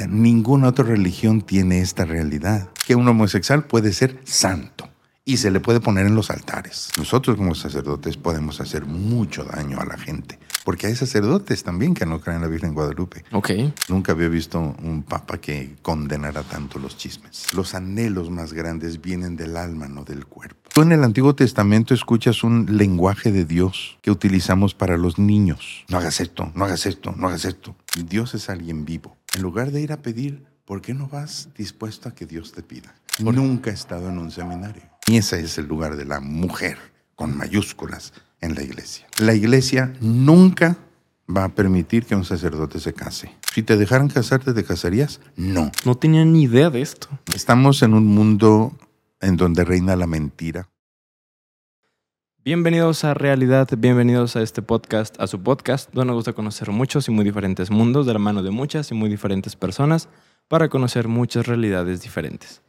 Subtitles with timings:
[0.00, 2.70] sea, ninguna otra religión tiene esta realidad.
[2.86, 4.88] Que un homosexual puede ser santo
[5.24, 6.90] y se le puede poner en los altares.
[6.96, 10.38] Nosotros como sacerdotes podemos hacer mucho daño a la gente.
[10.64, 13.24] Porque hay sacerdotes también que no creen en la Virgen Guadalupe.
[13.32, 13.50] Ok.
[13.88, 17.52] Nunca había visto un papa que condenara tanto los chismes.
[17.54, 20.70] Los anhelos más grandes vienen del alma, no del cuerpo.
[20.72, 25.84] Tú en el Antiguo Testamento escuchas un lenguaje de Dios que utilizamos para los niños.
[25.88, 27.74] No hagas esto, no hagas esto, no hagas esto.
[28.06, 29.16] Dios es alguien vivo.
[29.34, 32.62] En lugar de ir a pedir, ¿por qué no vas dispuesto a que Dios te
[32.62, 32.94] pida?
[33.20, 34.82] Nunca he estado en un seminario.
[35.06, 36.78] Y ese es el lugar de la mujer,
[37.14, 39.06] con mayúsculas, en la iglesia.
[39.18, 40.78] La iglesia nunca
[41.28, 43.30] va a permitir que un sacerdote se case.
[43.54, 45.20] Si te dejaran casarte, ¿te casarías?
[45.36, 45.70] No.
[45.84, 47.08] No tenía ni idea de esto.
[47.34, 48.76] Estamos en un mundo
[49.20, 50.68] en donde reina la mentira.
[52.42, 57.06] Bienvenidos a Realidad, bienvenidos a este podcast, a su podcast, donde nos gusta conocer muchos
[57.06, 60.08] y muy diferentes mundos de la mano de muchas y muy diferentes personas
[60.48, 62.62] para conocer muchas realidades diferentes.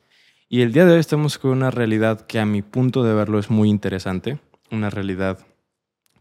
[0.49, 3.39] Y el día de hoy estamos con una realidad que a mi punto de verlo
[3.39, 5.39] es muy interesante, una realidad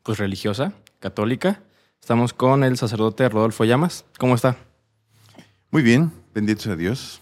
[0.05, 1.61] pues religiosa, católica.
[2.01, 4.05] Estamos con el sacerdote Rodolfo Llamas.
[4.17, 4.59] ¿Cómo está?
[5.73, 7.21] Muy bien, bendito sea Dios.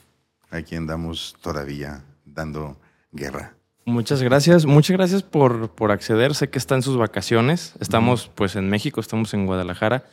[0.51, 2.79] Aquí andamos todavía dando
[3.13, 3.58] guerra.
[3.89, 6.35] Muchas gracias, muchas gracias por, por acceder.
[6.35, 7.73] Sé que está en sus vacaciones.
[7.81, 10.05] Estamos pues en México, estamos en Guadalajara.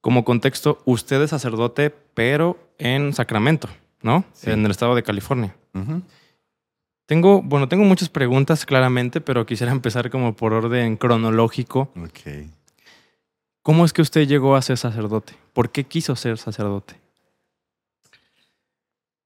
[0.00, 3.68] Como contexto, usted es sacerdote, pero en Sacramento,
[4.00, 4.24] ¿no?
[4.32, 4.50] Sí.
[4.50, 5.54] En el estado de California.
[7.04, 11.92] Tengo, bueno, tengo muchas preguntas claramente, pero quisiera empezar como por orden cronológico.
[12.02, 12.48] Ok.
[13.60, 15.34] ¿Cómo es que usted llegó a ser sacerdote?
[15.52, 16.98] ¿Por qué quiso ser sacerdote?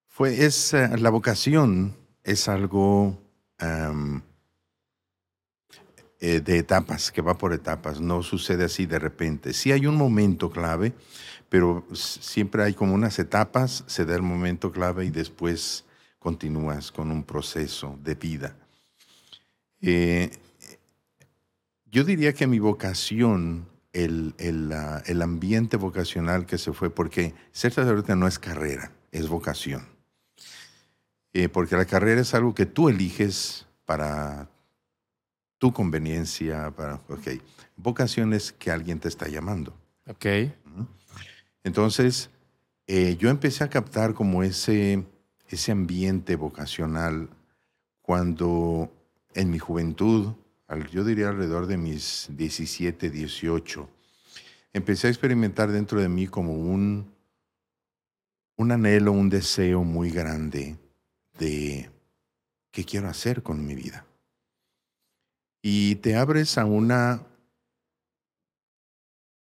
[0.09, 3.21] Fue, es, eh, la vocación es algo
[6.21, 9.53] eh, de etapas, que va por etapas, no sucede así de repente.
[9.53, 10.95] Sí hay un momento clave,
[11.51, 15.85] pero siempre hay como unas etapas, se da el momento clave y después
[16.19, 18.57] continúas con un proceso de vida.
[19.83, 20.31] Eh,
[21.91, 24.73] yo diría que mi vocación, el, el,
[25.05, 29.94] el ambiente vocacional que se fue, porque ser sacerdote no es carrera, es vocación.
[31.37, 34.49] Eh, porque la carrera es algo que tú eliges para
[35.59, 37.43] tu conveniencia, para, ok.
[37.77, 39.75] Vocación es que alguien te está llamando.
[40.07, 40.27] Ok.
[41.65, 42.31] Entonces,
[42.87, 45.05] eh, yo empecé a captar como ese,
[45.49, 47.29] ese ambiente vocacional
[48.01, 48.93] cuando
[49.35, 50.35] en mi juventud,
[50.93, 53.89] yo diría alrededor de mis 17, 18,
[54.73, 57.13] empecé a experimentar dentro de mí como un,
[58.57, 60.77] un anhelo, un deseo muy grande
[61.39, 61.91] de
[62.71, 64.07] qué quiero hacer con mi vida.
[65.63, 67.27] Y te abres a una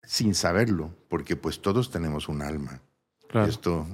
[0.02, 2.80] sin saberlo, porque pues todos tenemos un alma.
[3.28, 3.46] Claro.
[3.46, 3.86] Esto,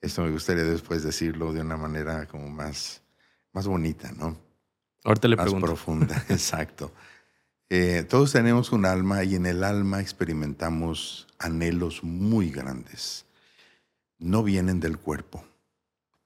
[0.00, 3.02] esto me gustaría después decirlo de una manera como más,
[3.52, 4.38] más bonita, ¿no?
[5.04, 5.66] Ahorita le más pregunto.
[5.66, 6.92] profunda, exacto.
[7.68, 13.26] Eh, todos tenemos un alma y en el alma experimentamos anhelos muy grandes.
[14.18, 15.44] No vienen del cuerpo,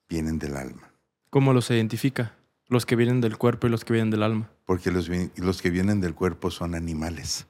[0.08, 0.92] vienen del alma.
[1.30, 2.34] ¿Cómo los identifica?
[2.68, 4.50] Los que vienen del cuerpo y los que vienen del alma.
[4.66, 7.46] Porque los, los que vienen del cuerpo son animales.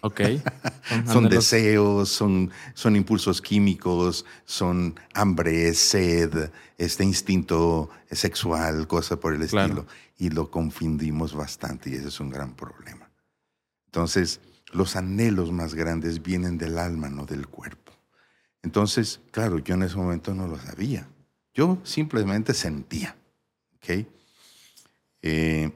[0.00, 0.20] Ok.
[1.12, 9.44] Son deseos, son, son impulsos químicos, son hambre, sed, este instinto sexual, cosas por el
[9.48, 9.66] Claro.
[9.66, 9.86] estilo.
[10.16, 13.10] Y lo confundimos bastante y ese es un gran problema.
[13.86, 14.40] Entonces,
[14.72, 17.92] los anhelos más grandes vienen del alma, no del cuerpo.
[18.62, 21.08] Entonces, claro, yo en ese momento no lo sabía.
[21.58, 23.16] Yo simplemente sentía.
[23.78, 24.06] ¿ok?
[25.22, 25.72] Eh,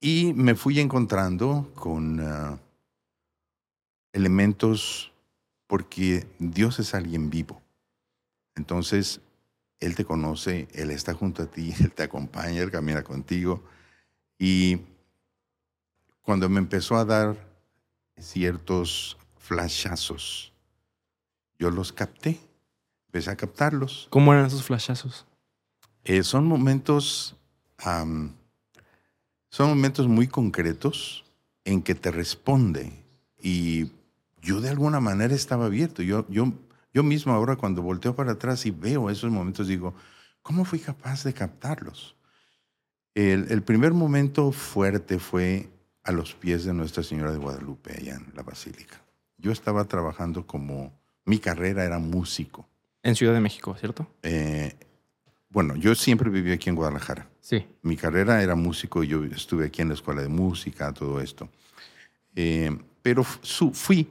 [0.00, 2.20] y me fui encontrando con...
[2.20, 2.60] ah,
[4.12, 5.12] elementos
[5.66, 7.60] porque Dios es alguien vivo.
[8.54, 9.20] Entonces,
[9.80, 13.64] Él te conoce, Él está junto a ti, Él te acompaña, Él camina contigo.
[14.38, 14.82] Y
[16.22, 17.36] cuando me empezó a dar
[18.16, 20.52] ciertos flashazos,
[21.58, 22.38] yo los capté,
[23.14, 24.08] empecé a captarlos.
[24.10, 25.24] ¿Cómo eran esos flashazos?
[26.02, 27.36] Eh, son momentos,
[27.78, 28.32] am,
[29.50, 31.24] son momentos muy concretos
[31.64, 32.92] en que te responde
[33.40, 33.92] y
[34.42, 36.02] yo de alguna manera estaba abierto.
[36.02, 36.52] Yo, yo,
[36.92, 39.94] yo mismo ahora cuando volteo para atrás y veo esos momentos digo,
[40.42, 42.16] ¿cómo fui capaz de captarlos?
[43.14, 45.70] El, el primer momento fuerte fue
[46.02, 49.00] a los pies de Nuestra Señora de Guadalupe, allá en la Basílica.
[49.38, 50.92] Yo estaba trabajando como,
[51.24, 52.68] mi carrera era músico.
[53.04, 54.08] En Ciudad de México, ¿cierto?
[54.22, 54.74] Eh,
[55.50, 57.28] bueno, yo siempre viví aquí en Guadalajara.
[57.40, 57.66] Sí.
[57.82, 61.50] Mi carrera era músico y yo estuve aquí en la escuela de música, todo esto.
[62.34, 64.08] Eh, pero fui,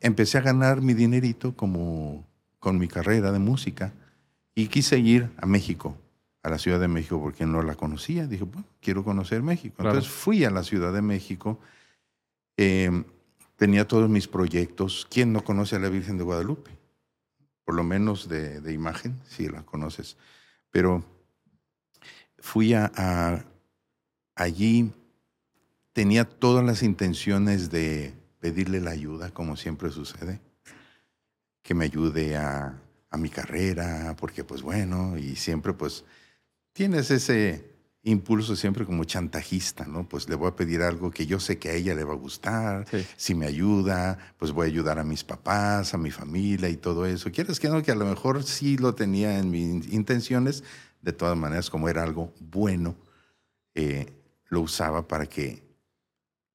[0.00, 2.26] empecé a ganar mi dinerito como,
[2.58, 3.92] con mi carrera de música
[4.56, 5.96] y quise ir a México,
[6.42, 8.26] a la Ciudad de México, porque no la conocía.
[8.26, 9.76] Dije, bueno, quiero conocer México.
[9.76, 9.90] Claro.
[9.90, 11.60] Entonces fui a la Ciudad de México.
[12.56, 13.04] eh,
[13.56, 15.06] tenía todos mis proyectos.
[15.10, 16.72] ¿Quién no conoce a la Virgen de Guadalupe?
[17.66, 20.16] Por lo menos de, de imagen, sí la conoces.
[20.70, 21.04] Pero
[22.38, 23.44] fui a-
[24.36, 24.92] allí,
[25.92, 30.40] tenía todas las intenciones de pedirle la ayuda, como siempre sucede,
[31.62, 32.80] que me ayude a,
[33.10, 36.04] a mi carrera, porque pues bueno, y siempre pues
[36.74, 37.75] tienes ese
[38.10, 40.08] impulso siempre como chantajista, ¿no?
[40.08, 42.16] Pues le voy a pedir algo que yo sé que a ella le va a
[42.16, 43.04] gustar, Sí.
[43.16, 47.04] si me ayuda, pues voy a ayudar a mis papás, a mi familia y todo
[47.04, 47.32] eso.
[47.32, 50.62] Quieres que no, que a lo mejor sí lo tenía en mis intenciones,
[51.02, 52.94] de todas maneras, como era algo bueno,
[53.74, 54.06] eh,
[54.48, 55.64] lo usaba para que,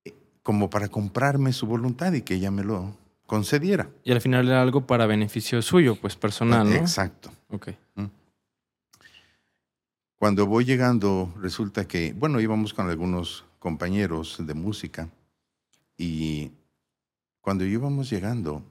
[0.05, 0.13] eh,
[0.43, 2.95] como para comprarme su voluntad y que ella me lo
[3.25, 3.89] concediera.
[4.05, 6.75] Y al final era algo para beneficio suyo, pues personal, ¿no?
[6.77, 7.29] Exacto.
[7.49, 7.71] Ok.
[10.21, 15.09] Cuando voy llegando, resulta que, bueno, íbamos con algunos compañeros de música
[15.97, 16.51] y
[17.41, 18.61] cuando íbamos llegando,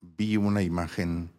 [0.00, 1.30] vi una imagen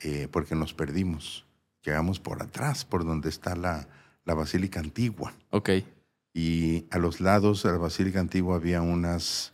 [0.00, 1.46] eh, porque nos perdimos.
[1.84, 3.86] Llegamos por atrás, por donde está la,
[4.24, 5.32] la Basílica Antigua.
[5.50, 5.70] Ok.
[6.34, 9.52] Y a los lados de la Basílica Antigua había unas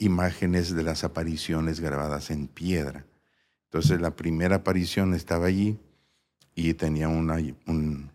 [0.00, 3.04] imágenes de las apariciones grabadas en piedra.
[3.66, 5.78] Entonces la primera aparición estaba allí
[6.56, 7.38] y tenía una-
[7.68, 8.10] un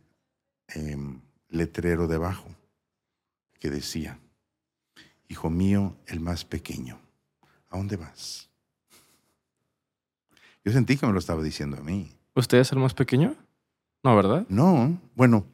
[0.74, 2.48] em, letrero debajo
[3.60, 4.20] que decía,
[5.30, 7.00] Hijo mío, el más pequeño,
[7.70, 8.50] ¿a dónde vas?
[10.66, 12.12] Yo sentí que me lo estaba diciendo a mí.
[12.34, 13.36] ¿Usted es el más pequeño?
[14.04, 14.46] No, ¿verdad?
[14.50, 15.46] No, bueno,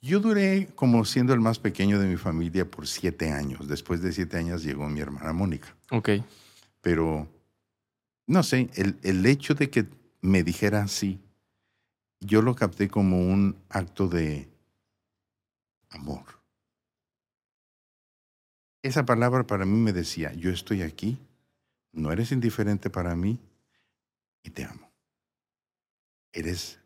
[0.00, 3.66] yo duré como siendo el más pequeño de mi familia por siete años.
[3.66, 5.74] Después de siete años llegó mi hermana Mónica.
[5.90, 6.10] Ok.
[6.80, 7.26] Pero,
[8.28, 9.86] no sé, el, el hecho de que
[10.20, 11.18] me dijera así,
[12.20, 14.48] yo lo capté como un acto de
[15.94, 16.24] amor.
[18.82, 21.18] Esa palabra para mí me decía, yo estoy aquí,
[21.92, 23.38] no eres indiferente para mí
[24.42, 24.90] y te amo.
[26.32, 26.78] Eres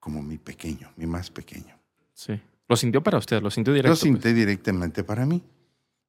[0.00, 1.78] como mi pequeño, mi más pequeño.
[2.12, 2.40] Sí.
[2.68, 3.92] Lo sintió para usted, lo sintió Lo directo.
[3.92, 4.00] pues.
[4.00, 5.42] sinté directamente para mí.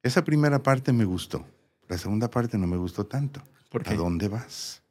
[0.01, 1.45] Esa primera parte me gustó.
[1.87, 3.41] La segunda parte no me gustó tanto.
[3.69, 3.95] ¿Por ¿A qué?
[3.95, 4.81] dónde vas?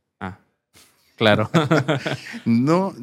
[1.17, 1.51] Claro.
[2.45, 2.95] No,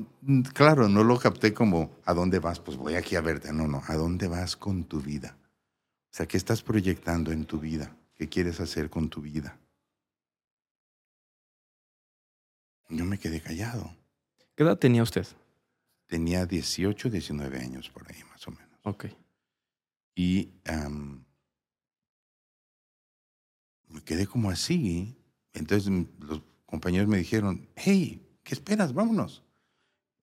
[0.53, 2.59] claro, no lo capté como ¿a dónde vas?
[2.59, 3.51] Pues voy aquí a verte.
[3.51, 5.35] No, no, ¿a dónde vas con tu vida?
[6.11, 7.95] O sea, ¿qué estás proyectando en tu vida?
[8.15, 9.57] ¿Qué quieres hacer con tu vida?
[12.89, 13.95] Yo me quedé callado.
[14.55, 15.25] ¿Qué edad tenía usted?
[16.07, 18.79] Tenía 18, 19 años por ahí, más o menos.
[18.83, 19.05] Ok.
[20.15, 20.49] Y
[23.87, 25.15] me quedé como así.
[25.53, 26.41] Entonces los
[26.71, 28.93] compañeros me dijeron, hey, ¿qué esperas?
[28.93, 29.43] Vámonos.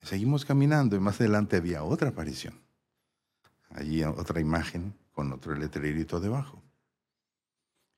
[0.01, 2.55] Seguimos caminando y más adelante había otra aparición.
[3.71, 6.63] Allí otra imagen con otro letrerito debajo.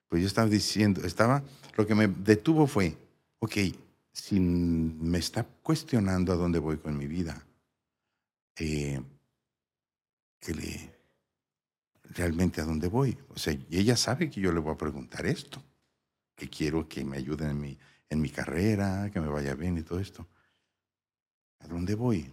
[0.09, 1.45] Pues yo estaba diciendo, estaba,
[1.77, 2.99] lo que me detuvo fue,
[3.39, 3.57] ok,
[4.13, 7.47] si me está cuestionando a dónde voy con mi vida,
[8.59, 9.01] eh,
[12.17, 13.17] realmente a dónde voy.
[13.29, 15.63] O sea, ella sabe que yo le voy a preguntar esto,
[16.35, 17.79] que quiero que me ayude en mi,
[18.11, 20.27] en mi carrera, que me vaya bien y todo esto.
[21.61, 22.31] ¿A dónde voy?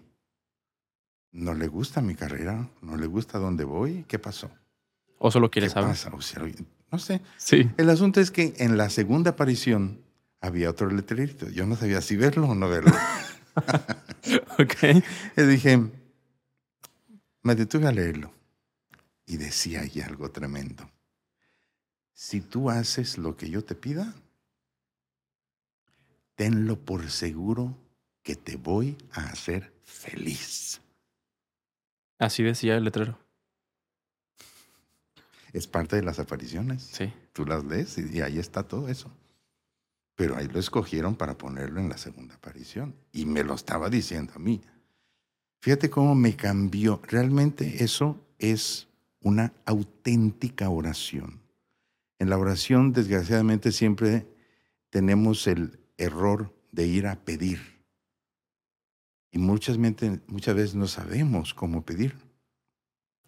[1.31, 2.68] ¿No le gusta mi carrera?
[2.81, 4.04] ¿No le gusta dónde voy?
[4.07, 4.49] ¿Qué pasó?
[5.19, 5.90] ¿O solo quiere ¿Qué saber?
[5.90, 6.09] pasa?
[6.13, 6.44] O sea,
[6.92, 7.21] no sé.
[7.37, 7.69] Sí.
[7.78, 10.02] El asunto es que en la segunda aparición
[10.42, 11.47] había otro letrerito.
[11.49, 12.92] Yo no sabía si verlo o no verlo.
[14.59, 15.04] Ok.
[15.35, 15.80] Y dije,
[17.42, 18.31] me detuve a leerlo
[19.25, 20.90] y decía ahí algo tremendo.
[22.13, 24.13] Si tú haces lo que yo te pida,
[26.37, 27.75] tenlo por seguro
[28.21, 30.79] que te voy a hacer feliz.
[32.19, 33.19] Así decía el letrero.
[35.51, 36.83] Es parte de las apariciones.
[36.83, 37.11] Sí.
[37.33, 39.11] Tú las lees y, y ahí está todo eso.
[40.15, 42.95] Pero ahí lo escogieron para ponerlo en la segunda aparición.
[43.11, 44.61] Y me lo estaba diciendo a mí.
[45.59, 47.01] Fíjate cómo me cambió.
[47.07, 48.87] Realmente eso es
[49.21, 51.41] una auténtica oración.
[52.19, 54.27] En la oración, desgraciadamente, siempre
[54.89, 57.77] tenemos el error de ir a pedir.
[59.31, 62.16] Y muchas, mente- muchas veces no sabemos cómo pedir.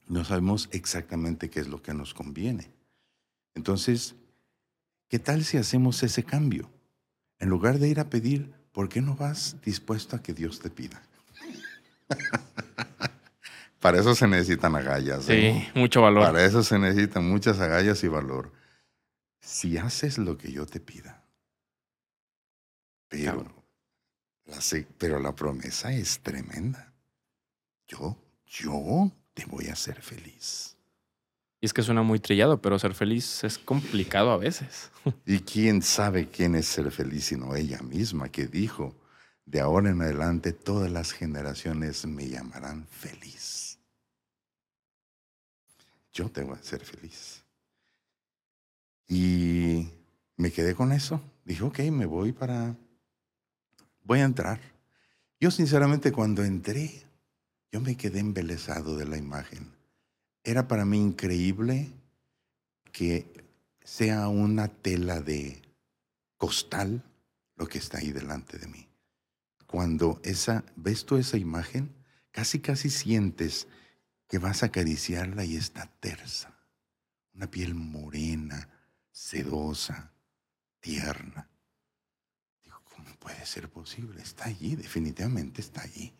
[0.07, 2.71] No sabemos exactamente qué es lo que nos conviene.
[3.53, 4.15] Entonces,
[5.07, 6.69] ¿qué tal si hacemos ese cambio?
[7.39, 10.69] En lugar de ir a pedir, ¿por qué no vas dispuesto a que Dios te
[10.69, 11.01] pida?
[13.79, 15.25] Para eso se necesitan agallas.
[15.25, 15.71] Sí, ¿eh?
[15.73, 16.23] mucho valor.
[16.23, 18.51] Para eso se necesitan muchas agallas y valor.
[19.39, 21.18] Si haces lo que yo te pida,
[23.09, 23.45] pero
[24.45, 24.59] La
[24.97, 26.93] pero la promesa es tremenda.
[27.87, 30.77] Yo, yo te voy a hacer feliz.
[31.61, 34.91] Y es que suena muy trillado, pero ser feliz es complicado a veces.
[35.25, 38.95] ¿Y quién sabe quién es ser feliz sino ella misma que dijo,
[39.45, 43.77] de ahora en adelante todas las generaciones me llamarán feliz?
[46.13, 47.43] Yo te voy a hacer feliz.
[49.07, 49.89] Y
[50.37, 51.21] me quedé con eso.
[51.43, 52.75] Dije, ok, me voy para...
[54.03, 54.60] Voy a entrar.
[55.39, 57.06] Yo sinceramente cuando entré,
[57.72, 59.79] yo me quedé embelesado de la imagen
[60.44, 61.91] era para mí increíble
[62.91, 63.46] que
[63.84, 65.62] sea una tela de
[66.38, 67.03] costal
[67.56, 68.88] lo que está ahí delante de mí.
[69.68, 71.94] Cuando esa, ves tú esa imagen,
[72.32, 73.68] casi casi sientes
[74.27, 76.58] que vas a acariciarla y está tersa.
[77.34, 78.70] Una piel morena,
[79.12, 80.12] sedosa,
[80.79, 81.48] tierna.
[83.19, 84.21] Digo, ¿cómo puede ser posible?
[84.21, 86.13] Está allí, definitivamente está allí.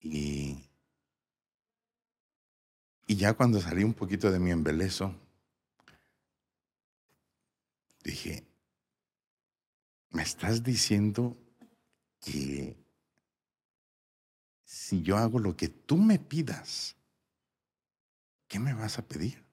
[0.00, 0.58] Y
[3.06, 5.14] y ya cuando salí un poquito de mi embeleso,
[8.02, 8.42] dije,
[10.10, 11.36] me estás diciendo
[12.20, 12.76] que
[14.64, 16.96] si yo hago lo que tú me pidas,
[18.48, 19.44] ¿qué me vas a pedir?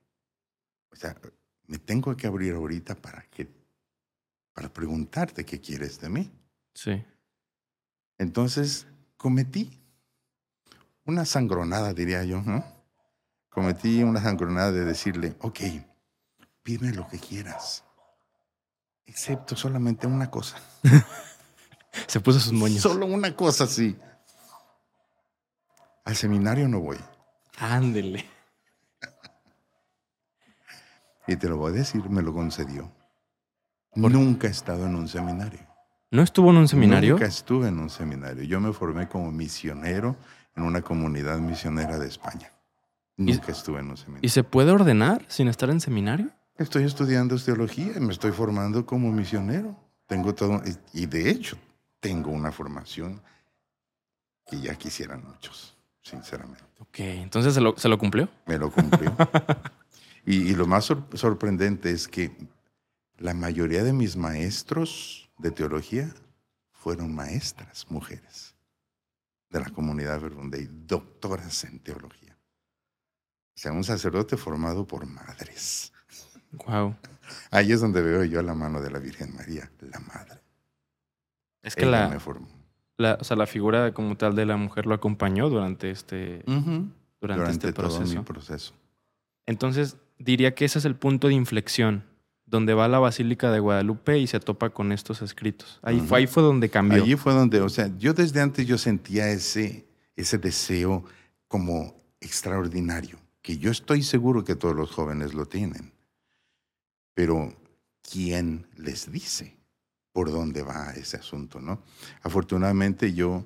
[0.92, 1.20] O sea,
[1.68, 3.46] me tengo que abrir ahorita para que
[4.54, 6.32] para preguntarte qué quieres de mí.
[6.74, 7.04] Sí.
[8.18, 8.88] Entonces,
[9.18, 9.82] cometí
[11.06, 12.80] una sangronada, diría yo, ¿no?
[13.50, 15.60] cometí una sangronada de decirle, ok,
[16.64, 17.84] pídeme lo que quieras,
[19.06, 20.58] excepto solamente una cosa.
[22.08, 22.82] Se puso sus moños.
[22.82, 23.98] Solo una cosa, sí.
[26.06, 26.98] Al seminario no voy.
[27.58, 28.26] Ándele.
[31.28, 32.92] Y te lo voy a decir, me lo concedió.
[34.08, 35.60] Nunca he estado en un seminario.
[36.12, 37.14] ¿No estuvo en un seminario?
[37.14, 38.44] Nunca estuve en un seminario.
[38.44, 40.16] Yo me formé como misionero
[40.56, 42.52] en una comunidad misionera de España.
[43.18, 44.26] Nunca estuve en un seminario.
[44.26, 46.30] ¿Y se puede ordenar sin estar en seminario?
[46.58, 49.76] Estoy estudiando teología y me estoy formando como misionero.
[50.08, 50.62] Tengo todo,
[50.94, 51.58] y de hecho,
[52.00, 53.22] tengo una formación
[54.50, 56.64] que ya quisieran muchos, sinceramente.
[56.80, 58.30] Ok, entonces se lo, se lo cumplió.
[58.48, 59.16] Me lo cumplió.
[60.26, 62.32] y, lo más sorprendente es que
[63.20, 66.14] la mayoría de mis maestros de teología
[66.72, 68.56] fueron maestras, mujeres,
[69.50, 72.30] de la comunidad Verbunday, doctoras en teología
[73.60, 75.92] sea, un sacerdote formado por madres.
[76.66, 76.96] Wow.
[77.52, 80.40] Ahí es donde veo yo la mano de la Virgen María, la madre.
[81.62, 82.18] Es que la,
[82.98, 86.44] la, o sea, la figura como tal de la mujer lo acompañó durante este,
[87.20, 88.04] durante, este proceso.
[88.06, 88.74] Todo mi proceso.
[89.46, 92.06] Entonces, diría que ese es el punto de inflexión,
[92.50, 95.80] donde va a la Basílica de Guadalupe y se topa con estos escritos.
[95.82, 97.04] Ahí, fue, ahí fue donde cambió.
[97.04, 101.06] Allí fue donde, o sea, yo desde antes yo sentía ese, ese deseo
[101.48, 105.92] como extraordinario que yo estoy seguro que todos los jóvenes lo tienen.
[107.14, 107.54] Pero,
[108.02, 109.56] ¿quién les dice
[110.12, 111.82] por dónde va ese asunto, no?
[112.22, 113.46] Afortunadamente yo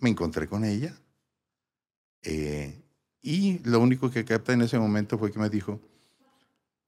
[0.00, 0.94] me encontré con ella
[2.22, 2.80] eh,
[3.22, 5.80] y lo único que capta en ese momento fue que me dijo,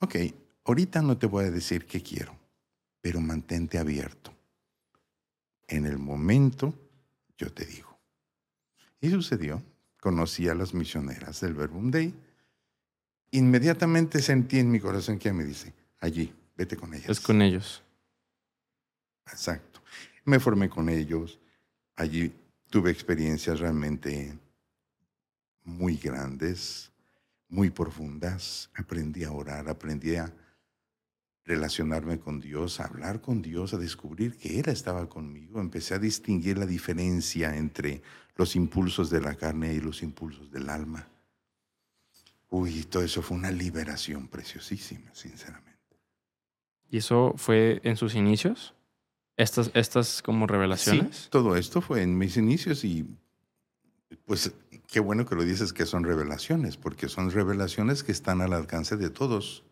[0.00, 0.16] ok,
[0.64, 2.36] ahorita no te voy a decir qué quiero,
[3.00, 4.32] pero mantente abierto.
[5.68, 6.74] En el momento
[7.38, 7.98] yo te digo.
[9.00, 9.62] Y sucedió
[10.00, 12.14] conocí a las misioneras del Verbum Day,
[13.30, 17.10] inmediatamente sentí en mi corazón que me dice, allí, vete con ellas.
[17.10, 17.82] Es con ellos.
[19.30, 19.80] Exacto.
[20.24, 21.38] Me formé con ellos,
[21.96, 22.32] allí
[22.70, 24.36] tuve experiencias realmente
[25.64, 26.90] muy grandes,
[27.48, 30.32] muy profundas, aprendí a orar, aprendí a
[31.50, 35.60] relacionarme con Dios, a hablar con Dios, a descubrir que Él estaba conmigo.
[35.60, 38.02] Empecé a distinguir la diferencia entre
[38.36, 41.08] los impulsos de la carne y los impulsos del alma.
[42.50, 45.70] Uy, todo eso fue una liberación preciosísima, sinceramente.
[46.88, 48.74] ¿Y eso fue en sus inicios?
[49.36, 51.16] ¿Estas, estas como revelaciones?
[51.16, 53.06] Sí, todo esto fue en mis inicios y
[54.24, 54.52] pues
[54.86, 58.96] qué bueno que lo dices que son revelaciones, porque son revelaciones que están al alcance
[58.96, 59.64] de todos.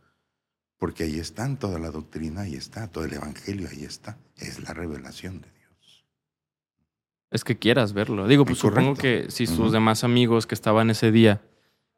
[0.78, 4.16] Porque ahí está toda la doctrina, ahí está, todo el evangelio, ahí está.
[4.37, 6.04] Es la revelación de Dios.
[7.30, 8.28] Es que quieras verlo.
[8.28, 11.42] Digo, pues supongo que si sus demás amigos que estaban ese día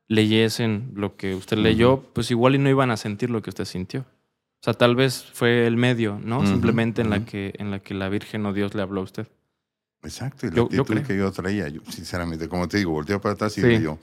[0.08, 3.66] leyesen lo que usted leyó, pues igual y no iban a sentir lo que usted
[3.66, 4.00] sintió.
[4.00, 6.46] O sea, tal vez fue el medio, ¿no?
[6.46, 9.26] Simplemente en la que en la que la Virgen o Dios le habló a usted.
[10.02, 13.56] Exacto, y la yo, que yo traía, yo, sinceramente, como te digo, volteó para atrás
[13.58, 13.98] y le yo,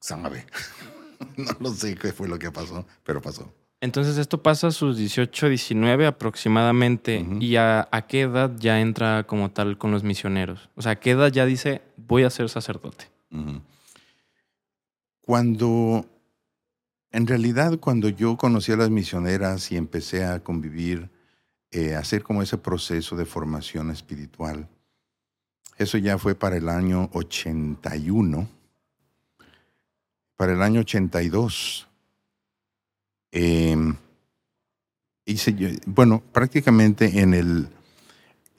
[0.00, 0.46] sabe.
[1.36, 3.52] no lo sé qué fue lo que pasó, pero pasó.
[3.84, 7.26] Entonces esto pasa a sus 18, 19 aproximadamente.
[7.38, 10.70] ¿Y a, a qué edad ya entra como tal con los misioneros?
[10.74, 13.10] O sea, ¿a qué edad ya dice voy a ser sacerdote?
[15.20, 16.06] Cuando,
[17.12, 21.10] en realidad, cuando yo conocí a las misioneras y empecé a convivir,
[21.70, 24.66] eh, a hacer como ese proceso de formación espiritual,
[25.76, 28.48] eso ya fue para el año 81.
[30.36, 31.86] Para el año 82,
[33.34, 33.76] eh,
[35.26, 37.68] hice yo- bueno, prácticamente en el,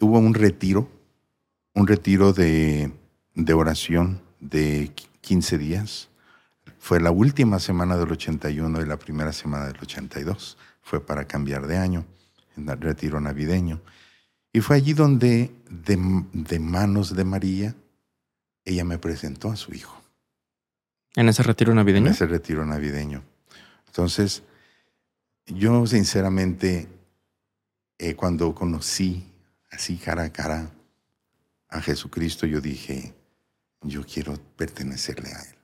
[0.01, 0.89] hubo un retiro,
[1.74, 2.91] un retiro de,
[3.34, 6.10] de oración de qui- 15 días.
[6.77, 10.58] Fue la última semana del 81 y la primera semana del 82.
[10.84, 12.05] Fue para cambiar de año,
[12.58, 13.82] en el retiro navideño.
[14.53, 15.98] Y fue allí donde, de,
[16.34, 17.75] de manos de María,
[18.65, 20.01] ella me presentó a su hijo
[21.15, 22.08] ¿En ese retiro navideño?
[22.08, 23.24] en ese retiro navideño.
[23.88, 24.44] Entonces,
[25.48, 26.88] yo sinceramente,
[27.98, 29.24] eh, cuando conocí
[29.72, 30.72] así cara a cara
[31.70, 33.14] a Jesucristo, yo dije,
[33.82, 35.56] yo quiero pertenecerle a Él.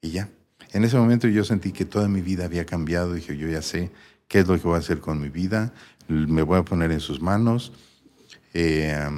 [0.00, 0.28] Y ya,
[0.72, 3.14] en ese momento yo sentí que toda mi vida había cambiado.
[3.14, 3.90] Dije, yo ya sé
[4.26, 5.72] qué es lo que voy a hacer con mi vida,
[6.08, 7.72] me voy a poner en sus manos.
[8.54, 9.08] Eh,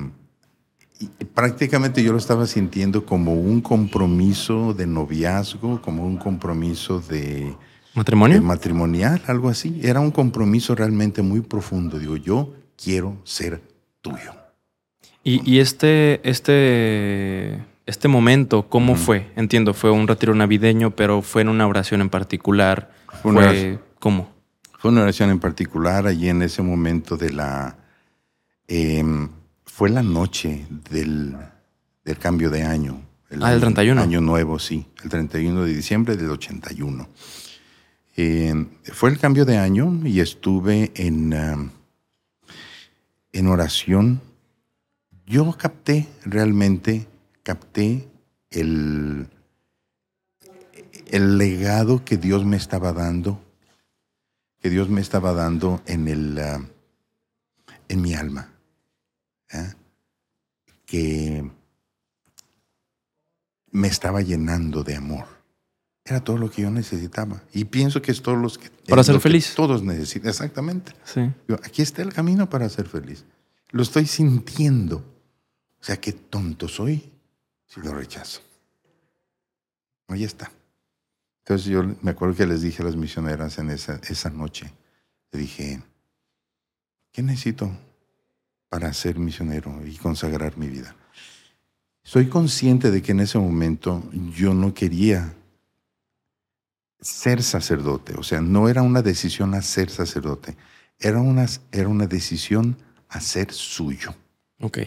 [1.35, 7.55] prácticamente yo lo estaba sintiendo como un compromiso de noviazgo, como un compromiso de,
[7.95, 8.37] ¿Matrimonio?
[8.37, 9.81] de matrimonial, algo así.
[9.83, 11.99] Era un compromiso realmente muy profundo.
[11.99, 13.61] Digo, yo quiero ser
[14.01, 14.35] tuyo.
[15.23, 19.33] Y, y este, este, este momento, ¿cómo fue?
[19.37, 22.93] Entiendo, fue un retiro navideño, pero fue en una oración en particular.
[23.23, 24.31] Fue ¿Cómo?
[24.79, 27.77] Fue una oración en particular allí en ese momento de la...
[28.67, 29.29] em,
[29.67, 31.37] fue la noche del,
[32.05, 33.03] del cambio de año.
[33.29, 34.01] El Ah, el 31.
[34.01, 34.87] Año nuevo, sí.
[35.05, 37.09] El 31 de diciembre del 81.
[38.85, 41.33] Fue el cambio de año y estuve en,
[43.33, 44.21] en oración.
[45.27, 47.07] Yo capté, realmente
[47.43, 48.09] capté
[48.51, 49.29] el,
[51.07, 53.41] el legado que Dios me estaba dando
[54.61, 56.63] que Dios me estaba dando en el ah,
[57.89, 58.53] en mi alma
[59.53, 59.73] ¿eh?
[60.85, 61.51] que
[63.71, 65.40] me estaba llenando de amor
[66.11, 67.43] era todo lo que yo necesitaba.
[67.53, 69.55] Y pienso que es todo los que Para ser feliz.
[69.55, 70.29] todos necesitan.
[70.29, 70.93] Exactamente.
[71.05, 71.31] Sí.
[71.49, 73.25] Yo, aquí está el camino para ser feliz.
[73.71, 74.97] Lo estoy sintiendo.
[75.81, 77.11] O sea qué tonto soy
[77.67, 78.41] si lo rechazo.
[80.09, 80.51] Ahí está.
[81.45, 84.73] Entonces yo me acuerdo que les dije a las misioneras en esa, esa noche,
[85.33, 85.81] le dije,
[87.13, 87.71] ¿qué necesito
[88.69, 90.95] para ser misionero y consagrar mi vida?
[92.03, 94.03] Soy consciente de que en ese momento
[94.35, 95.35] yo no quería
[97.01, 100.57] ser sacerdote, o sea, no era una decisión a ser sacerdote,
[100.99, 102.77] era una, era una decisión
[103.09, 104.15] a ser suyo.
[104.61, 104.79] Ok.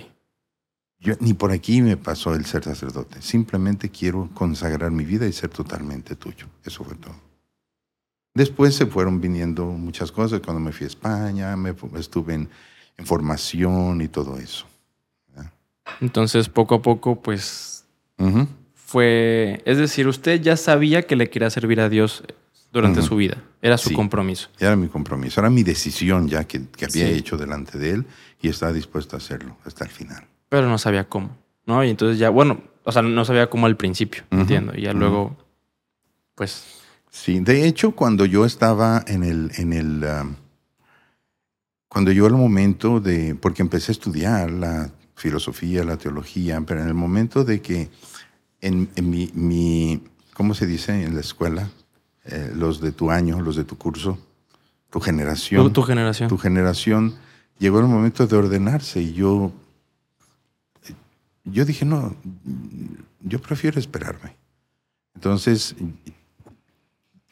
[1.00, 3.22] Yo, ni por aquí me pasó el ser sacerdote.
[3.22, 6.48] Simplemente quiero consagrar mi vida y ser totalmente tuyo.
[6.64, 7.16] Eso fue todo.
[8.34, 10.40] Después se fueron viniendo muchas cosas.
[10.40, 12.50] Cuando me fui a España, me estuve en,
[12.98, 14.66] en formación y todo eso.
[16.00, 17.86] Entonces, poco a poco, pues,
[18.18, 18.48] Ujú.
[18.94, 19.62] Fue...
[19.66, 22.24] Es decir, usted ya sabía que le quería servir a Dios
[22.72, 23.38] durante su vida.
[23.62, 23.96] Era su Sí.
[23.96, 24.50] compromiso.
[24.60, 27.14] Era mi compromiso, era mi decisión ya que, que había Sí.
[27.14, 28.06] hecho delante de él
[28.40, 30.24] y estaba dispuesto a hacerlo hasta el final.
[30.50, 31.84] Pero no sabía cómo, ¿no?
[31.84, 34.74] Y entonces ya, bueno, o sea, no sabía cómo al principio, entiendo.
[34.76, 35.36] Y ya luego,
[36.36, 36.64] pues,
[37.10, 40.36] Sí, de hecho, cuando yo estaba en el, en el, um,
[41.88, 46.88] cuando yo el momento de, porque empecé a estudiar la filosofía, la teología, pero en
[46.88, 47.90] el momento de que
[48.64, 50.02] en, en mi, mi,
[50.34, 51.70] ¿cómo se dice en la escuela?
[52.26, 54.18] Eh, los de tu año, los de tu curso,
[54.90, 56.30] tu generación, tu, tu generación.
[56.30, 57.16] tu generación,
[57.60, 59.52] llegó el momento de ordenarse y yo,
[61.44, 62.16] yo dije, no,
[63.20, 64.38] yo prefiero esperarme.
[65.14, 65.76] Entonces,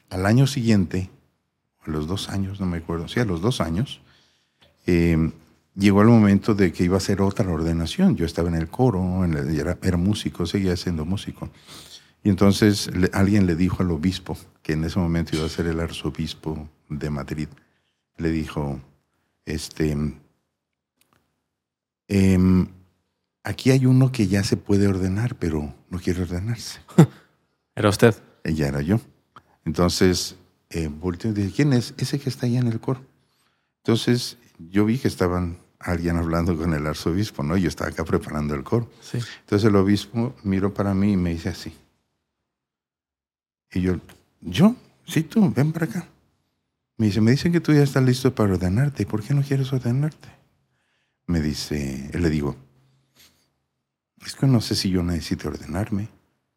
[0.10, 1.10] al año siguiente,
[1.86, 4.02] a los dos años, no me acuerdo, sí, a los dos años,
[4.86, 5.32] eh,
[5.76, 8.16] llegó el momento de que iba a hacer otra ordenación.
[8.16, 11.50] Yo estaba en el coro, en la- era, era músico, seguía siendo músico.
[12.24, 15.66] Y entonces le- alguien le dijo al obispo, que en ese momento iba a ser
[15.68, 17.48] el arzobispo de Madrid,
[18.18, 18.80] le dijo,
[19.46, 19.96] este,
[22.08, 22.68] em,
[23.44, 26.80] aquí hay uno que ya se puede ordenar, pero no quiere ordenarse.
[27.76, 28.16] Era usted.
[28.44, 29.00] Ella era yo.
[29.66, 30.36] Entonces,
[30.72, 31.94] eh, volteé y dije, ¿quién es?
[31.98, 33.02] Ese que está allá en el coro.
[33.84, 37.58] Entonces, yo vi que estaban alguien hablando con el arzobispo, ¿no?
[37.58, 38.90] Yo estaba acá preparando el coro.
[39.02, 39.20] Sí.
[39.42, 41.76] Entonces el obispo miró para mí y me dice así.
[43.74, 43.96] Y yo,
[44.42, 44.76] ¿yo?
[45.06, 46.08] Sí, tú, ven para acá.
[46.98, 49.06] Me dice, me dicen que tú ya estás listo para ordenarte.
[49.06, 50.30] ¿Por qué no quieres ordenarte?
[51.26, 52.56] Me dice, le digo,
[54.26, 56.10] es que no sé si yo necesito ordenarme,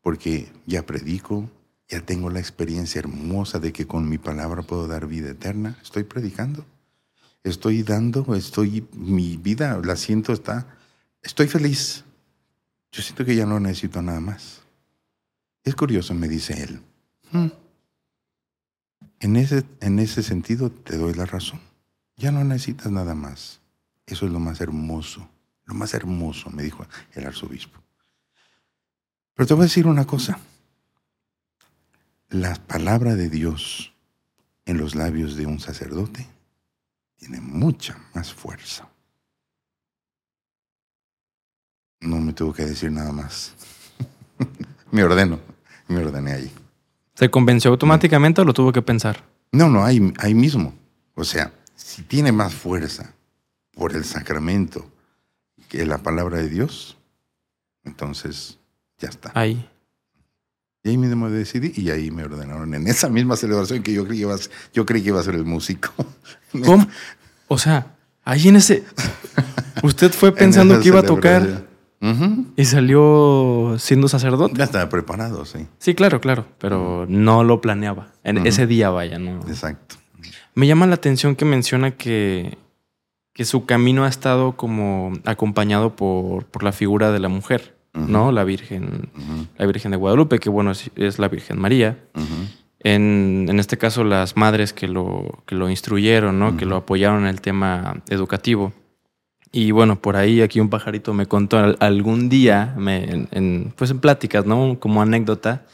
[0.03, 1.49] porque ya predico,
[1.89, 5.79] ya tengo la experiencia hermosa de que con mi palabra puedo dar vida eterna.
[5.83, 6.67] Estoy predicando,
[7.45, 10.67] estoy dando, estoy, mi vida, la siento, está,
[11.23, 12.05] estoy feliz.
[12.91, 14.63] Yo siento que ya no necesito nada más.
[15.63, 16.81] Es curioso, me dice él.
[17.31, 17.49] Hmm.
[19.21, 21.61] En, ese, en ese sentido te doy la razón.
[22.17, 23.61] Ya no necesitas nada más.
[24.07, 25.29] Eso es lo más hermoso,
[25.65, 27.81] lo más hermoso, me dijo el arzobispo.
[29.35, 30.39] Pero te voy a decir una cosa.
[32.29, 33.95] La palabra de Dios
[34.67, 36.27] en los labios de un sacerdote
[37.25, 38.87] tiene mucha más fuerza.
[42.01, 43.55] No me tuvo que decir nada más.
[44.91, 45.41] me ordeno,
[45.89, 46.53] me ordené ahí.
[47.15, 49.25] ¿Se convenció automáticamente o lo tuvo que pensar?
[49.53, 50.75] No, no, ahí, ahí mismo.
[51.15, 53.15] O sea, si tiene más fuerza
[53.73, 54.85] por el sacramento
[55.71, 56.99] que la palabra de Dios,
[57.85, 58.59] entonces
[58.99, 59.33] ya está.
[59.35, 59.67] Ahí.
[60.85, 64.19] Y ahí mismo decidí y ahí me ordenaron en esa misma celebración que yo creí
[64.19, 64.39] que iba a,
[64.75, 65.91] yo creí que iba a ser el músico.
[66.65, 66.87] ¿Cómo?
[67.49, 68.85] O sea, ahí en ese...
[69.83, 71.65] Usted fue pensando que iba a tocar
[72.57, 74.55] y salió siendo sacerdote.
[74.59, 75.67] Ya estaba preparado, sí.
[75.79, 78.13] Sí, claro, claro, pero no lo planeaba.
[78.23, 79.41] En ese día, vaya, ¿no?
[79.49, 79.97] Exacto.
[80.55, 82.59] Me llama la atención que menciona que,
[83.33, 88.33] que su camino ha estado como acompañado por, por la figura de la mujer, ¿no?
[88.33, 89.09] La Virgen,
[89.57, 91.99] la Virgen de Guadalupe, que bueno, es, la Virgen María.
[92.81, 96.57] En, en, este caso, las madres que lo, que lo instruyeron, ¿no?
[96.57, 98.73] Que lo apoyaron en el tema educativo.
[99.53, 104.01] Y bueno, por ahí aquí un pajarito me contó algún día, me, en, pues en
[104.01, 104.79] pláticas, ¿no?
[104.81, 105.65] Como anécdota,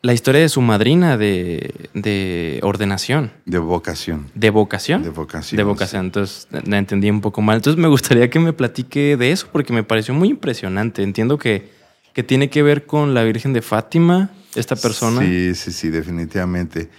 [0.00, 3.32] la historia de su madrina de, de, ordenación.
[3.44, 4.30] De vocación.
[4.34, 5.02] ¿De vocación?
[5.02, 5.56] De vocación.
[5.56, 6.06] De vocación.
[6.06, 7.56] Entonces la entendí un poco mal.
[7.56, 11.02] Entonces me gustaría que me platique de eso porque me pareció muy impresionante.
[11.02, 11.70] Entiendo que,
[12.14, 15.20] que tiene que ver con la Virgen de Fátima, esta persona.
[15.20, 16.90] Sí, sí, sí, definitivamente.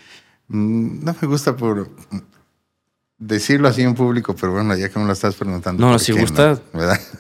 [0.50, 1.90] Mm, no me gusta por
[3.18, 5.86] decirlo así en público, pero bueno, ya que me lo estás preguntando.
[5.86, 6.60] No, si gusta,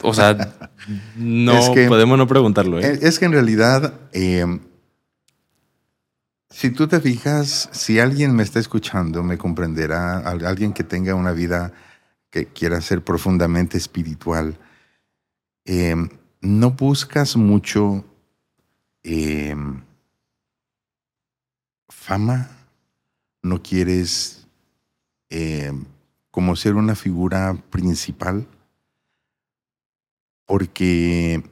[0.01, 0.55] o sea,
[1.15, 2.79] no podemos no preguntarlo.
[2.79, 2.99] ¿eh?
[3.01, 4.45] Es que en realidad, eh,
[6.49, 11.31] si tú te fijas, si alguien me está escuchando, me comprenderá, alguien que tenga una
[11.31, 11.71] vida
[12.31, 14.57] que quiera ser profundamente espiritual,
[15.65, 15.95] eh,
[16.41, 18.05] no buscas mucho
[21.87, 22.49] fama,
[23.41, 24.47] no quieres
[25.29, 25.71] eh,
[26.31, 28.47] como ser una figura principal,
[30.45, 31.43] porque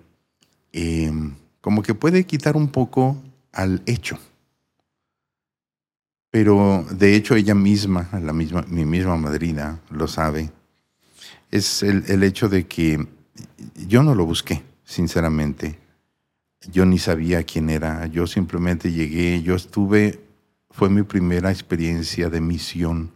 [1.62, 3.18] como que puede quitar un poco
[3.52, 4.20] al hecho.
[6.30, 10.52] Pero de hecho ella misma, la misma, mi misma madrina, lo sabe.
[11.52, 13.08] Es el, el hecho de que
[13.88, 15.80] yo no lo busqué, sinceramente.
[16.72, 18.08] Yo ni sabía quién era.
[18.08, 20.20] Yo simplemente llegué, yo estuve,
[20.70, 23.12] fue mi primera experiencia de misión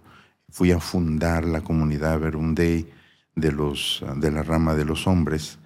[0.51, 2.91] fui a fundar la comunidad Verundey
[3.35, 5.57] de, los, de la rama de los hombres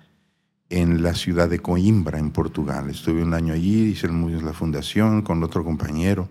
[0.69, 2.89] en la ciudad de Coimbra, en Portugal.
[2.89, 6.29] Estuve un año allí, hice la fundación con otro compañero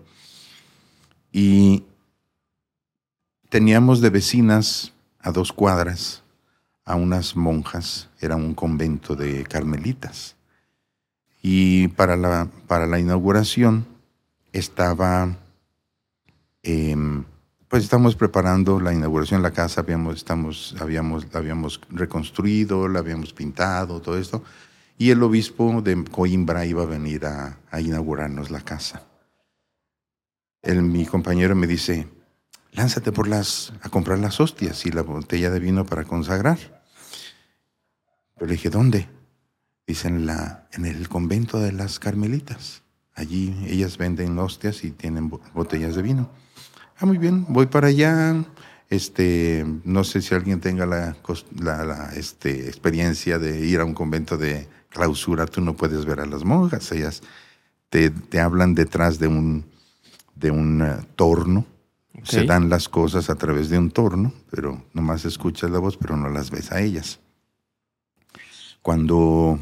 [1.37, 1.83] y
[3.49, 6.23] teníamos de vecinas a dos cuadras
[6.85, 10.37] a unas monjas, era un convento de carmelitas.
[11.41, 13.85] Y para la, para la inauguración
[14.53, 15.35] estaba...
[16.63, 17.25] Em,
[17.67, 23.33] pues estamos preparando la inauguración de la casa, habíamos, estamos, habíamos, habíamos reconstruido, la habíamos
[23.33, 24.41] pintado, todo esto,
[24.97, 29.03] y el obispo de Coimbra iba a venir a, inaugurarnos la casa.
[30.65, 32.07] El, mi compañero me dice,
[32.71, 36.57] lánzate por las, a comprar las hostias y la botella de vino para consagrar.
[38.33, 39.07] Pero le dije, ¿dónde?
[39.85, 42.81] Dice, en, la, en el convento de las Carmelitas.
[43.13, 46.31] Allí ellas venden hostias y tienen botellas de vino.
[46.97, 48.43] Ah, muy bien, voy para allá.
[48.89, 51.15] Este, no sé si alguien tenga la,
[51.59, 56.25] la, este, experiencia de ir a un convento de clausura, tú no puedes ver a
[56.25, 57.21] las monjas, ellas
[57.89, 59.65] te, te hablan detrás de un,
[60.35, 61.65] de un eh, torno,
[62.23, 66.15] se dan las cosas a través de un torno, pero nomás escuchas la voz, pero
[66.15, 67.19] no las ves a ellas.
[68.81, 69.59] Cuando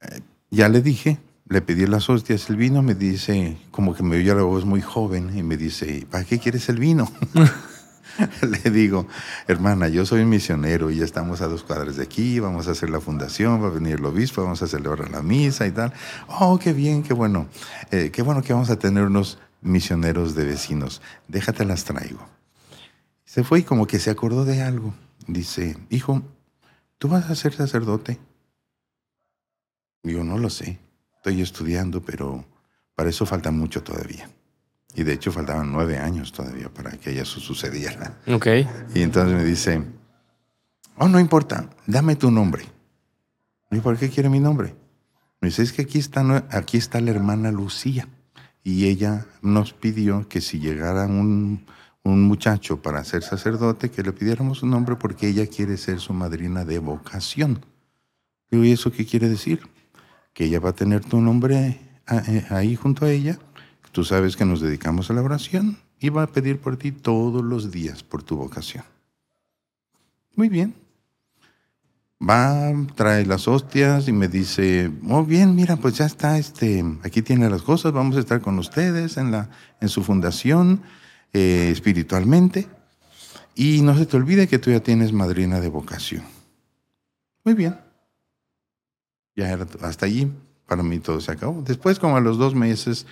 [0.00, 4.16] eh, ya le dije, le pedí las hostias, el vino, me dice, como que me
[4.16, 7.10] oye la voz muy joven, y me dice, ¿para qué quieres el vino?
[8.42, 9.06] le digo,
[9.46, 12.90] hermana, yo soy misionero y ya estamos a dos cuadras de aquí, vamos a hacer
[12.90, 15.92] la fundación, va a venir el obispo, vamos a celebrar la misa y tal.
[16.28, 17.46] Oh, qué bien, qué bueno.
[17.90, 21.02] Eh, qué bueno que vamos a tener unos misioneros de vecinos.
[21.28, 22.26] Déjate las traigo.
[23.24, 24.94] Se fue y como que se acordó de algo.
[25.26, 26.22] Dice, hijo,
[26.98, 28.18] ¿tú vas a ser sacerdote?
[30.02, 30.78] Digo, no lo sé.
[31.16, 32.46] Estoy estudiando, pero
[32.94, 34.30] para eso falta mucho todavía.
[34.94, 38.18] Y de hecho faltaban nueve años todavía para que eso sucediera.
[38.26, 38.46] Ok.
[38.94, 39.82] Y entonces me dice,
[40.96, 42.64] oh, no importa, dame tu nombre.
[43.70, 44.74] ¿Y por qué quiere mi nombre?
[45.40, 48.08] Me dice, es que aquí está, aquí está la hermana Lucía.
[48.64, 51.64] Y ella nos pidió que si llegara un,
[52.02, 56.12] un muchacho para ser sacerdote, que le pidiéramos un nombre porque ella quiere ser su
[56.12, 57.64] madrina de vocación.
[58.50, 59.60] ¿y eso qué quiere decir?
[60.32, 63.38] Que ella va a tener tu nombre eh, ahí junto a ella.
[63.92, 67.44] Tú sabes que nos dedicamos a la oración y va a pedir por ti todos
[67.44, 68.84] los días por tu vocación.
[70.34, 70.87] Muy bien.
[72.20, 77.22] Va, trae las hostias y me dice, oh bien, mira, pues ya está, este, aquí
[77.22, 79.50] tiene las cosas, vamos a estar con ustedes en, la,
[79.80, 80.82] en su fundación
[81.32, 82.66] eh, espiritualmente.
[83.54, 86.24] Y no se te olvide que tú ya tienes madrina de vocación.
[87.44, 87.78] Muy bien.
[89.36, 90.32] Ya era hasta allí,
[90.66, 91.62] para mí todo se acabó.
[91.62, 93.06] Después, como a los dos meses,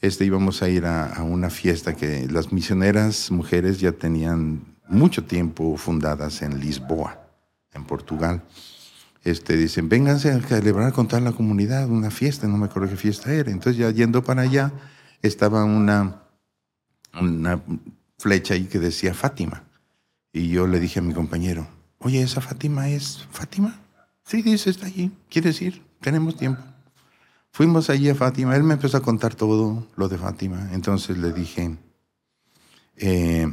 [0.00, 5.24] este, íbamos a ir a, a una fiesta que las misioneras mujeres ya tenían mucho
[5.24, 7.25] tiempo fundadas en Lisboa
[7.76, 8.42] en Portugal.
[9.22, 12.96] Este, dicen, vénganse a celebrar con toda la comunidad una fiesta, no me acuerdo qué
[12.96, 13.50] fiesta era.
[13.50, 14.72] Entonces ya yendo para allá
[15.22, 16.22] estaba una,
[17.20, 17.60] una
[18.18, 19.64] flecha ahí que decía Fátima.
[20.32, 21.66] Y yo le dije a mi compañero,
[21.98, 23.80] oye, ¿esa Fátima es Fátima?
[24.24, 25.10] Sí, dice, está allí.
[25.28, 26.62] ¿Quieres decir Tenemos tiempo.
[27.50, 28.54] Fuimos allí a Fátima.
[28.54, 30.68] Él me empezó a contar todo lo de Fátima.
[30.72, 31.76] Entonces le dije,
[32.96, 33.52] eh,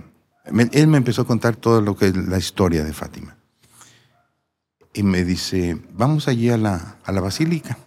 [0.72, 3.38] él me empezó a contar todo lo que es la historia de Fátima
[4.94, 7.78] y me dice, vamos allí a la, a la basílica.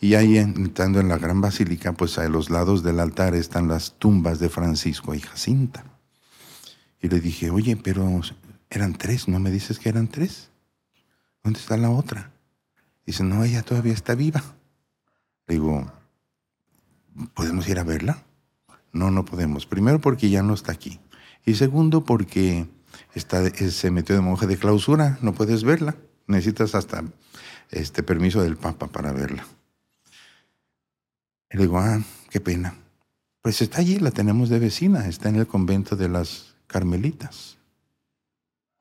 [0.00, 3.94] Y ahí entrando en la gran basílica, pues a los lados del altar están las
[3.98, 5.84] tumbas de Francisco y Jacinta.
[7.00, 8.20] Y le dije, oye, pero
[8.68, 10.50] eran tres, ¿no me dices que eran tres?
[11.44, 12.32] ¿Dónde está la otra?
[13.06, 14.42] Dice, no, ella todavía está viva.
[15.46, 15.92] Le digo,
[17.34, 18.24] ¿podemos ir a verla?
[18.92, 19.66] No, no podemos.
[19.66, 21.00] Primero porque ya no está aquí.
[21.44, 22.66] Y segundo porque
[23.14, 25.96] está, se metió de monje de clausura, no puedes verla.
[26.32, 27.04] Necesitas hasta
[27.70, 29.46] este permiso del Papa para verla.
[31.50, 32.74] Y le digo, ah, qué pena.
[33.42, 37.58] Pues está allí, la tenemos de vecina, está en el convento de las Carmelitas.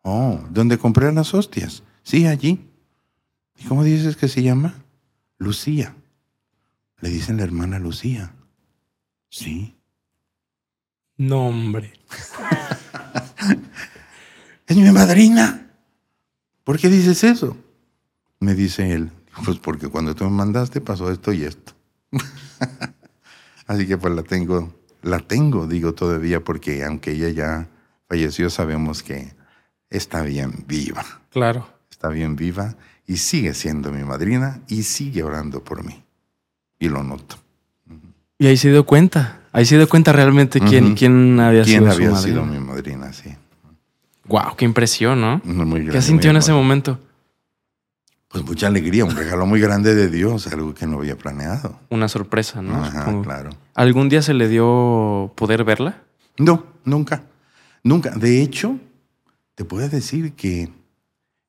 [0.01, 1.83] Oh, ¿dónde compré las hostias?
[2.03, 2.65] Sí, allí.
[3.59, 4.75] ¿Y cómo dices que se llama?
[5.37, 5.93] Lucía.
[7.01, 8.33] Le dicen la hermana Lucía.
[9.29, 9.75] Sí.
[11.17, 11.91] No, hombre.
[14.67, 15.60] es mi madrina.
[16.63, 17.57] ¿Por qué dices eso?
[18.39, 19.11] Me dice él,
[19.45, 21.73] pues porque cuando tú me mandaste pasó esto y esto.
[23.67, 27.67] Así que pues la tengo, la tengo, digo todavía, porque aunque ella ya
[28.07, 29.33] falleció, sabemos que
[29.89, 31.05] está bien viva.
[31.29, 31.67] Claro.
[31.89, 32.75] Está bien viva
[33.07, 36.03] y sigue siendo mi madrina y sigue orando por mí.
[36.79, 37.37] Y lo noto.
[38.39, 41.91] Y ahí se dio cuenta, ahí se dio cuenta realmente quién, quién había ¿Quién sido
[41.91, 43.13] había su sido mi madrina?
[43.13, 43.35] Sí.
[44.31, 45.41] Wow, qué impresión, ¿no?
[45.43, 46.99] Muy ¿Qué grande, sintió muy en ese momento?
[48.29, 51.77] Pues mucha alegría, un regalo muy grande de Dios, algo que no había planeado.
[51.89, 52.81] Una sorpresa, ¿no?
[52.81, 53.23] Ajá, Supongo.
[53.23, 53.49] claro.
[53.75, 56.01] ¿Algún día se le dio poder verla?
[56.37, 57.23] No, nunca.
[57.83, 58.11] Nunca.
[58.11, 58.77] De hecho,
[59.55, 60.71] te puedo decir que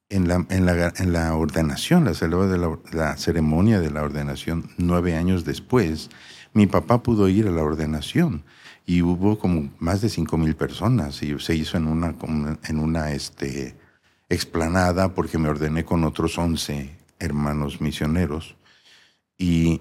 [0.08, 4.70] en la, en la, en la ordenación, la, de la, la ceremonia de la ordenación,
[4.76, 6.10] nueve años después,
[6.52, 8.42] mi papá pudo ir a la ordenación
[8.86, 12.14] y hubo como más de cinco mil personas y se hizo en una,
[12.64, 13.76] en una este,
[14.28, 18.56] explanada porque me ordené con otros once hermanos misioneros
[19.38, 19.80] y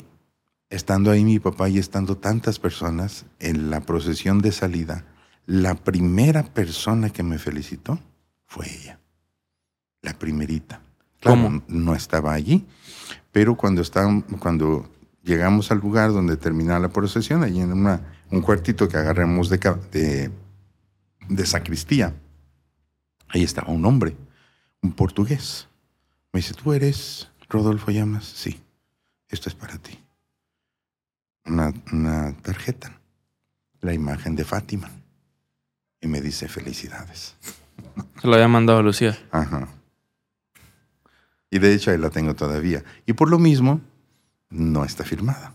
[0.70, 5.06] estando ahí mi papá y estando tantas personas en la procesión de salida,
[5.46, 8.00] la primera persona que me felicitó
[8.46, 9.00] fue ella.
[10.02, 10.82] La primerita.
[11.20, 11.64] Claro, ¿Cómo?
[11.68, 12.66] no estaba allí,
[13.32, 14.90] pero cuando, estábamos- cuando
[15.24, 18.02] llegamos al lugar donde terminaba la procesión, allí en una,
[18.32, 19.58] un cuartito que agarramos de,
[19.92, 20.32] de,
[21.30, 22.14] de sacristía,
[23.28, 24.16] ahí estaba un hombre,
[24.82, 25.68] un portugués.
[26.34, 28.26] Me dice, ¿tú eres Rodolfo Llamas?
[28.26, 28.62] Sí,
[29.30, 30.02] esto es para ti
[31.46, 33.00] una, una tarjeta,
[33.82, 34.90] la imagen de Fátima.
[36.00, 37.36] Y me dice felicidades.
[38.20, 39.18] Se lo había mandado a Lucía.
[39.32, 39.68] Ajá.
[41.50, 42.84] Y de hecho ahí la tengo todavía.
[43.06, 43.82] Y por lo mismo,
[44.50, 45.54] no está firmada.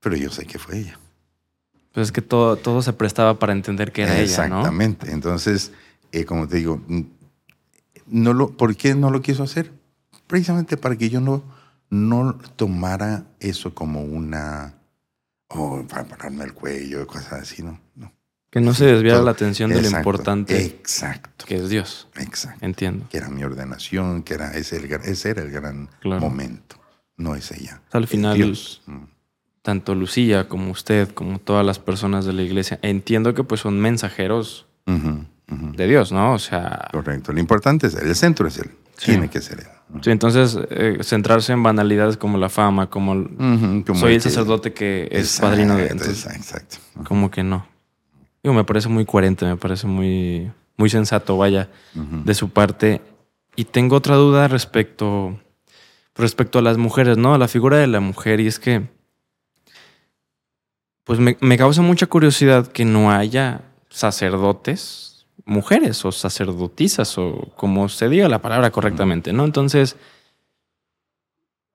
[0.00, 0.98] Pero yo sé que fue ella.
[1.92, 4.58] Pues es que todo, todo se prestaba para entender que era ella, ¿no?
[4.60, 5.10] Exactamente.
[5.12, 5.72] Entonces,
[6.10, 7.00] eh, como te digo, mm,
[8.06, 9.72] no lo, ¿por qué no lo quiso hacer?
[10.26, 11.42] Precisamente para que yo no,
[11.90, 14.74] no tomara eso como una
[15.48, 17.78] o para pararme el cuello, cosas así, ¿no?
[17.94, 18.10] no.
[18.50, 21.46] Que no se desviara la atención de lo importante Exacto.
[21.46, 22.08] que es Dios.
[22.16, 22.64] Exacto.
[22.64, 23.06] Entiendo.
[23.08, 26.20] Que era mi ordenación, que era ese, el, ese era el gran Claro.
[26.20, 26.76] momento.
[27.16, 27.80] No es ella.
[27.92, 28.82] Al es final, Dios.
[29.62, 33.80] Tanto Lucía como usted, como todas las personas de la iglesia, entiendo que pues son
[33.80, 36.34] mensajeros de Dios, ¿no?
[36.34, 37.32] O sea, Correcto.
[37.32, 38.08] Lo importante es él.
[38.08, 38.70] El centro es él.
[38.96, 39.12] Sí.
[39.12, 40.00] Tiene que ser él.
[40.02, 43.24] sí, entonces eh, centrarse en banalidades como la fama, como
[43.86, 45.86] como soy el sacerdote que es Exacto, padrino de...
[45.88, 46.76] Entonces, exacto.
[47.04, 47.66] Como que no.
[48.42, 53.00] Digo, me parece muy coherente, me parece muy, muy sensato, vaya, de su parte.
[53.54, 55.38] Y tengo otra duda respecto,
[56.16, 57.34] respecto a las mujeres, ¿no?
[57.34, 58.40] A la figura de la mujer.
[58.40, 58.88] Y es que,
[61.04, 67.88] pues me, me causa mucha curiosidad que no haya sacerdotes mujeres o sacerdotisas o como
[67.88, 69.44] se diga la palabra correctamente, ¿no?
[69.44, 69.96] Entonces,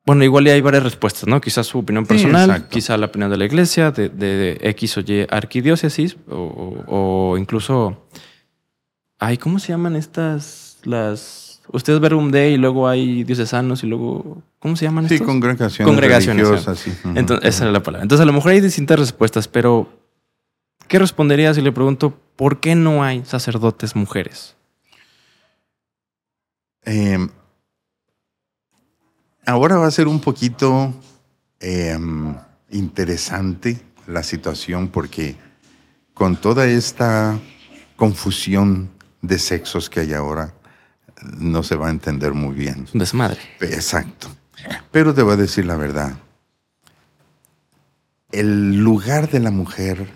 [0.05, 1.41] bueno, igual hay varias respuestas, ¿no?
[1.41, 2.69] Quizás su opinión Sí, personal, exacto.
[2.69, 6.35] quizá la opinión de la iglesia, de, X o Y arquidiócesis, o,
[6.87, 8.07] o- o incluso,
[9.19, 11.46] ay, ¿cómo se llaman estas, las...
[11.73, 15.27] Ustedes Verbum Dei y luego hay diocesanos y luego, ¿cómo se llaman Sí, estos?
[15.27, 16.79] congregaciones, Congregaciones, religiosas.
[16.79, 16.93] sí.
[17.15, 18.03] Entonces, esa es la palabra.
[18.03, 19.89] Entonces, a lo mejor hay distintas respuestas, pero
[20.87, 24.55] ¿qué respondería si le pregunto por qué no hay sacerdotes mujeres?
[26.85, 27.27] Eh,
[29.45, 30.93] ahora va a ser un poquito
[31.59, 31.97] eh,
[32.69, 35.35] interesante la situación porque
[36.13, 37.37] con toda esta
[37.97, 38.89] confusión
[39.21, 40.53] de sexos que hay ahora,
[41.21, 42.83] no se va a entender muy bien.
[42.85, 43.39] Es un desmadre.
[43.61, 44.27] Exacto.
[44.91, 46.17] Pero te voy a decir la verdad.
[48.31, 50.13] El lugar de la mujer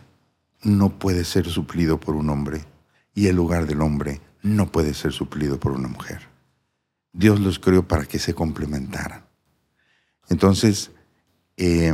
[0.64, 2.66] no puede ser suplido por un hombre
[3.14, 6.28] y el lugar del hombre no puede ser suplido por una mujer.
[7.14, 9.26] Dios los creó para que se complementaran.
[10.30, 10.92] Entonces,
[11.58, 11.94] eh,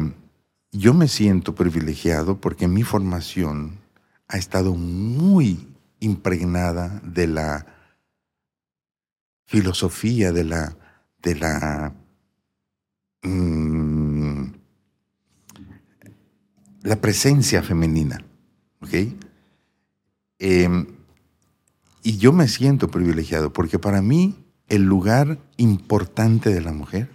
[0.72, 3.80] yo me siento privilegiado porque mi formación
[4.28, 5.68] ha estado muy
[6.00, 7.77] impregnada de la
[9.48, 10.78] filosofía, de la,
[11.22, 11.94] de la,
[13.24, 14.44] mm,
[16.84, 18.24] la presencia femenina,
[18.82, 18.94] ¿ok?
[20.40, 20.86] Em,
[22.04, 24.36] y yo me siento privilegiado porque para mí
[24.68, 27.10] el lugar importante de la mujer,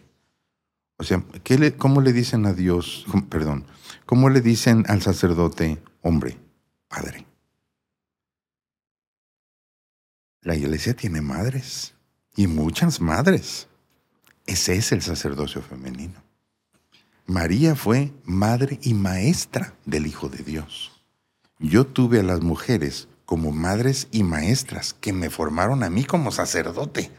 [0.98, 3.64] o sea, ¿qué le- ¿cómo le dicen a Dios, perdón,
[4.06, 6.38] cómo le dicen al sacerdote hombre,
[6.88, 7.26] padre?
[10.40, 11.91] La iglesia tiene madres
[12.36, 13.68] y muchas madres.
[14.46, 16.22] Ese es el sacerdocio femenino.
[17.26, 20.92] María fue madre y maestra del Hijo de Dios.
[21.58, 26.32] Yo tuve a las mujeres como madres y maestras que me formaron a mí como
[26.32, 27.12] sacerdote.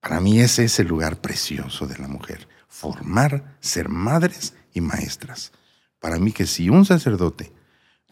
[0.00, 2.48] Para mí ese es el lugar precioso de la mujer.
[2.68, 5.52] Formar, ser madres y maestras.
[5.98, 7.52] Para mí que si un sacerdote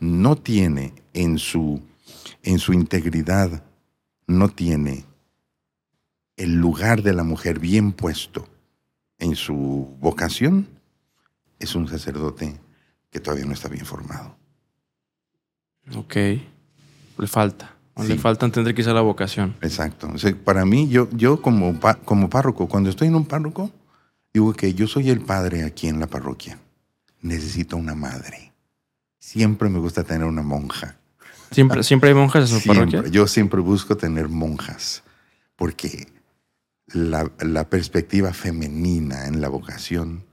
[0.00, 1.80] no tiene en su,
[2.42, 3.62] en su integridad,
[4.26, 5.04] no tiene
[6.36, 8.48] el lugar de la mujer bien puesto
[9.18, 10.68] en su vocación,
[11.58, 12.58] es un sacerdote
[13.10, 14.36] que todavía no está bien formado.
[15.96, 16.14] Ok.
[16.16, 17.74] Le falta.
[17.94, 18.18] O Le Sí.
[18.18, 19.54] falta entender quizá la vocación.
[19.60, 20.10] Exacto.
[20.12, 23.70] O sea, para mí, yo, yo como, como párroco, cuando estoy en un párroco,
[24.32, 26.58] digo que yo soy el padre aquí en la parroquia.
[27.20, 28.52] Necesito una madre.
[29.20, 30.96] Siempre me gusta tener una monja.
[31.52, 32.86] Siempre, siempre hay monjas en su Siempre.
[32.90, 33.10] parroquia.
[33.12, 35.04] Yo siempre busco tener monjas,
[35.54, 36.08] porque
[36.94, 40.24] la, la perspectiva femenina en la vocación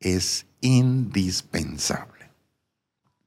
[0.00, 2.30] es indispensable.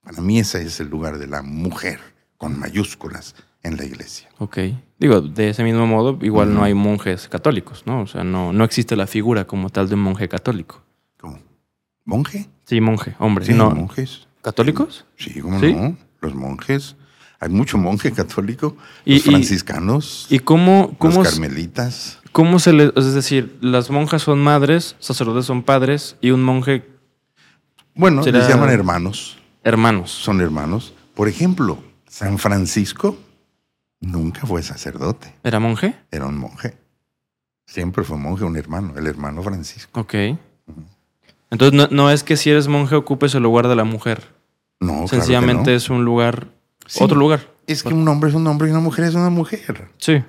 [0.03, 1.99] Para mí ese es el lugar de la mujer,
[2.37, 4.29] con mayúsculas, en la iglesia.
[4.39, 4.57] Ok.
[4.99, 8.01] Digo, de ese mismo modo, igual no hay monjes católicos, ¿no?
[8.01, 10.81] O sea, no, no existe la figura como tal de un monje católico.
[11.19, 11.39] ¿Cómo?
[12.05, 12.49] ¿Monje?
[12.65, 13.45] Sí, monje, hombre.
[13.45, 13.69] Sí, no.
[13.69, 14.27] monjes.
[14.41, 15.05] ¿Católicos?
[15.17, 15.73] Sí, ¿cómo ¿Sí?
[15.73, 15.95] no?
[16.21, 16.95] Los monjes.
[17.39, 18.75] Hay mucho monje católico.
[19.05, 20.25] Los y- franciscanos.
[20.29, 22.19] ¿Y cómo, cómo, los carmelitas.
[22.31, 22.91] Cómo se le...
[22.95, 26.85] Es decir, las monjas son madres, sacerdotes son padres y un monje
[27.95, 29.37] Bueno, será- les llaman hermanos.
[29.63, 30.11] hermanos.
[30.11, 30.93] Son hermanos.
[31.15, 33.17] Por ejemplo, San Francisco
[33.99, 35.35] nunca fue sacerdote.
[35.43, 35.95] ¿Era monje?
[36.11, 36.77] Era un monje.
[37.65, 39.99] Siempre fue monje, un hermano, el hermano Francisco.
[40.01, 40.13] Ok.
[41.51, 44.33] Entonces, no, no es que si eres monje ocupes el lugar de la mujer.
[44.79, 45.77] No, claro que Sencillamente no.
[45.77, 46.47] es un lugar,
[46.87, 47.03] Sí.
[47.03, 47.47] otro lugar.
[47.67, 49.89] Es que un hombre es un hombre y una mujer es una mujer.
[49.97, 50.23] Sí.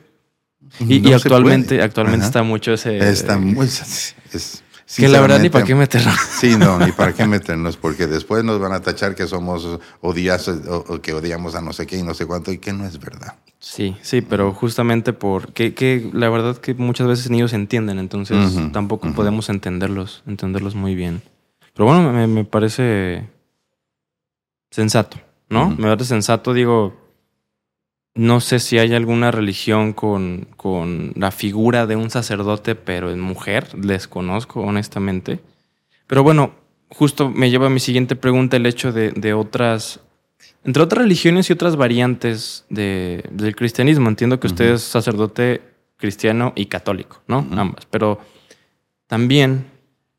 [0.81, 2.27] Y, No y se actualmente, actualmente Ajá.
[2.29, 2.99] está mucho ese...
[2.99, 3.67] Está muy.
[3.67, 4.65] Es, es-
[4.97, 6.11] que la verdad ni para qué meterlo.
[6.41, 9.67] Sí, no, ni para qué meternos, porque después nos van a tachar que somos
[10.03, 12.73] odias o, o que odiamos a no sé qué y no sé cuánto, y que
[12.75, 13.37] no es verdad.
[13.59, 17.99] Sí, sí, pero justamente por que, que la verdad que muchas veces ni ellos entienden,
[18.01, 18.37] entonces
[18.73, 21.23] tampoco podemos entenderlos, entenderlos muy bien.
[21.75, 23.31] Pero bueno, me, me parece
[24.71, 25.19] sensato,
[25.49, 25.71] ¿no?
[25.71, 27.02] Me parece sensato, digo,
[28.15, 33.21] no sé si hay alguna religión con, con la figura de un sacerdote, pero en
[33.21, 35.41] mujer, desconozco honestamente.
[36.07, 36.53] Pero bueno,
[36.91, 40.01] justo me lleva a mi siguiente pregunta el hecho de, de otras,
[40.65, 44.09] entre otras religiones y otras variantes de- del cristianismo.
[44.11, 45.63] Entiendo que usted es sacerdote
[45.97, 47.47] cristiano y católico, ¿no?
[47.53, 48.19] Ambas, pero
[49.07, 49.67] también,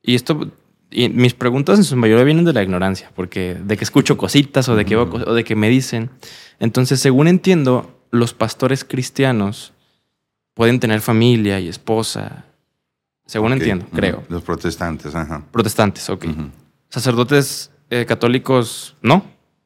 [0.02, 0.50] y esto,
[0.94, 4.70] y mis preguntas en su mayoría vienen de la ignorancia, porque de que escucho cositas
[4.70, 6.10] o de que, o de que me dicen.
[6.60, 9.74] Entonces, según entiendo, los pastores cristianos
[10.54, 12.46] pueden tener familia y esposa.
[13.26, 14.24] Según entiendo, creo.
[14.30, 15.44] Los protestantes, ajá.
[15.52, 16.26] Protestantes, ok.
[16.90, 19.26] Sacerdotes eh, católicos, no.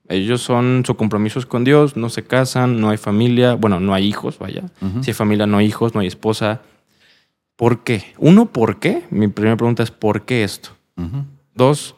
[0.09, 3.93] Ellos son, su compromiso es con Dios, no se casan, no hay familia, bueno, no
[3.93, 4.63] hay hijos, vaya.
[5.01, 6.61] Si hay familia, no hay hijos, no hay esposa.
[7.57, 8.13] ¿Por qué?
[8.17, 9.03] Uno, ¿por qué?
[9.09, 10.76] Mi primera pregunta es ¿por qué esto?
[11.54, 11.95] Dos,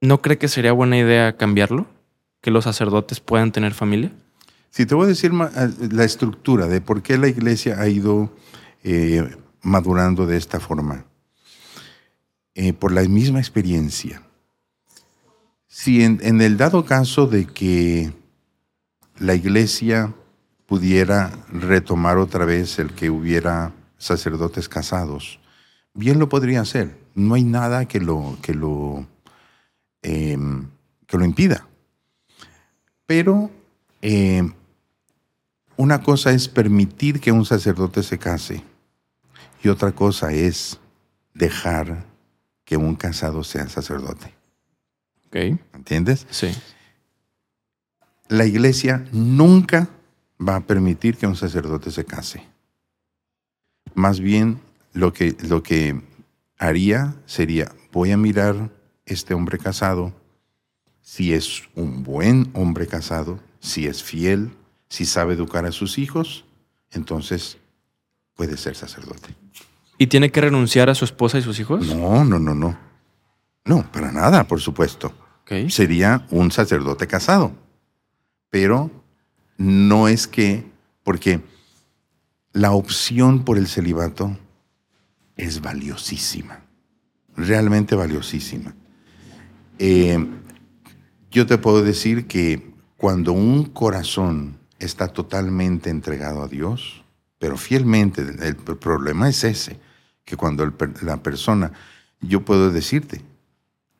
[0.00, 1.86] ¿no cree que sería buena idea cambiarlo?
[2.40, 4.12] ¿Que los sacerdotes puedan tener familia?
[4.70, 8.30] Si te voy a decir eh, la estructura de por qué la iglesia ha ido
[8.84, 11.04] eh, madurando de esta forma.
[12.54, 14.22] Eh, por la misma experiencia.
[15.66, 18.12] Si en, en el dado caso de que
[19.18, 20.14] la iglesia
[20.64, 25.38] pudiera retomar otra vez el que hubiera sacerdotes casados,
[25.92, 27.05] bien lo podría hacer.
[27.16, 29.04] No hay nada que lo, que lo,
[30.02, 30.68] em,
[31.06, 31.66] que lo impida.
[33.06, 33.50] Pero
[34.02, 34.48] eh,
[35.76, 38.62] una cosa es permitir que un sacerdote se case
[39.62, 40.78] y otra cosa es
[41.34, 42.04] dejar
[42.64, 44.34] que un casado sea sacerdote.
[45.26, 46.26] Ok, ¿Entiendes?
[46.30, 46.52] sí.
[48.28, 49.88] La iglesia nunca
[50.40, 52.42] va a permitir que un sacerdote se case.
[53.94, 54.60] Más bien
[54.92, 56.00] lo que, lo que
[56.58, 58.70] haría sería, voy a mirar
[59.04, 60.12] este hombre casado,
[61.00, 64.52] si es un buen hombre casado, si es fiel,
[64.88, 66.44] si sabe educar a sus hijos,
[66.90, 67.58] entonces
[68.34, 69.34] puede ser sacerdote.
[69.98, 71.86] ¿Y tiene que renunciar a su esposa y sus hijos?
[71.86, 72.78] No, no, no, no.
[73.64, 75.12] No, para nada, por supuesto.
[75.68, 77.52] Sería un sacerdote casado.
[78.50, 78.90] Pero
[79.56, 80.64] no es que,
[81.02, 81.40] porque
[82.52, 84.36] la opción por el celibato
[85.36, 86.60] es valiosísima,
[87.36, 88.74] realmente valiosísima.
[89.78, 90.26] Eh,
[91.30, 97.04] yo te puedo decir que cuando un corazón está totalmente entregado a Dios,
[97.38, 99.78] pero fielmente, el, problema es ese,
[100.24, 100.72] que cuando el
[101.02, 101.72] la persona,
[102.20, 103.22] yo puedo decirte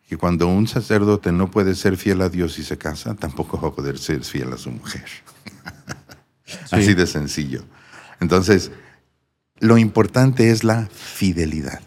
[0.09, 3.69] que cuando un sacerdote no puede ser fiel a Dios y se casa, tampoco va
[3.69, 5.05] a poder ser fiel a su mujer.
[6.71, 7.65] Así de sencillo.
[8.21, 8.71] Entonces,
[9.59, 11.81] lo importante es la fidelidad.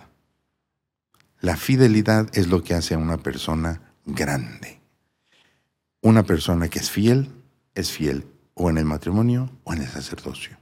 [1.41, 4.79] La fidelidad es lo que hace a una persona grande.
[6.01, 7.29] Una persona que es fiel,
[7.75, 10.57] es fiel o en el matrimonio o en el sacerdocio.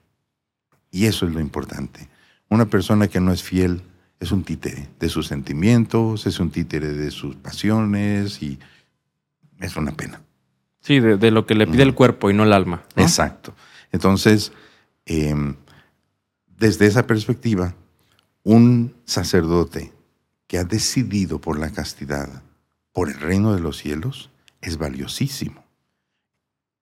[0.91, 2.07] Y eso es lo importante.
[2.49, 3.81] Una persona que no es fiel
[4.19, 8.59] es un títere de sus sentimientos, es un títere de sus pasiones y
[9.59, 10.21] es una pena.
[10.79, 12.83] Sí, de, de lo que le pide el cuerpo y no el alma.
[12.95, 13.03] ¿no?
[13.03, 13.53] Exacto.
[13.91, 14.51] Entonces,
[15.05, 15.35] eh,
[16.57, 17.75] desde esa perspectiva,
[18.43, 19.93] un sacerdote
[20.47, 22.43] que ha decidido por la castidad,
[22.91, 24.31] por el reino de los cielos,
[24.61, 25.63] es valiosísimo.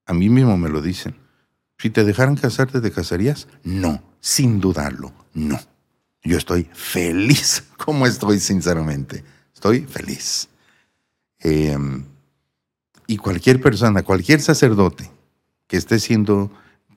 [0.06, 1.16] A mí mismo me lo dicen.
[1.78, 3.48] Si te dejaran casarte, ¿te casarías?
[3.64, 5.60] No, sin dudarlo, no.
[6.24, 9.24] Yo estoy feliz como estoy, sinceramente.
[9.54, 10.48] Estoy feliz.
[11.40, 11.78] Eh,
[13.08, 15.12] y cualquier persona, cualquier sacerdote
[15.68, 16.52] que esté siendo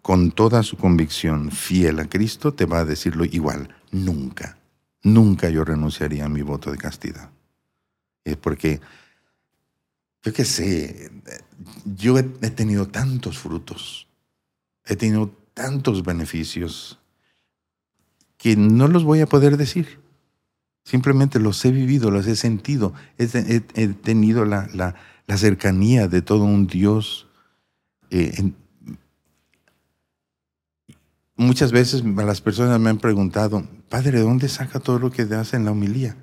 [0.09, 3.77] con toda su convicción fiel a Cristo, te va a decirlo igual.
[3.91, 4.59] Nunca,
[5.03, 7.31] nunca yo renunciaría a mi voto de castidad.
[8.25, 8.81] Es porque,
[10.23, 11.11] yo qué sé,
[11.85, 14.09] yo he, tenido tantos frutos,
[14.87, 16.99] he tenido tantos beneficios
[18.39, 20.01] que no los voy a poder decir.
[20.87, 23.27] Simplemente los he vivido, los he sentido, he,
[23.91, 24.95] tenido la
[25.37, 27.27] cercanía de todo un Dios.
[28.11, 28.68] eh, en-
[31.39, 35.57] muchas veces las personas me han preguntado, Padre, ¿de dónde saca todo lo que hace
[35.57, 36.17] en la homilía?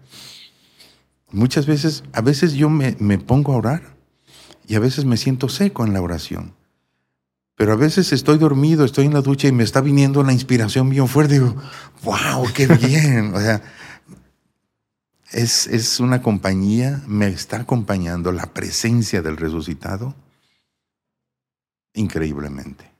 [1.31, 3.95] Muchas veces, a veces yo me, me pongo a orar
[4.67, 6.53] y a veces me siento seco en la oración.
[7.55, 10.89] Pero a veces estoy dormido, estoy en la ducha y me está viniendo la inspiración
[10.89, 11.35] bien fuerte.
[11.35, 11.55] Digo,
[12.03, 13.33] wow, qué bien.
[13.33, 13.61] O sea,
[15.31, 20.13] es, es una compañía, me está acompañando la presencia del resucitado
[21.93, 22.94] increíblemente.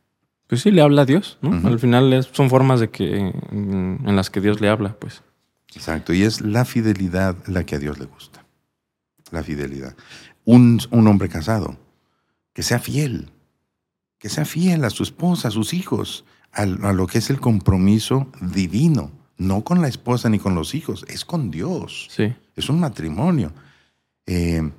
[0.48, 1.68] Pues sí, le habla a Dios, ¿no?
[1.68, 5.24] Al final son formas de que mm, en las que Dios le habla, pues.
[5.76, 8.46] Exacto, y es la fidelidad la que a Dios le gusta.
[9.32, 9.96] La fidelidad.
[10.46, 11.78] Un, un hombre casado,
[12.54, 13.32] que sea fiel,
[14.20, 17.40] que sea fiel a su esposa, a sus hijos, a, a lo que es el
[17.40, 22.08] compromiso divino, no con la esposa ni con los hijos, es con Dios.
[22.12, 22.34] Sí.
[22.56, 23.52] Es un matrimonio.
[24.28, 24.72] Eh,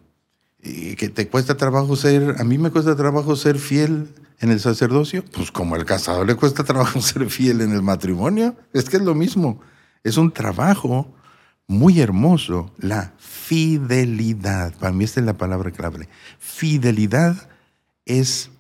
[0.97, 4.09] que te cuesta trabajo ser, a mí me cuesta trabajo ser fiel
[4.41, 8.57] en el sacerdocio, pues como al casado le cuesta trabajo ser fiel en el matrimonio,
[8.73, 9.61] es que es lo mismo,
[10.05, 11.13] es un trabajo
[11.67, 16.09] muy hermoso, la fidelidad, para mí esta es la palabra clave,
[16.39, 17.49] fidelidad
[18.05, 18.51] es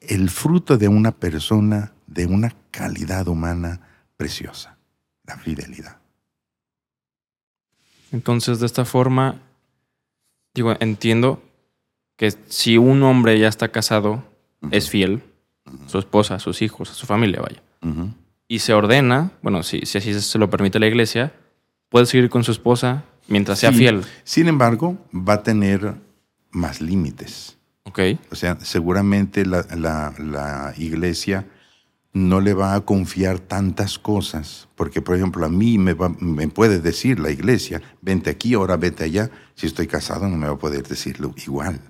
[0.00, 3.80] el fruto de una persona de una calidad humana
[4.16, 4.76] preciosa,
[5.24, 5.98] la fidelidad.
[8.12, 9.40] Entonces, de esta forma,
[10.54, 11.42] digo, entiendo
[12.16, 14.24] que si un hombre ya está casado,
[14.70, 15.22] es fiel,
[15.66, 17.62] a su esposa, a sus hijos, a su familia, vaya,
[18.48, 21.32] y se ordena, bueno, si, si así se lo permite la iglesia,
[21.88, 23.78] puede seguir con su esposa mientras sea Sí.
[23.78, 24.02] fiel.
[24.24, 25.94] Sin embargo, va a tener
[26.50, 27.58] más límites.
[27.84, 28.00] Ok.
[28.30, 31.46] O sea, seguramente la, la- la iglesia
[32.12, 36.48] no le va a confiar tantas cosas, porque por ejemplo a mí me, va- me
[36.48, 39.30] puede decir la iglesia, vente aquí, ahora vete allá.
[39.54, 41.80] Si estoy casado no me va a poder decirlo igual.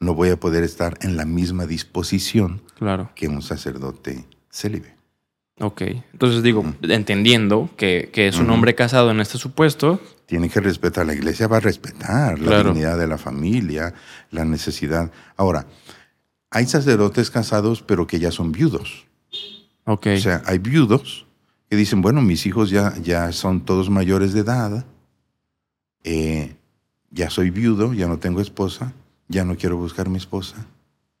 [0.00, 3.10] No voy a poder estar en la misma disposición Claro.
[3.14, 4.94] que un sacerdote célibe.
[5.58, 5.82] Ok.
[6.12, 11.06] Entonces digo, entendiendo que, que es un hombre casado en este supuesto, Tiene que respetar,
[11.06, 13.94] la iglesia va a respetar la dignidad de la familia,
[14.30, 15.10] la necesidad.
[15.36, 15.66] Ahora,
[16.50, 19.06] hay sacerdotes casados pero que ya son viudos.
[19.84, 20.08] ok.
[20.14, 21.24] O sea, hay viudos
[21.70, 24.84] que dicen, bueno, mis hijos ya, ya son todos mayores de edad,
[26.04, 26.54] eh,
[27.10, 28.92] ya soy viudo, ya no tengo esposa,
[29.28, 30.66] ya no quiero buscar mi esposa,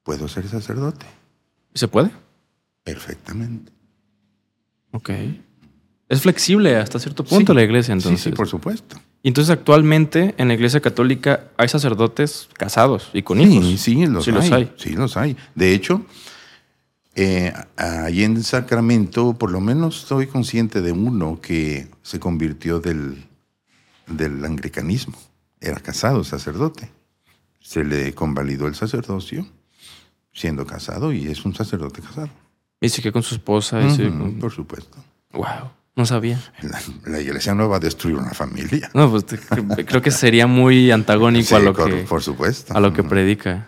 [0.02, 1.06] puedo ser sacerdote.
[1.74, 2.10] ¿Se puede?
[2.84, 3.72] Perfectamente.
[4.92, 5.10] Ok.
[6.08, 7.56] Es flexible hasta cierto punto Sí.
[7.56, 8.20] la iglesia, entonces.
[8.22, 8.96] Sí, sí, por supuesto.
[9.22, 13.80] Y entonces actualmente en la iglesia católica hay sacerdotes casados y con Sí, hijos.
[13.80, 14.72] sí, los, Sí hay, los hay.
[14.76, 15.36] Sí, los hay.
[15.56, 16.06] De hecho,
[17.16, 23.24] eh, ahí en Sacramento, por lo menos estoy consciente de uno que se convirtió del,
[24.06, 25.18] del anglicanismo.
[25.60, 26.92] Era casado, sacerdote.
[27.66, 29.44] Se le convalidó el sacerdocio
[30.32, 32.28] siendo casado y es un sacerdote casado.
[32.80, 33.80] Y sigue con su esposa.
[33.82, 34.98] y con- Por supuesto.
[35.32, 35.70] Wow.
[35.96, 36.38] No sabía.
[36.62, 38.88] La, la iglesia no va a destruir una familia.
[38.94, 39.24] No, pues
[39.86, 42.72] creo que sería muy antagónico a lo por, que por supuesto.
[42.76, 43.66] a lo que predica.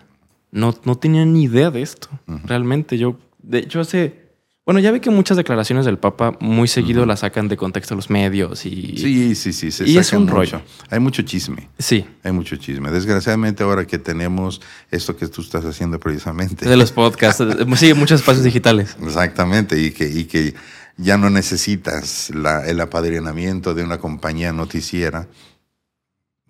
[0.52, 2.08] No, no tenía ni idea de esto.
[2.44, 4.27] Realmente yo, de hecho, hace...
[4.68, 8.10] Bueno, ya ve que muchas declaraciones del Papa muy seguido las sacan de contexto los
[8.10, 8.98] medios y...
[8.98, 9.70] Sí, sí, sí.
[9.72, 10.34] Se Y es un mucho.
[10.34, 10.62] rollo.
[10.90, 11.70] Hay mucho chisme.
[11.78, 12.90] Sí, Hay mucho chisme.
[12.90, 14.60] Desgraciadamente ahora que tenemos
[14.90, 16.68] esto que tú estás haciendo precisamente.
[16.68, 17.42] de los podcasts.
[17.76, 18.94] sí, muchos espacios digitales.
[19.02, 20.52] Exactamente, y que, y que
[20.98, 25.28] ya no necesitas la- el apadrinamiento de una compañía noticiera.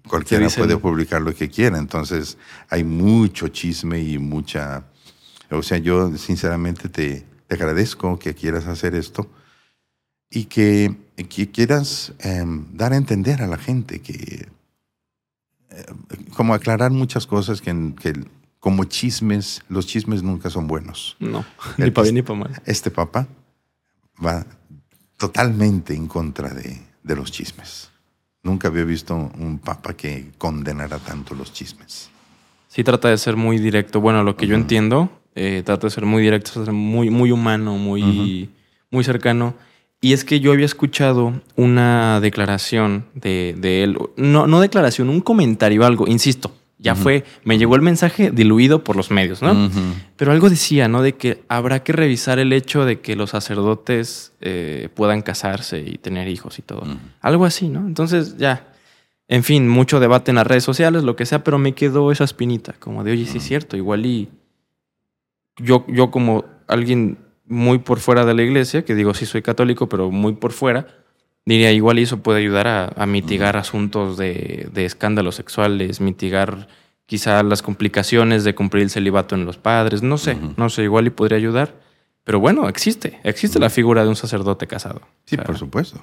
[0.08, 1.78] Cualquiera puede publicar lo que quiera.
[1.78, 2.36] Entonces
[2.68, 4.82] hay mucho chisme y mucha...
[5.52, 9.28] O sea, yo sinceramente te, te agradezco que quieras hacer esto
[10.30, 10.94] y que,
[11.28, 14.46] que quieras em, dar a entender a la gente que...
[15.70, 15.84] eh,
[16.36, 18.12] como aclarar muchas cosas que, que
[18.60, 21.44] como chismes, los chismes nunca son buenos No,
[21.78, 22.62] ni para bien ni para mal.
[22.66, 23.26] este papa
[24.24, 24.44] va
[25.16, 27.90] totalmente en contra de, de los chismes.
[28.42, 32.08] Nunca había visto un papa que condenara tanto los chismes.
[32.68, 34.00] Sí trata de ser muy directo.
[34.00, 37.76] Bueno, lo que yo entiendo, eh, trata de ser muy directo, ser muy, muy humano,
[37.76, 38.50] muy,
[38.90, 39.54] muy cercano.
[40.00, 43.98] Y es que yo había escuchado una declaración de, de él.
[44.16, 46.54] No, no declaración, un comentario, algo, insisto.
[46.80, 49.68] Ya fue, me llegó el mensaje diluido por los medios, ¿no?
[50.14, 51.02] Pero algo decía, ¿no?
[51.02, 55.98] De que habrá que revisar el hecho de que los sacerdotes eh, puedan casarse y
[55.98, 56.84] tener hijos y todo.
[57.20, 57.80] Algo así, ¿no?
[57.80, 58.68] Entonces ya,
[59.26, 62.22] en fin, mucho debate en las redes sociales, lo que sea, pero me quedó esa
[62.22, 64.28] espinita, como de, oye, sí es cierto, igual y
[65.58, 69.88] yo, yo como alguien muy por fuera de la iglesia, que digo, sí soy católico,
[69.88, 70.86] pero muy por fuera,
[71.44, 76.68] diría, igual y eso puede ayudar a, a mitigar asuntos de, de escándalos sexuales, mitigar
[77.06, 81.06] quizá las complicaciones de cumplir el celibato en los padres, no sé, no sé, igual
[81.06, 81.74] y podría ayudar.
[82.22, 85.00] Pero bueno, existe, existe la figura de un sacerdote casado.
[85.24, 86.02] Sí, O sea, por supuesto.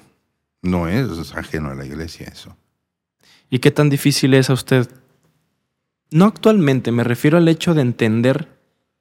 [0.62, 2.56] No es ajeno a la iglesia eso.
[3.48, 4.90] ¿Y qué tan difícil es a usted?
[6.10, 8.55] No actualmente, me refiero al hecho de entender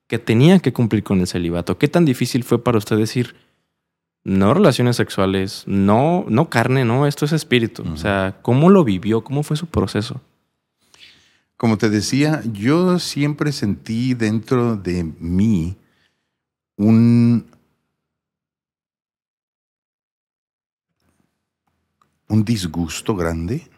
[0.08, 1.78] que tenía que cumplir con el celibato.
[1.78, 3.36] ¿Qué tan difícil fue para usted decir,
[4.24, 7.84] no relaciones sexuales, no, no carne, no, esto es espíritu?
[7.92, 9.24] O sea, ¿cómo lo vivió?
[9.24, 10.22] ¿Cómo fue su proceso?
[11.58, 15.78] Como te decía, yo siempre sentí dentro de mí
[16.76, 17.48] un,
[22.28, 23.70] un disgusto grande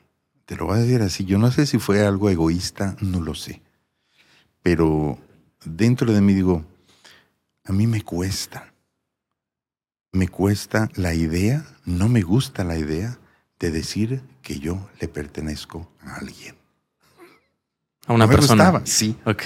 [0.47, 3.35] te lo voy a decir así, yo no sé si fue algo egoísta, no lo
[3.35, 3.61] sé,
[4.63, 5.19] pero
[5.67, 6.65] dentro de mí digo,
[7.65, 8.73] a mí me cuesta,
[10.11, 13.17] me cuesta la idea, no me gusta la idea
[13.59, 16.55] de decir que yo le pertenezco a alguien.
[18.07, 18.63] A una No me persona.
[18.71, 19.15] gustaba, sí.
[19.25, 19.43] Ok.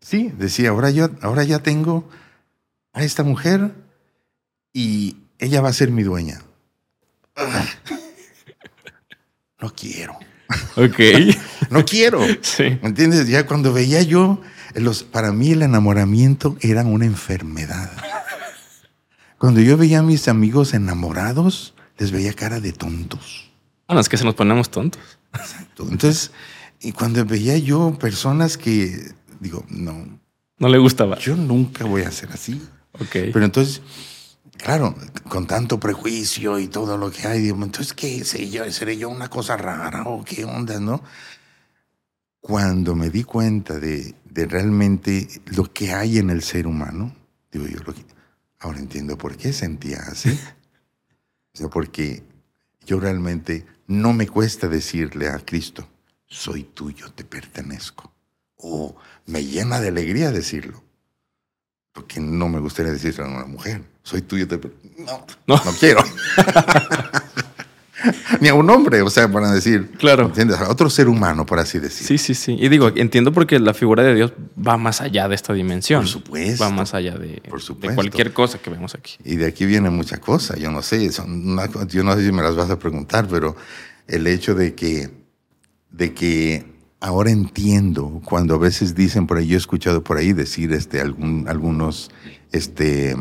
[0.00, 2.08] Sí, decía, ahora yo, ahora ya tengo
[2.92, 3.74] a esta mujer
[4.72, 6.40] y ella va a ser mi dueña.
[9.60, 10.18] No quiero,
[10.76, 10.98] Ok.
[11.70, 12.20] no quiero.
[12.42, 12.64] sí.
[12.82, 13.26] ¿Me entiendes?
[13.28, 14.40] Ya cuando veía yo,
[14.74, 17.90] los, para mí el enamoramiento era una enfermedad.
[19.38, 23.50] Cuando yo veía a mis amigos enamorados, les veía cara de tontos.
[23.86, 25.02] Bueno, es que se nos ponemos tontos.
[25.78, 26.30] Entonces,
[26.80, 30.18] y cuando veía yo personas que, digo, no,
[30.58, 31.18] No le gustaba.
[31.18, 32.60] yo nunca voy a ser así.
[32.92, 33.10] Ok.
[33.32, 33.82] Pero entonces,
[34.56, 34.94] claro,
[35.28, 38.70] con tanto prejuicio y todo lo que hay, digo, entonces, ¿qué sé yo?
[38.70, 41.02] ¿Seré yo una cosa rara o qué onda, no?
[42.40, 47.14] Cuando me di cuenta de, de realmente lo que hay en el ser humano,
[47.52, 48.04] digo yo, lo que-
[48.58, 50.38] ahora entiendo por qué sentía así.
[51.54, 52.24] O sea, porque
[52.84, 55.88] yo realmente no me cuesta decirle a Cristo,
[56.26, 58.12] soy tuyo, te pertenezco.
[58.56, 60.82] O me llena de alegría decirlo.
[61.92, 63.84] Porque no me gustaría decirlo a una mujer.
[64.02, 65.64] Soy tuyo, te per- no, No.
[65.64, 66.02] no, quiero.
[68.40, 70.26] Ni a un hombre, o sea, para decir, Claro.
[70.26, 70.58] ¿entiendes?
[70.58, 72.06] A otro ser humano, por así decir.
[72.06, 72.56] Sí, sí, sí.
[72.58, 76.00] Y digo, entiendo porque la figura de Dios va más allá de esta dimensión.
[76.02, 76.64] Por supuesto.
[76.64, 77.94] Va más allá de, Por de supuesto.
[77.94, 79.14] cualquier cosa que vemos aquí.
[79.24, 80.56] Y de aquí viene mucha cosa.
[80.56, 83.56] Yo no sé, son una- yo no sé si me las vas a preguntar, pero
[84.06, 85.10] el hecho de que,
[85.90, 86.64] de que
[87.00, 91.00] ahora entiendo cuando a veces dicen por ahí, yo he escuchado por ahí decir este,
[91.00, 92.10] algún, algunos,
[92.52, 93.14] este,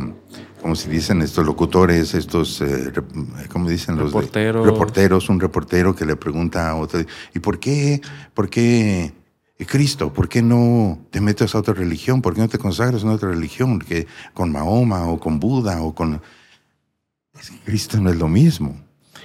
[0.63, 4.65] como se dicen estos locutores, estos, eh, rep- ¿cómo dicen los de- Reporteros.
[4.65, 7.01] reporteros, un reportero que le pregunta a otro,
[7.35, 8.01] ¿y por qué,
[8.33, 9.13] por qué
[9.59, 12.21] eh, Cristo, por qué no te metes a otra religión?
[12.21, 13.77] ¿Por qué no te consagras a otra religión?
[13.77, 16.21] Que con Mahoma o con Buda o con...
[17.39, 18.75] Es que Cristo no es lo mismo.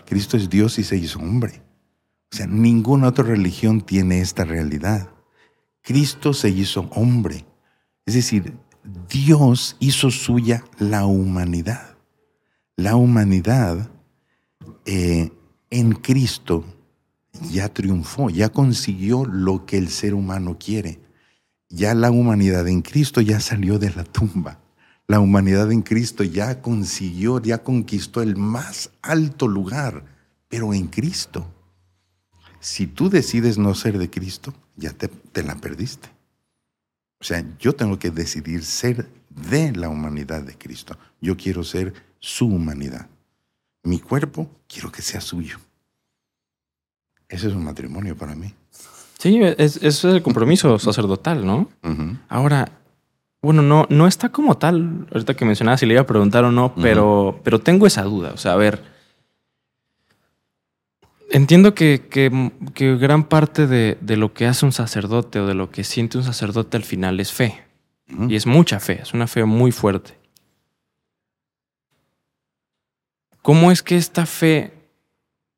[0.07, 1.63] Cristo es Dios y se hizo hombre.
[2.33, 5.09] O sea, ninguna otra religión tiene esta realidad.
[5.83, 7.47] Cristo se hizo hombre.
[8.05, 8.55] Es decir,
[9.09, 11.97] Dios hizo suya la humanidad.
[12.77, 13.91] La humanidad
[14.87, 15.31] eh,
[15.71, 16.65] en Cristo
[17.51, 21.01] ya triunfó, ya consiguió lo que el ser humano quiere.
[21.69, 24.61] Ya la humanidad en Cristo ya salió de la tumba.
[25.07, 30.05] La humanidad en Cristo ya consiguió, ya conquistó el más alto lugar,
[30.49, 31.47] pero en Cristo.
[32.61, 36.18] Si tú decides no ser de Cristo, ya te, te la perdiste.
[37.21, 40.97] O sea, yo tengo que decidir ser de la humanidad de Cristo.
[41.21, 43.09] Yo quiero ser su humanidad.
[43.83, 45.59] Mi cuerpo quiero que sea suyo.
[47.29, 48.55] Ese es un matrimonio para mí.
[49.19, 51.69] Sí, es, es el compromiso sacerdotal, ¿no?
[52.29, 52.71] Ahora,
[53.43, 56.53] bueno, no, no está como tal, ahorita que mencionabas si le iba a preguntar o
[56.53, 58.31] no, pero, pero tengo esa duda.
[58.33, 58.83] O sea, a ver,
[61.31, 65.55] entiendo que, que- que gran parte de, de lo que hace un sacerdote o de
[65.55, 67.63] lo que siente un sacerdote al final es fe.
[68.29, 70.15] Y es mucha fe, es una fe muy fuerte.
[73.43, 74.73] ¿Cómo es que esta fe,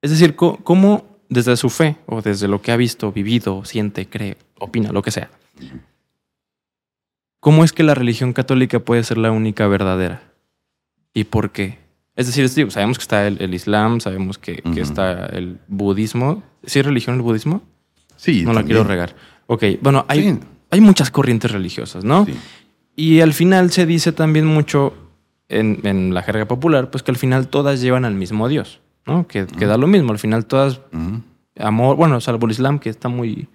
[0.03, 4.09] es decir, co- cómo desde su fe o desde lo que ha visto, vivido, siente,
[4.09, 5.31] cree, opina, lo que sea,
[7.41, 10.23] cómo es que la religión católica puede ser la única verdadera?
[11.15, 11.79] ¿Y por qué?
[12.21, 16.43] Es decir, es- digo, sabemos que está el, el Islam, sabemos que, está el budismo.
[16.65, 17.63] ¿Sí es religión el budismo?
[18.17, 18.67] Sí, no la también.
[18.77, 19.17] quiero regar.
[19.47, 20.39] Ok, bueno, hay, Sí,
[20.71, 22.27] hay muchas corrientes religiosas, ¿no?
[22.27, 22.35] sí.
[22.97, 24.93] Y al final se dice también mucho
[25.49, 29.27] en, en la jerga popular, pues que al final todas llevan al mismo Dios, ¿no?
[29.27, 30.81] Que, que da lo mismo, al final todas
[31.59, 33.49] amor, bueno, salvo el Islam, que está muy,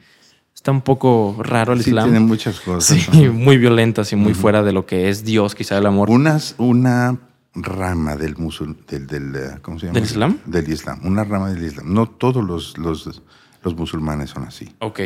[0.56, 2.06] está un poco raro el Sí, Islam.
[2.06, 2.98] tiene muchas cosas.
[3.12, 6.10] Sí, muy violentas y muy fuera de lo que es Dios, quizá el amor.
[6.10, 7.20] Unas, una
[7.56, 9.96] rama del musul, del, del, eh, ¿cómo se llama?
[10.00, 10.40] ¿Del Islam?
[10.46, 11.00] Del Islam.
[11.04, 11.94] Una rama del Islam.
[11.94, 13.22] No todos los, los,
[13.64, 14.76] los musulmanes son así.
[14.80, 15.02] Ok,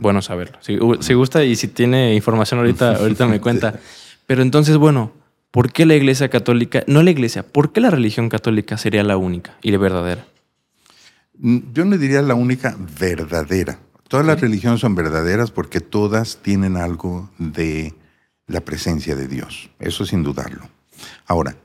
[0.00, 0.58] bueno saberlo.
[0.60, 3.80] Si, si gusta y si tiene información ahorita, ahorita me cuenta.
[4.26, 5.12] Pero entonces, bueno,
[5.50, 9.16] ¿por qué la iglesia católica, no la iglesia, por qué la religión católica sería la
[9.16, 10.26] única y la verdadera?
[11.38, 13.78] Mm, Yo no diría la única verdadera.
[14.08, 17.94] Todas las religiones son verdaderas porque todas tienen algo de
[18.46, 19.70] la presencia de Dios.
[19.78, 20.62] Eso sin dudarlo.
[21.26, 21.56] Ahora,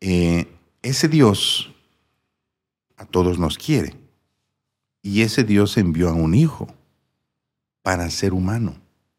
[0.00, 0.46] eh,
[0.82, 1.72] ese Dios
[2.96, 3.94] a todos nos quiere.
[5.02, 6.68] Y ese Dios envió a un hijo
[7.82, 8.76] para ser humano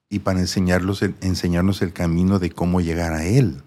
[0.09, 3.63] y para enseñarlos enseñarnos el camino de cómo llegar a Él.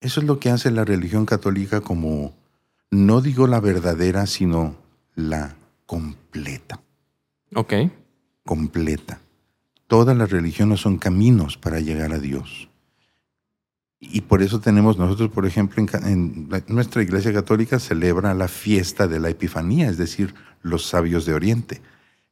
[0.00, 2.32] Eso es lo que hace la religión católica como,
[2.90, 4.76] no digo la verdadera, sino
[5.14, 5.56] la
[5.86, 6.80] completa.
[7.54, 7.74] Ok.
[8.44, 9.20] Completa.
[9.86, 12.69] Todas las religiones son caminos para llegar a Dios.
[14.00, 19.20] Y por eso tenemos nosotros, por ejemplo, en, nuestra iglesia católica celebra la fiesta de
[19.20, 21.82] la Epifanía, es decir, los sabios de Oriente.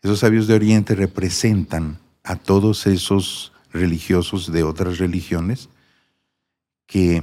[0.03, 5.69] Esos sabios de Oriente representan a todos esos religiosos de otras religiones
[6.87, 7.23] que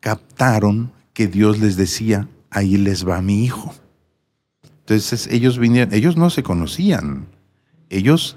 [0.00, 3.74] captaron que Dios les decía, ahí les va mi hijo.
[4.80, 7.26] Entonces ellos vinieron, ellos no se conocían,
[7.88, 8.36] ellos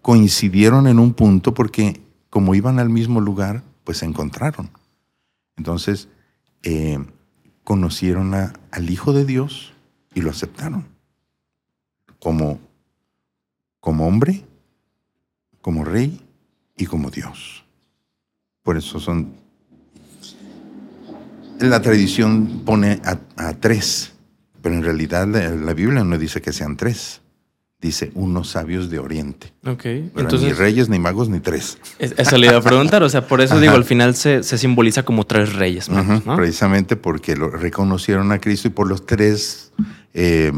[0.00, 4.70] coincidieron en un punto porque como iban al mismo lugar, pues se encontraron.
[5.56, 6.08] Entonces,
[6.62, 6.98] eh,
[7.64, 9.72] conocieron al Hijo de Dios
[10.14, 10.86] y lo aceptaron
[12.18, 12.60] como,
[13.80, 14.44] como hombre,
[15.60, 16.20] como rey
[16.76, 17.64] y como Dios.
[18.62, 19.34] Por eso son...
[21.58, 24.14] La tradición pone a, tres,
[24.62, 27.20] pero en realidad la Biblia no dice que sean tres
[27.80, 29.52] dice unos sabios de Oriente.
[29.64, 29.86] Ok.
[29.86, 31.78] Entonces, ni reyes, ni magos, ni tres.
[31.98, 35.24] Esa le iba a preguntar, o sea, por eso digo, al final se, simboliza como
[35.24, 35.90] tres reyes.
[36.36, 39.72] Precisamente porque lo reconocieron a Cristo y por los tres
[40.12, 40.52] eh,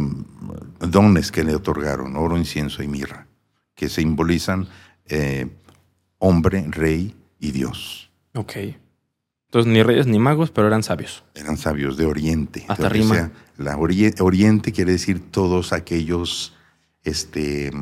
[0.81, 3.27] dones que le otorgaron, oro, incienso y mirra,
[3.75, 4.67] que simbolizan
[5.07, 5.49] eh,
[6.19, 8.11] hombre, rey y Dios.
[8.35, 8.57] Ok.
[9.47, 11.25] Entonces, ni reyes ni magos, pero eran sabios.
[11.35, 12.65] Eran sabios de Oriente.
[12.69, 13.31] Hasta rima.
[13.59, 16.55] la oriente quiere decir todos aquellos
[17.05, 17.73] este,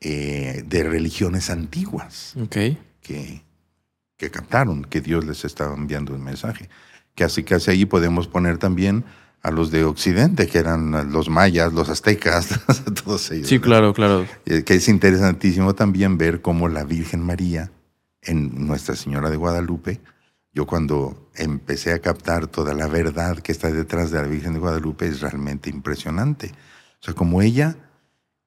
[0.00, 3.42] eh, de religiones antiguas que,
[4.16, 6.68] que captaron que Dios les estaba enviando un mensaje.
[7.14, 9.04] Que así casi ahí podemos poner también
[9.42, 12.60] a los de Occidente, que eran los mayas, los aztecas,
[13.04, 13.48] todos ellos.
[13.48, 14.26] Sí, claro, claro.
[14.46, 17.70] Eh, que es interesantísimo también ver cómo la Virgen María
[18.22, 20.00] en Nuestra Señora de Guadalupe,
[20.54, 24.60] yo cuando empecé a captar toda la verdad que está detrás de la Virgen de
[24.60, 26.52] Guadalupe es realmente impresionante.
[27.00, 27.76] O sea, como ella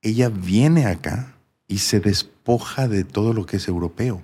[0.06, 1.36] ella viene acá
[1.68, 4.22] y se despoja de todo lo que es europeo.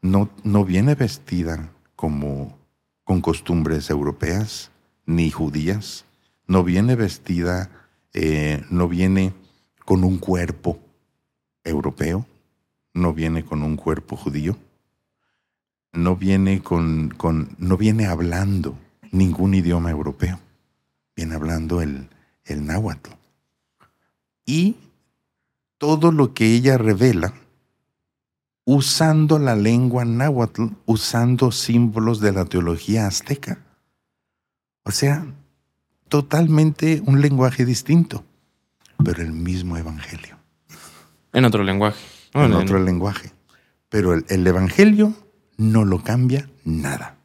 [0.00, 2.58] No, no viene vestida como
[3.04, 4.70] con costumbres europeas
[5.04, 6.06] ni judías.
[6.46, 7.70] No viene vestida,
[8.14, 9.34] eh, no viene
[9.84, 10.78] con un cuerpo
[11.64, 12.26] europeo,
[12.94, 14.56] no viene con un cuerpo judío,
[15.92, 18.78] no viene con, con no viene hablando
[19.10, 20.40] ningún idioma europeo,
[21.14, 22.08] viene hablando el,
[22.46, 23.10] el náhuatl.
[24.46, 24.76] Y
[25.78, 27.34] todo lo que ella revela
[28.64, 33.58] usando la lengua náhuatl, usando símbolos de la teología azteca.
[34.84, 35.26] O sea,
[36.08, 38.24] totalmente un lenguaje distinto,
[39.04, 40.38] pero el mismo evangelio.
[41.32, 41.98] En otro lenguaje.
[42.32, 43.32] en otro lenguaje.
[43.88, 45.14] Pero el evangelio
[45.56, 47.16] no lo cambia nada.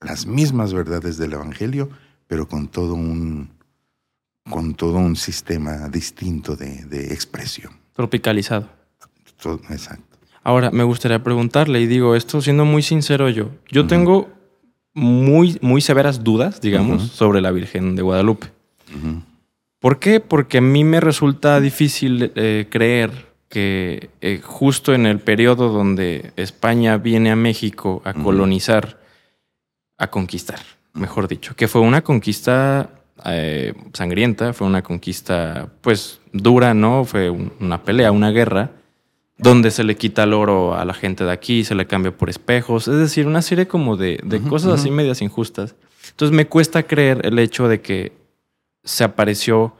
[0.00, 1.90] Las mismas verdades del evangelio,
[2.26, 3.50] pero con todo un,
[4.50, 7.72] con todo un sistema distinto de, expresión.
[7.94, 8.68] Tropicalizado.
[9.70, 10.18] exacto.
[10.42, 14.28] Ahora, me gustaría preguntarle, y digo esto siendo muy sincero yo, yo tengo
[14.94, 18.48] muy, muy severas dudas, digamos, sobre la Virgen de Guadalupe.
[19.78, 20.20] ¿Por qué?
[20.20, 26.32] Porque a mí me resulta difícil eh, creer que eh, justo en el periodo donde
[26.36, 29.00] España viene a México a colonizar,
[29.96, 30.60] a conquistar,
[30.94, 37.04] mejor dicho, que fue una conquista eh, sangrienta, fue una conquista pues dura, ¿no?
[37.04, 38.72] Fue una pelea, una guerra,
[39.36, 42.30] donde se le quita el oro a la gente de aquí, se le cambia por
[42.30, 45.74] espejos, es decir, una serie como de, cosas así medias injustas.
[46.10, 48.12] Entonces me cuesta creer el hecho de que
[48.84, 49.74] se apareció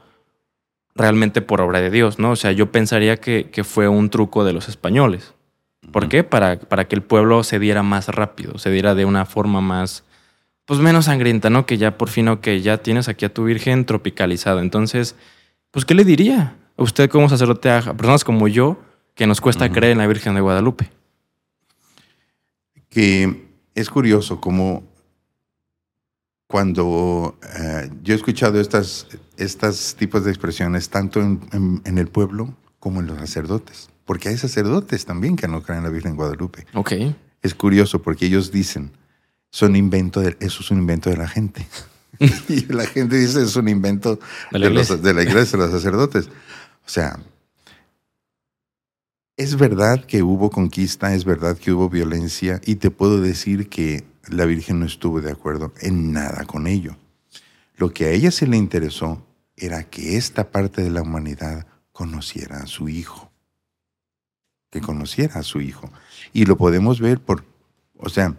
[0.95, 2.31] realmente por obra de Dios, ¿no?
[2.31, 5.33] O sea, yo pensaría que, que fue un truco de los españoles.
[5.91, 6.23] ¿Por qué?
[6.23, 10.03] Para, para que el pueblo se diera más rápido, se diera de una forma más
[10.69, 11.65] pues menos sangrienta, ¿no?
[11.65, 14.61] Que ya por fin, que ya tienes aquí a tu Virgen tropicalizada.
[14.61, 15.15] Entonces,
[15.71, 18.79] pues, ¿qué le diría a usted como sacerdote a personas como yo
[19.15, 20.91] que nos cuesta creer en la Virgen de Guadalupe?
[22.87, 24.83] Que es curioso como
[26.45, 29.07] cuando eh, yo he escuchado estas,
[29.37, 34.37] estas tipos de expresiones tanto en, en, el pueblo como en los sacerdotes, porque hay
[34.37, 36.67] sacerdotes también que no creen en la Virgen de Guadalupe.
[36.75, 36.93] Ok.
[37.41, 38.91] Es curioso porque ellos dicen,
[39.51, 41.67] son invento de, eso es un invento de la gente.
[42.49, 44.19] y la gente dice es un invento
[44.51, 46.27] de la, iglesia, de, los sacerdotes.
[46.85, 47.19] O sea,
[49.37, 54.03] es verdad que hubo conquista, es verdad que hubo violencia y te puedo decir que
[54.27, 56.97] la Virgen no estuvo de acuerdo en nada con ello.
[57.77, 59.25] Lo que a ella se le interesó
[59.55, 63.31] era que esta parte de la humanidad conociera a su hijo,
[64.69, 65.91] que conociera a su hijo.
[66.33, 67.45] Y lo podemos ver por,
[67.97, 68.35] o sea,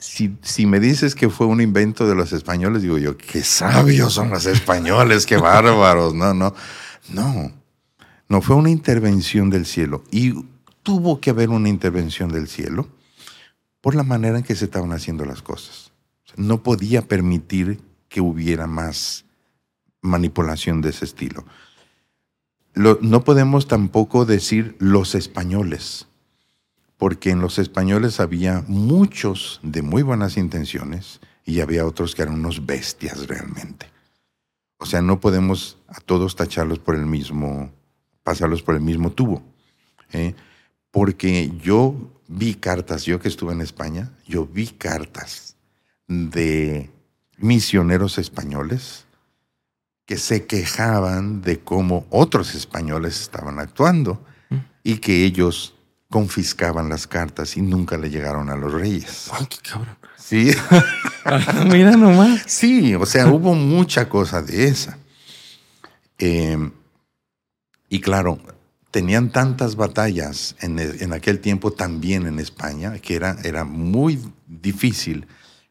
[0.00, 4.30] si, me dices que fue un invento de los españoles, digo yo, qué sabios son
[4.30, 6.14] los españoles, qué bárbaros.
[6.14, 6.54] No, no,
[7.10, 7.52] no.
[8.28, 10.02] No fue una intervención del cielo.
[10.10, 10.46] Y
[10.82, 12.88] tuvo que haber una intervención del cielo
[13.82, 15.92] por la manera en que se estaban haciendo las cosas.
[16.36, 19.26] No podía permitir que hubiera más
[20.00, 21.44] manipulación de ese estilo.
[22.74, 26.06] no podemos tampoco decir los españoles,
[27.00, 32.34] porque en los españoles había muchos de muy buenas intenciones y había otros que eran
[32.34, 33.86] unos bestias realmente.
[34.76, 37.70] O sea, no podemos a todos tacharlos por el mismo,
[38.22, 39.42] pasarlos por el mismo tubo.
[40.12, 40.34] ¿eh?
[40.90, 41.94] Porque yo
[42.28, 45.56] vi cartas, yo que estuve en España, yo vi cartas
[46.06, 46.90] de
[47.38, 49.06] misioneros españoles
[50.04, 54.56] que se quejaban de cómo otros españoles estaban actuando mm.
[54.84, 55.76] y que ellos
[56.10, 59.30] confiscaban las cartas y nunca le llegaron a los reyes.
[59.32, 59.96] Ay, qué cabrón.
[60.16, 60.50] Sí.
[61.70, 62.42] Mira nomás.
[62.46, 64.98] Sí, o sea, hubo mucha cosa de esa.
[66.18, 66.72] Em,
[67.88, 68.38] y claro,
[68.90, 75.26] tenían tantas batallas en, en, aquel tiempo también en España que era, era muy difícil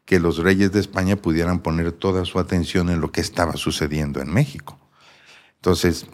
[0.06, 4.20] que los reyes de España pudieran poner toda su atención en lo que estaba sucediendo
[4.20, 4.78] en México.
[5.56, 6.06] Entonces,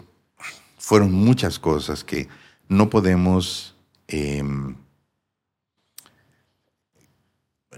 [0.77, 2.27] fueron muchas cosas que
[2.67, 3.76] no podemos
[4.07, 4.75] Em,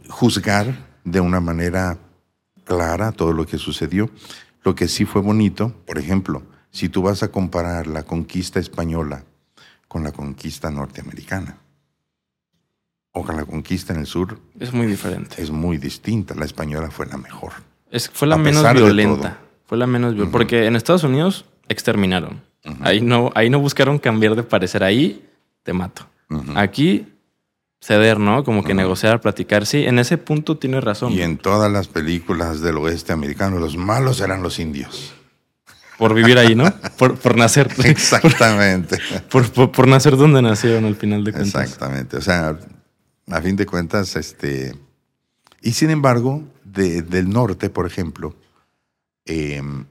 [0.10, 1.98] juzgar de una manera
[2.66, 4.10] clara todo lo que sucedió.
[4.64, 9.24] Lo que sí fue bonito, por ejemplo, si tú vas a comparar la conquista española
[9.88, 11.58] con la conquista norteamericana
[13.12, 15.42] o con la conquista en el sur, es muy diferente.
[15.42, 16.36] Es muy distinta.
[16.36, 17.54] La española fue la mejor.
[17.90, 19.40] Es, fue la menos violenta.
[19.66, 20.32] Fue la menos violenta.
[20.32, 22.42] Porque en Estados Unidos exterminaron.
[22.82, 24.84] ahí, no, ahí no buscaron cambiar de parecer.
[24.84, 25.28] Ahí
[25.64, 26.06] te mato.
[26.56, 27.08] Aquí
[27.82, 28.44] ceder, ¿no?
[28.44, 29.66] Como que negociar, platicar.
[29.66, 31.14] Sí, en ese punto tiene razón.
[31.14, 35.14] Y en todas las películas del oeste americano, los malos eran los indios.
[35.98, 36.74] Por vivir ahí, ¿no?
[36.98, 37.70] Por, nacer.
[37.84, 38.98] Exactamente.
[39.30, 41.64] Por, nacer donde nacieron al final de cuentas.
[41.64, 42.18] Exactamente.
[42.18, 42.58] O sea,
[43.28, 44.76] a fin de cuentas, este.
[45.62, 48.34] Y sin embargo, del norte, por ejemplo,
[49.26, 49.86] em,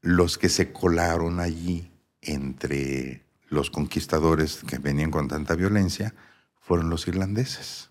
[0.00, 1.90] los que se colaron allí
[2.22, 6.14] entre los conquistadores que venían con tanta violencia
[6.60, 7.90] fueron los irlandeses,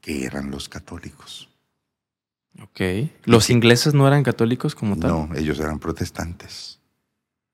[0.00, 1.48] que eran los católicos.
[2.62, 2.80] Ok.
[3.24, 5.10] ¿Los ingleses no eran católicos como tal?
[5.10, 6.80] No, ellos eran protestantes.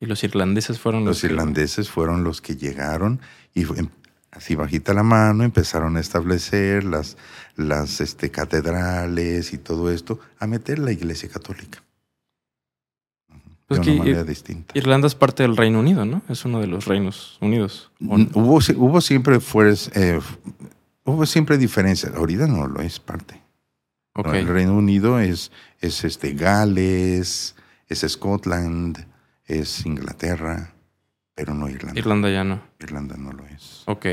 [0.00, 3.20] ¿Y los irlandeses fueron los Los irlandeses fueron los que llegaron
[3.54, 3.88] y em,
[4.30, 7.16] así bajita la mano empezaron a establecer las,
[7.56, 11.83] las este, catedrales y todo esto, a meter la iglesia católica.
[13.66, 14.76] Pues de una manera distinta.
[14.76, 16.22] Irlanda es parte del Reino Unido, ¿no?
[16.28, 17.90] Es uno de los Reinos Unidos.
[18.00, 19.38] Hubo, hubo siempre
[19.94, 20.20] eh,
[21.04, 22.14] hubo siempre diferencias.
[22.14, 23.40] Ahorita no lo es parte.
[24.14, 25.50] El Reino Unido es,
[25.80, 27.56] es este Gales,
[27.88, 29.06] es Scotland,
[29.44, 30.72] es Inglaterra,
[31.34, 31.98] pero no Irlanda.
[31.98, 32.62] Irlanda ya no.
[32.78, 33.82] Irlanda no lo es.
[33.86, 34.06] Ok.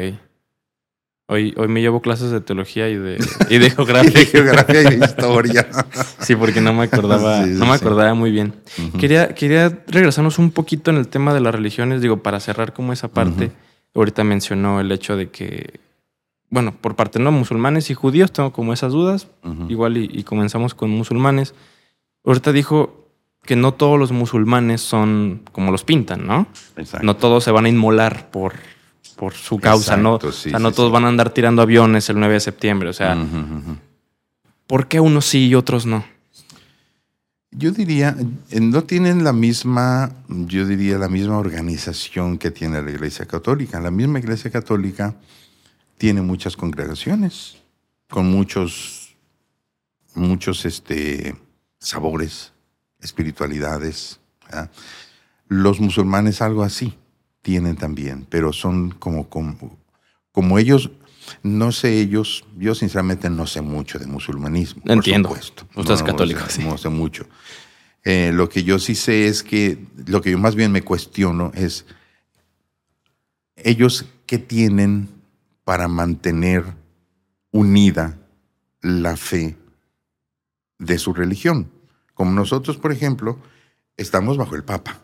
[1.34, 3.18] Hoy, hoy me llevo clases de teología y de,
[3.50, 4.12] y de geografía.
[4.12, 5.66] de geografía y de historia.
[6.20, 8.54] sí, porque no me acordaba, no me acordaba muy bien.
[9.00, 12.92] quería, quería regresarnos un poquito en el tema de las religiones, digo, para cerrar como
[12.92, 13.54] esa parte.
[13.96, 15.80] Ahorita mencionó el hecho de que,
[16.50, 19.30] bueno, por parte no musulmanes y judíos, tengo como esas dudas.
[19.70, 21.56] Igual y, y comenzamos con musulmanes.
[22.26, 23.08] Ahorita dijo
[23.46, 26.48] que no todos los musulmanes son como los pintan, ¿no?
[26.76, 27.06] Exacto.
[27.06, 28.56] No todos se van a inmolar por
[29.22, 30.16] por su causa, ¿no?
[30.16, 33.16] o sea, no todos van a andar tirando aviones el 9 de septiembre, o sea,
[34.66, 36.04] ¿por qué unos sí y otros no?
[37.52, 38.18] Yo diría,
[38.60, 43.80] no tienen la misma, yo diría, la misma organización que tiene la Iglesia Católica.
[43.80, 45.14] La misma Iglesia Católica
[46.00, 47.58] tiene muchas congregaciones
[48.10, 49.16] con muchos,
[50.16, 51.36] muchos este,
[51.78, 52.54] sabores,
[53.00, 54.20] espiritualidades.
[55.48, 56.98] Los musulmanes algo así
[57.42, 59.78] tienen también, pero son como, como,
[60.32, 60.92] como ellos,
[61.44, 64.84] no sé ellos, yo sinceramente no sé mucho de musulmanismo.
[64.86, 65.30] Entiendo.
[65.30, 65.80] Por supuesto.
[65.80, 66.42] Usted es católico.
[66.64, 67.26] No, sé mucho.
[68.04, 71.52] Eh, lo que yo sí sé es que, lo que yo más bien me cuestiono
[71.54, 71.86] es,
[73.56, 75.10] ellos qué tienen
[75.64, 76.64] para mantener
[77.52, 78.18] unida
[78.82, 79.56] la fe
[80.80, 81.72] de su religión.
[82.14, 83.40] Como nosotros, por ejemplo,
[83.98, 85.02] estamos bajo el Papa.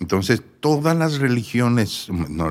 [0.00, 2.50] Entonces, todas las religiones, no,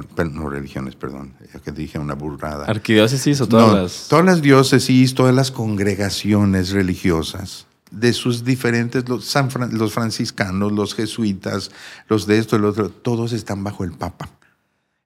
[0.49, 2.65] religiones, perdón, ya que dije una burrada.
[2.65, 4.07] ¿Arquidiócesis o todas las...?
[4.07, 9.35] Todas las diócesis, todas las congregaciones religiosas, de sus diferentes, los,
[9.71, 11.69] los franciscanos, los jesuitas,
[12.07, 14.29] los de esto, el otro, todos están bajo el Papa.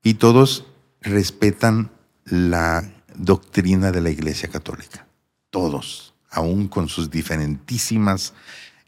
[0.03, 0.65] Y todos
[1.01, 1.89] respetan
[2.23, 5.07] la doctrina de la Iglesia Católica.
[5.49, 8.33] todos, aún con sus diferentísimas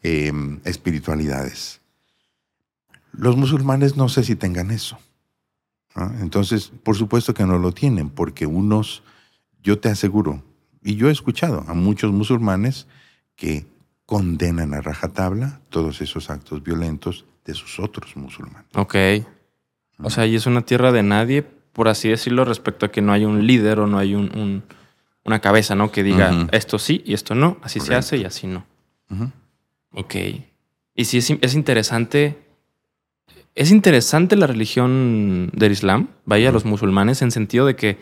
[0.04, 0.32] eh,
[0.66, 1.79] espiritualidades.
[3.12, 4.98] Los musulmanes no sé si tengan eso.
[5.96, 6.12] ¿no?
[6.22, 9.04] Entonces, por supuesto que no lo tienen, porque unos,
[9.64, 10.44] yo te aseguro,
[10.84, 12.88] y yo he escuchado a muchos musulmanes
[13.36, 13.66] que
[14.06, 18.66] condenan a rajatabla todos esos actos violentos de sus otros musulmanes.
[18.76, 18.96] Ok.
[20.02, 23.12] O sea, y es una tierra de nadie, por así decirlo, respecto a que no
[23.12, 24.64] hay un líder o no hay un, un-
[25.26, 25.92] una cabeza, ¿no?
[25.92, 28.66] Que diga esto sí y esto no, así se hace y así no.
[29.92, 30.16] Ok.
[30.96, 32.38] Y sí, es, es interesante.
[33.56, 36.54] Es interesante la religión del Islam, vaya, Ujú.
[36.56, 37.98] los musulmanes, en sentido de que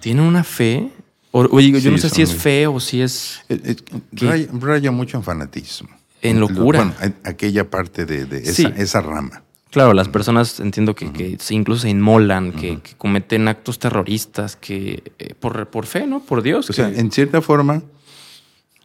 [0.00, 0.88] tienen una fe.
[1.32, 3.76] O, oye, yo Sí, no sé si es muy- fe o si es Eh, eh,
[4.12, 5.88] Raya, raya mucho en fanatismo.
[6.20, 6.84] en locura.
[6.84, 8.68] Bueno, aquella parte de, de esa, Sí.
[8.76, 9.42] esa rama.
[9.70, 15.34] Claro, las personas entiendo que, que incluso se inmolan, que, cometen actos terroristas, que eh,
[15.40, 16.20] por, por fe, ¿no?
[16.20, 16.68] Por Dios.
[16.68, 17.82] O sea, en cierta forma,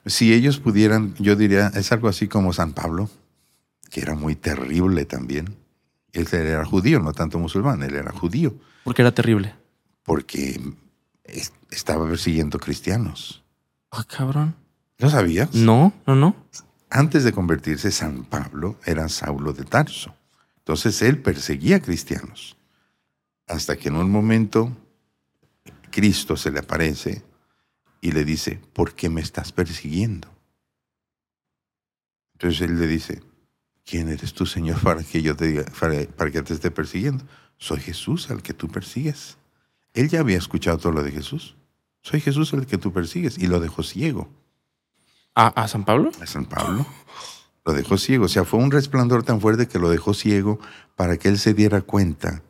[0.05, 3.09] si ellos pudieran, yo diría, es algo así como San Pablo,
[3.89, 5.55] que era muy terrible también.
[6.13, 9.55] Él era judío, no tanto musulmán, él era judío, porque era terrible.
[10.03, 10.59] porque
[11.25, 13.43] es- estaba persiguiendo cristianos.
[13.91, 14.55] Ah, cabrón.
[14.99, 15.53] ¿Lo sabías?
[15.53, 16.35] No, no, no.
[16.89, 20.15] Antes de convertirse, San Pablo era Saulo de Tarso.
[20.59, 22.55] Entonces él perseguía cristianos.
[23.47, 24.75] Hasta que en un momento
[25.91, 27.23] Cristo se le aparece
[28.01, 30.27] y le dice, ¿por qué me estás persiguiendo?
[32.33, 33.21] Entonces él le dice,
[33.87, 37.23] ¿quién eres tú, Señor, para que yo te diga, para, para que te esté persiguiendo?
[37.57, 39.37] Soy Jesús al que tú persigues.
[39.93, 41.55] Él ya había escuchado todo lo de Jesús.
[42.03, 43.39] Soy Jesús al que tú persigues.
[43.39, 44.29] Y lo dejó ciego
[45.33, 46.11] ¿A, a San Pablo?
[46.21, 46.85] a San Pablo.
[47.65, 48.25] Lo dejó ciego.
[48.25, 50.59] O sea, fue un resplandor tan fuerte que lo dejó ciego
[50.95, 52.43] para que él se diera cuenta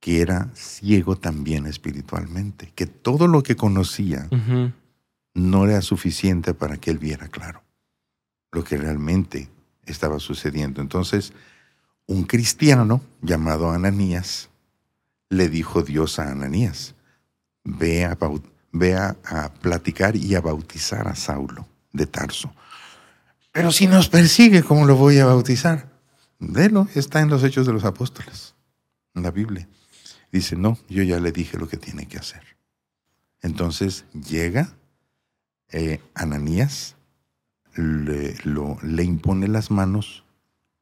[0.00, 4.28] que era ciego también espiritualmente, que todo lo que conocía
[5.34, 7.62] no era suficiente para que él viera claro
[8.50, 9.50] lo que realmente
[9.90, 10.80] estaba sucediendo.
[10.80, 11.32] Entonces,
[12.06, 14.50] un cristiano llamado Ananías
[15.28, 16.94] le dijo Dios a Ananías,
[17.64, 18.16] ve a,
[19.24, 22.52] a, platicar y a bautizar a Saulo de Tarso.
[23.52, 25.88] Pero si nos persigue, ¿cómo lo voy a bautizar?
[26.38, 28.54] Velo, está en los Hechos de los Apóstoles,
[29.14, 29.68] en la Biblia.
[30.32, 32.42] Dice, no, yo ya le dije lo que tiene que hacer.
[33.42, 34.72] Entonces llega
[35.70, 36.96] eh, Ananías,
[37.76, 40.24] le, lo- le impone las manos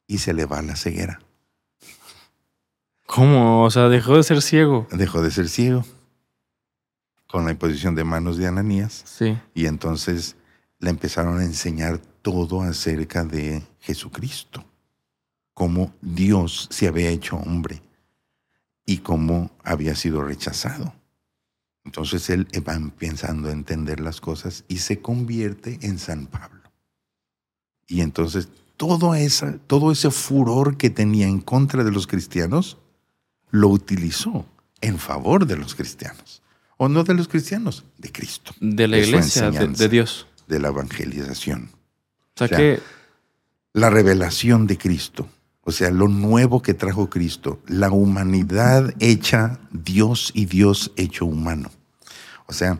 [0.07, 1.19] y se le va la ceguera.
[3.05, 3.63] ¿Cómo?
[3.63, 4.87] O sea, dejó de ser ciego.
[4.91, 5.83] Dejó de ser ciego
[7.27, 9.37] con la imposición de manos de Ananías Sí.
[9.53, 10.35] y entonces
[10.79, 14.65] le empezaron a enseñar todo acerca de Jesucristo,
[15.53, 17.81] cómo Dios se había hecho hombre
[18.85, 20.93] y cómo había sido rechazado.
[21.85, 26.58] Entonces él va empezando a entender las cosas y se convierte en San Pablo.
[27.89, 32.77] Y entonces todo, esa, todo ese furor que tenía en contra de los cristianos
[33.49, 34.45] lo utilizó
[34.79, 36.41] en favor de los cristianos.
[36.77, 40.27] O no de los cristianos, de Cristo, De la De iglesia, de Dios.
[40.47, 41.71] de la evangelización.
[42.35, 42.79] O sea O sea, que
[43.73, 45.27] La revelación de Cristo,
[45.63, 51.69] o sea, lo nuevo que trajo Cristo, la humanidad hecha Dios y Dios hecho humano.
[52.45, 52.79] O sea,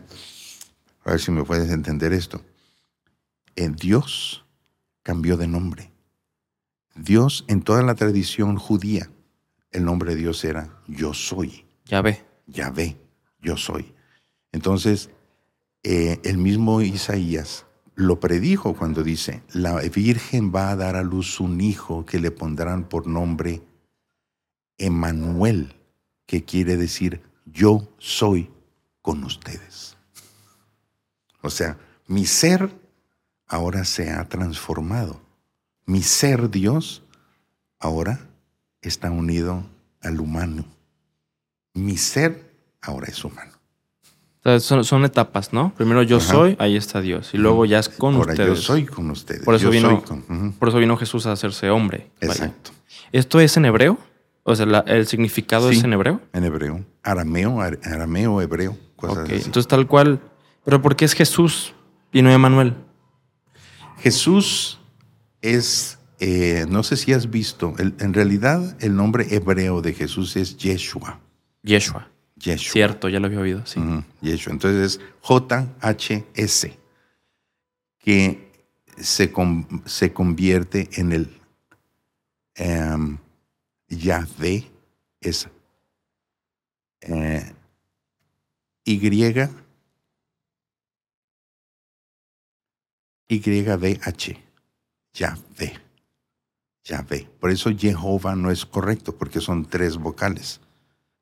[1.04, 2.42] a ver si me puedes entender esto.
[3.54, 4.44] En Dios
[5.10, 5.90] cambió de nombre.
[6.94, 9.10] Dios, en toda la tradición judía,
[9.72, 11.64] el nombre de Dios era yo soy.
[11.84, 12.24] ya ve.
[12.46, 12.96] Yahvé,
[13.42, 13.92] yo soy.
[14.52, 15.10] Entonces,
[15.82, 21.40] eh, el mismo Isaías lo predijo cuando dice, la Virgen va a dar a luz
[21.40, 23.62] un hijo que le pondrán por nombre
[24.78, 25.74] Emanuel,
[26.24, 28.48] que quiere decir yo soy
[29.02, 29.96] con ustedes.
[31.42, 32.79] O sea, mi ser
[33.50, 35.20] ahora se ha transformado.
[35.84, 37.02] Mi ser Dios
[37.78, 38.20] ahora
[38.80, 39.64] está unido
[40.00, 40.64] al humano.
[41.74, 43.52] Mi ser ahora es humano.
[44.40, 45.74] O sea, son, son etapas, ¿no?
[45.76, 46.26] Primero yo Ajá.
[46.32, 47.34] soy, ahí está Dios.
[47.34, 48.48] Y luego ya es con ahora ustedes.
[48.48, 49.42] yo soy con ustedes.
[49.44, 50.52] Por eso Yo vino- soy con- ujú.
[50.58, 52.10] Por eso vino Jesús a hacerse hombre.
[52.22, 52.32] Vaya.
[52.32, 52.70] Exacto.
[53.12, 53.98] ¿Esto es en hebreo?
[54.44, 55.76] O sea, la- el significado Sí.
[55.78, 56.22] es en hebreo.
[56.32, 56.82] En hebreo.
[57.02, 58.78] Arameo, ar- arameo, hebreo.
[58.96, 59.34] Cosas Ok, así.
[59.44, 60.20] entonces tal cual.
[60.64, 61.74] Pero ¿por qué es Jesús
[62.12, 62.74] y no Emanuel?
[64.02, 64.78] Jesús
[65.42, 70.36] es, eh, no sé si has visto, el- en realidad el nombre hebreo de Jesús
[70.36, 71.20] es Yeshua.
[71.62, 72.08] Yeshua.
[72.36, 72.72] Yeshua.
[72.72, 73.80] Cierto, ya lo había oído, sí.
[74.22, 74.52] Yeshua.
[74.54, 76.78] Entonces es J-H-S,
[77.98, 78.50] que
[78.98, 79.32] se,
[79.84, 81.28] se convierte en el
[83.88, 84.70] Yahvé,
[85.20, 85.48] es
[87.02, 87.52] eh,
[88.84, 88.98] Y
[93.30, 94.36] YDH.
[95.14, 95.72] Yahvé.
[96.84, 97.28] Yahvé.
[97.38, 100.60] Por eso Jehová no es correcto, porque son tres vocales.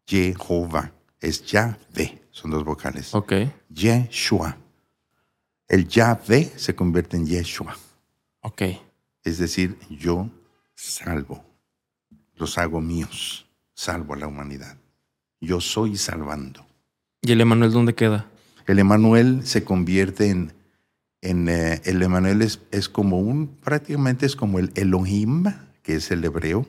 [0.07, 3.15] Jehová es Yahvé, son dos vocales.
[3.15, 3.33] Ok.
[3.69, 4.57] Yeshua.
[5.69, 7.77] El Yahvé se convierte en Yeshua.
[8.41, 8.63] Ok.
[9.23, 10.31] Es decir, yo
[10.75, 11.45] salvo.
[12.37, 13.47] Los hago míos.
[13.75, 14.77] Salvo a la humanidad.
[15.41, 16.67] Yo soy salvando.
[17.21, 18.27] ¿Y el Emanuel dónde queda?
[18.67, 20.53] El Emanuel se convierte en,
[21.21, 25.45] en eh, el Emanuel es, es como un, prácticamente es como el Elohim,
[25.83, 26.67] que es el hebreo,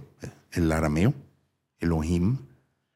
[0.51, 1.13] el arameo.
[1.79, 2.37] Elohim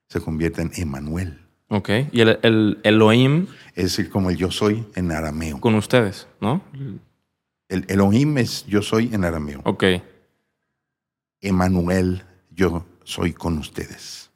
[0.10, 1.40] se convierte en Emanuel.
[1.70, 1.90] Ok.
[2.12, 5.60] Y el, el Elohim Es como el yo soy en arameo.
[5.62, 6.62] con ustedes, ¿no?
[7.70, 9.62] El Elohim es yo soy en arameo.
[9.64, 9.84] Ok.
[11.42, 14.30] Emanuel, yo soy con ustedes.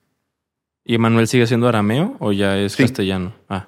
[0.83, 2.83] ¿Y Emanuel sigue siendo arameo o ya es Sí.
[2.83, 3.33] castellano?
[3.49, 3.67] Ah,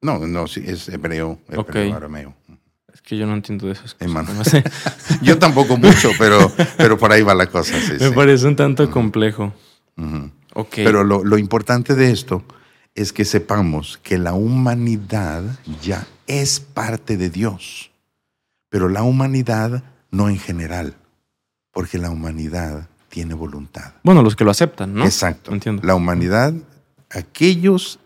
[0.00, 1.60] No, no, sí, es hebreo, hebreo
[1.90, 1.94] Ok.
[1.96, 2.34] arameo.
[2.98, 4.34] Es que yo no entiendo de esas cosas.
[4.34, 4.64] No sé.
[5.22, 7.80] Yo tampoco mucho, pero, pero por ahí va la cosa.
[7.80, 8.12] sí, Me sí.
[8.14, 9.54] parece un tanto complejo.
[9.96, 10.30] Ujú.
[10.54, 10.72] Ok.
[10.76, 12.42] Pero lo, lo importante de esto
[12.96, 15.44] es que sepamos que la humanidad
[15.80, 17.92] ya es parte de Dios,
[18.68, 20.96] pero la humanidad no en general,
[21.70, 23.92] porque la humanidad tiene voluntad.
[24.02, 25.04] bueno, los que lo aceptan, ¿no?
[25.04, 25.52] Exacto.
[25.52, 25.82] Entiendo.
[25.84, 26.52] La humanidad,
[27.10, 28.00] aquellos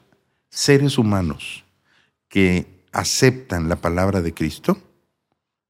[0.50, 1.64] seres humanos
[2.28, 4.78] que aceptan la palabra de Cristo,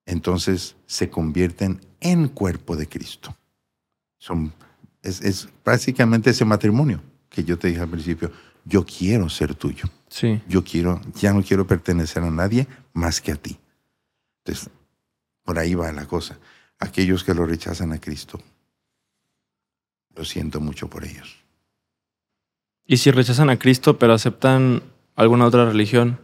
[0.04, 3.36] entonces se convierten en cuerpo de Cristo.
[4.18, 4.52] Son,
[5.02, 8.30] es, es básicamente ese matrimonio que yo te dije al principio.
[8.64, 9.86] Yo quiero ser tuyo.
[10.08, 10.40] Sí.
[10.48, 13.58] Yo quiero, ya no quiero pertenecer a nadie más que a ti.
[14.44, 14.70] Entonces,
[15.44, 16.38] por ahí va la cosa.
[16.78, 18.40] Aquellos que lo rechazan a Cristo,
[20.14, 21.36] lo siento mucho por ellos.
[22.84, 24.82] ¿Y si rechazan a Cristo pero aceptan
[25.14, 26.20] alguna otra religión?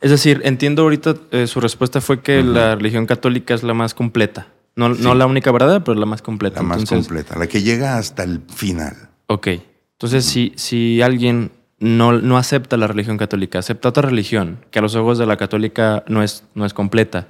[0.00, 3.94] Es decir, entiendo ahorita eh, su respuesta fue que la religión católica es la más
[3.94, 4.48] completa.
[4.76, 5.02] No, Sí.
[5.02, 6.62] no la única verdad, pero la más completa.
[6.62, 9.08] La más completa, la que llega hasta el final.
[9.26, 9.48] Ok.
[9.92, 14.82] Entonces, si, si alguien no, no acepta la religión católica, acepta otra religión que a
[14.82, 17.26] los ojos de la católica no es, no es completa,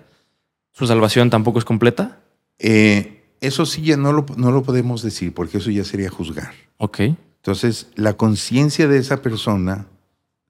[0.73, 2.19] ¿su salvación tampoco es completa?
[2.59, 6.53] Eh, eso sí ya no lo, no lo podemos decir porque eso ya sería juzgar.
[6.77, 7.01] Ok.
[7.37, 9.87] Entonces, la conciencia de esa persona,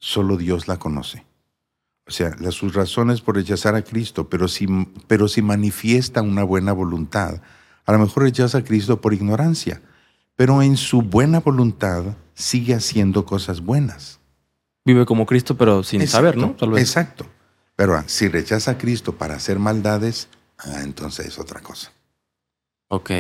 [0.01, 1.25] solo Dios la conoce.
[2.09, 4.67] O sea, las, sus razones por rechazar a Cristo, pero si,
[5.07, 7.43] pero si manifiesta una buena voluntad,
[7.85, 9.83] a lo mejor rechaza a Cristo por ignorancia,
[10.35, 14.21] pero en su buena voluntad sigue haciendo cosas buenas.
[14.87, 16.47] Vive como Cristo, pero sin saber, ¿no?
[16.47, 16.83] Exacto, Tal vez.
[16.83, 17.27] Exacto.
[17.77, 20.29] Pero ah, si rechaza a Cristo para hacer maldades,
[20.59, 21.93] ah, entonces es otra cosa.
[22.89, 23.11] Ok.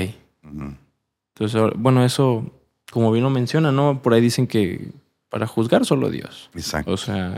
[1.35, 2.51] Entonces, bueno, eso,
[2.91, 4.01] como bien lo menciona, ¿no?
[4.01, 4.93] Por ahí dicen que
[5.29, 6.51] para juzgar solo Dios.
[6.55, 6.93] Exacto.
[6.93, 7.37] O sea.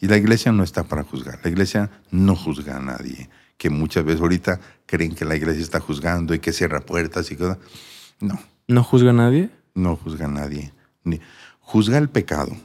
[0.00, 1.40] Y la iglesia no está para juzgar.
[1.42, 3.30] La iglesia no juzga a nadie.
[3.56, 7.36] Que muchas veces ahorita creen que la iglesia está juzgando y que cierra puertas y
[7.36, 7.58] cosas.
[8.20, 8.38] No,
[8.68, 9.50] ¿no juzga a nadie?
[9.76, 10.72] no juzga a nadie.
[11.04, 11.20] Ni,
[11.60, 12.56] juzga el pecado.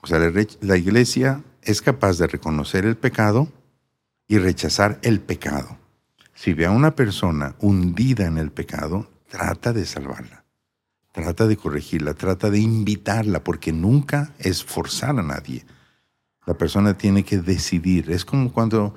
[0.00, 3.48] O sea, la, la iglesia es capaz de reconocer el pecado
[4.26, 5.76] y rechazar el pecado.
[6.34, 10.44] Si ve a una persona hundida en el pecado, trata de salvarla.
[11.12, 15.66] Trata de corregirla, trata de invitarla, porque nunca es forzar a nadie.
[16.50, 18.10] La persona tiene que decidir.
[18.10, 18.92] Es como cuando,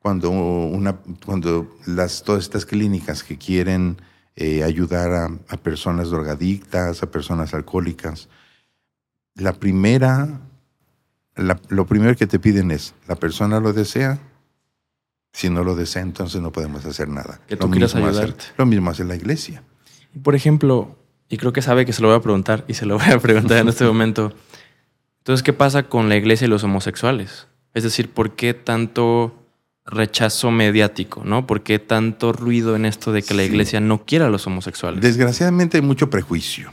[0.00, 3.98] cuando, una, cuando las, todas estas clínicas que quieren
[4.34, 8.28] eh, ayudar a, a personas drogadictas, a personas alcohólicas,
[9.36, 10.40] la primera,
[11.36, 14.18] la- lo primero que te piden es, ¿la persona lo desea?
[15.32, 17.38] Si no lo desea, entonces no podemos hacer nada.
[17.46, 18.44] Que Lo tú quieras mismo hace- ayudarte.
[18.58, 19.62] lo mismo hace la iglesia.
[20.24, 20.96] Por ejemplo,
[21.28, 23.20] y creo que sabe que se lo voy a preguntar y se lo voy a
[23.20, 24.32] preguntar en este momento.
[25.26, 27.48] Entonces, ¿qué pasa con la iglesia y los homosexuales?
[27.74, 29.34] Es decir, ¿por qué tanto
[29.84, 31.48] rechazo mediático, no?
[31.48, 33.48] ¿Por qué tanto ruido en esto de que la Sí.
[33.48, 35.00] iglesia no quiera a los homosexuales?
[35.00, 36.72] Desgraciadamente hay mucho prejuicio.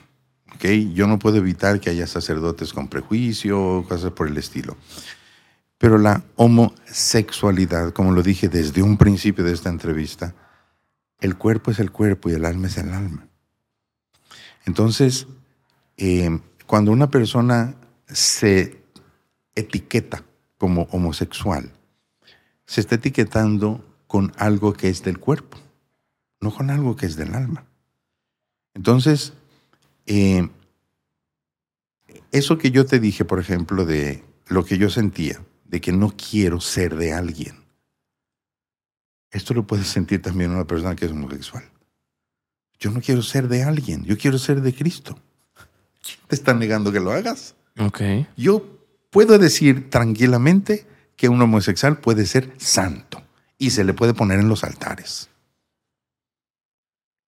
[0.53, 0.65] ¿ok?
[0.93, 4.77] Yo no puedo evitar que haya sacerdotes con prejuicio, cosas por el estilo.
[5.79, 10.35] Pero la homosexualidad, como lo dije desde un principio de esta entrevista,
[11.21, 13.25] el cuerpo es el cuerpo y el alma es el alma.
[14.67, 15.25] Entonces,
[15.97, 17.77] eh, cuando una persona
[18.07, 18.81] se
[19.55, 20.23] etiqueta
[20.57, 21.71] como homosexual,
[22.65, 25.57] se está etiquetando con algo que es del cuerpo,
[26.39, 27.65] no con algo que es del alma.
[28.73, 29.33] Entonces,
[30.05, 30.49] eh,
[32.31, 36.13] eso que yo te dije, por ejemplo, de lo que yo sentía, de que no
[36.15, 37.63] quiero ser de alguien,
[39.31, 41.63] esto lo puede sentir también una persona que es homosexual.
[42.79, 45.17] Yo no quiero ser de alguien, yo quiero ser de Cristo.
[46.01, 47.55] ¿Quién te está negando que lo hagas?
[47.79, 48.01] Ok.
[48.37, 48.65] Yo
[49.09, 53.21] puedo decir tranquilamente que un homosexual puede ser santo
[53.57, 55.29] y se le puede poner en los altares.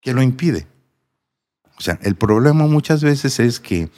[0.01, 0.67] ¿Qué lo impide?
[1.77, 3.91] O sea, el problema muchas veces es que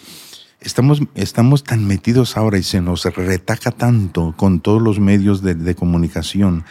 [0.61, 5.55] estamos, estamos tan metidos ahora y se nos retaca tanto con todos los medios de,
[5.55, 6.65] de comunicación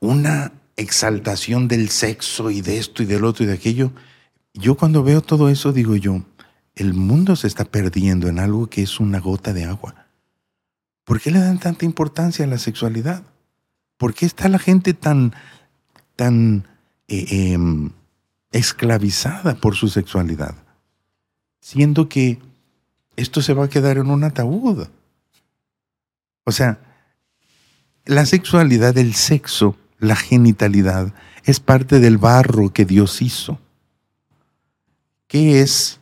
[0.00, 3.92] una exaltación del sexo y de esto y del otro y de aquello.
[4.54, 6.22] Yo cuando veo todo eso digo yo,
[6.78, 10.06] el mundo se está perdiendo en algo que es una gota de agua.
[11.04, 13.22] ¿Por qué le dan tanta importancia a la sexualidad?
[13.96, 15.34] ¿Por qué está la gente tan,
[16.14, 16.68] tan
[17.08, 17.90] eh, em,
[18.52, 20.54] esclavizada por su sexualidad?
[21.60, 22.38] Siendo que
[23.16, 24.86] esto se va a quedar en un ataúd.
[26.44, 26.78] O sea,
[28.04, 31.12] la sexualidad, el sexo, la genitalidad,
[31.44, 33.58] es parte del barro que Dios hizo.
[35.26, 35.98] ¿Qué es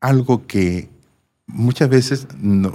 [0.00, 0.88] algo que
[1.46, 2.28] muchas veces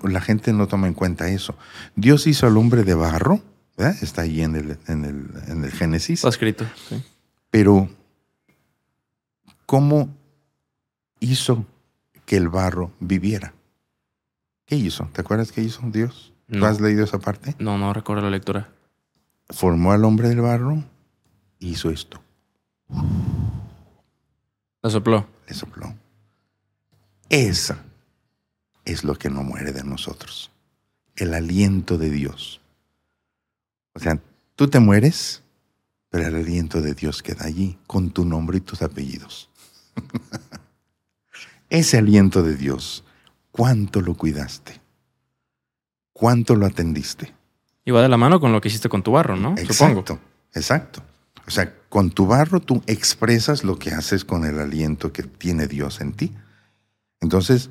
[0.04, 1.56] la gente no toma en cuenta eso?
[1.96, 3.42] Dios hizo al hombre de barro,
[3.78, 3.96] ¿verdad?
[4.02, 6.20] está ahí en el, en el, en el Génesis.
[6.20, 6.66] Está escrito.
[6.90, 7.04] Sí.
[7.50, 7.90] Pero,
[9.66, 10.10] ¿cómo
[11.20, 11.66] hizo
[12.26, 13.54] que el barro viviera?
[14.66, 15.10] ¿Qué hizo?
[15.14, 16.34] ¿Te acuerdas qué hizo Dios?
[16.50, 16.66] ¿Tú No.
[16.66, 17.56] has leído esa parte?
[17.60, 18.70] No, no recuerdo la lectura.
[19.50, 20.84] Formó al hombre del barro
[21.60, 22.22] y hizo esto.
[24.82, 25.28] La sopló.
[25.48, 25.94] le sopló.
[27.32, 27.78] Esa
[28.84, 30.52] es lo que no muere de nosotros.
[31.16, 32.60] El aliento de Dios.
[33.94, 34.20] O sea,
[34.58, 35.42] tú te mueres,
[36.10, 39.50] pero el aliento de Dios queda allí con tu nombre y tus apellidos.
[41.70, 43.06] Ese aliento de Dios,
[43.52, 44.82] ¿cuánto lo cuidaste?
[46.12, 47.34] ¿Cuánto lo atendiste?
[47.86, 49.56] Y va de la mano con lo que hiciste con tu barro, ¿no?
[49.56, 50.02] Supongo.
[50.02, 50.20] Exacto,
[50.54, 51.04] exacto.
[51.48, 55.68] O sea, con tu barro tú expresas lo que haces con el aliento que tiene
[55.68, 56.34] Dios en ti.
[57.22, 57.70] Entonces,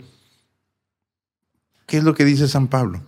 [1.87, 3.03] ¿qué es lo que dice San Pablo?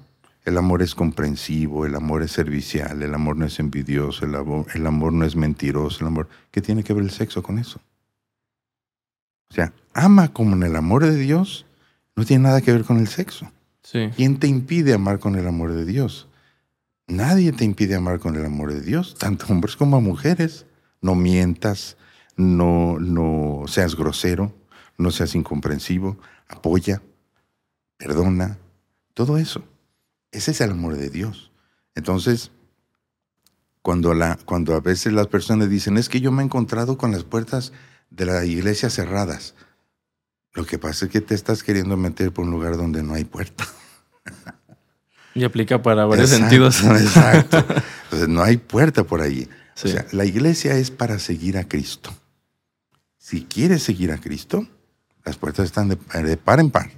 [0.44, 4.66] El amor es comprensivo, el amor es servicial, el amor no es envidioso, el amor,
[4.74, 6.28] el amor no es mentiroso, el amor...
[6.50, 7.80] ¿Qué tiene que ver el sexo con eso?
[9.50, 11.64] O sea, ama como en el amor de Dios,
[12.16, 13.50] no tiene nada que ver con el sexo.
[13.84, 14.10] Sí.
[14.16, 16.28] ¿Quién te impide amar con el amor de Dios?
[17.06, 20.66] Nadie te impide amar con el amor de Dios, tanto hombres como mujeres.
[21.00, 21.96] No mientas,
[22.36, 24.54] no, no seas grosero,
[25.02, 26.18] no seas incomprensivo,
[26.48, 27.02] apoya,
[27.96, 28.58] perdona,
[29.14, 29.64] todo eso.
[30.30, 31.52] Ese es el amor de Dios.
[31.94, 32.50] Entonces,
[33.82, 37.12] cuando, la, cuando a veces las personas dicen, es que yo me he encontrado con
[37.12, 37.72] las puertas
[38.10, 39.54] de la iglesia cerradas,
[40.54, 43.24] lo que pasa es que te estás queriendo meter por un lugar donde no hay
[43.24, 43.66] puerta.
[45.34, 47.00] Y aplica para varios Exacto, sentidos.
[47.02, 47.64] Exacto.
[48.04, 49.48] Entonces no hay puerta por allí.
[49.74, 49.88] Sí.
[49.88, 52.14] O sea, la iglesia es para seguir a Cristo.
[53.16, 54.68] Si quieres seguir a Cristo,
[55.24, 56.90] las puertas están de, de par en par.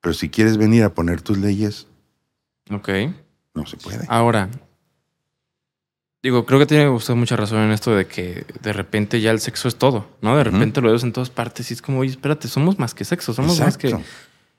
[0.00, 1.86] Pero si quieres venir a poner tus leyes,
[2.70, 2.88] Ok.
[3.54, 4.04] no se puede.
[4.08, 4.48] Ahora,
[6.22, 9.40] digo, creo que tiene usted mucha razón en esto de que de repente ya el
[9.40, 10.36] sexo es todo, ¿no?
[10.36, 13.04] De repente lo vemos en todas partes y es como, oye, espérate, somos más que
[13.04, 13.96] sexo, somos más que...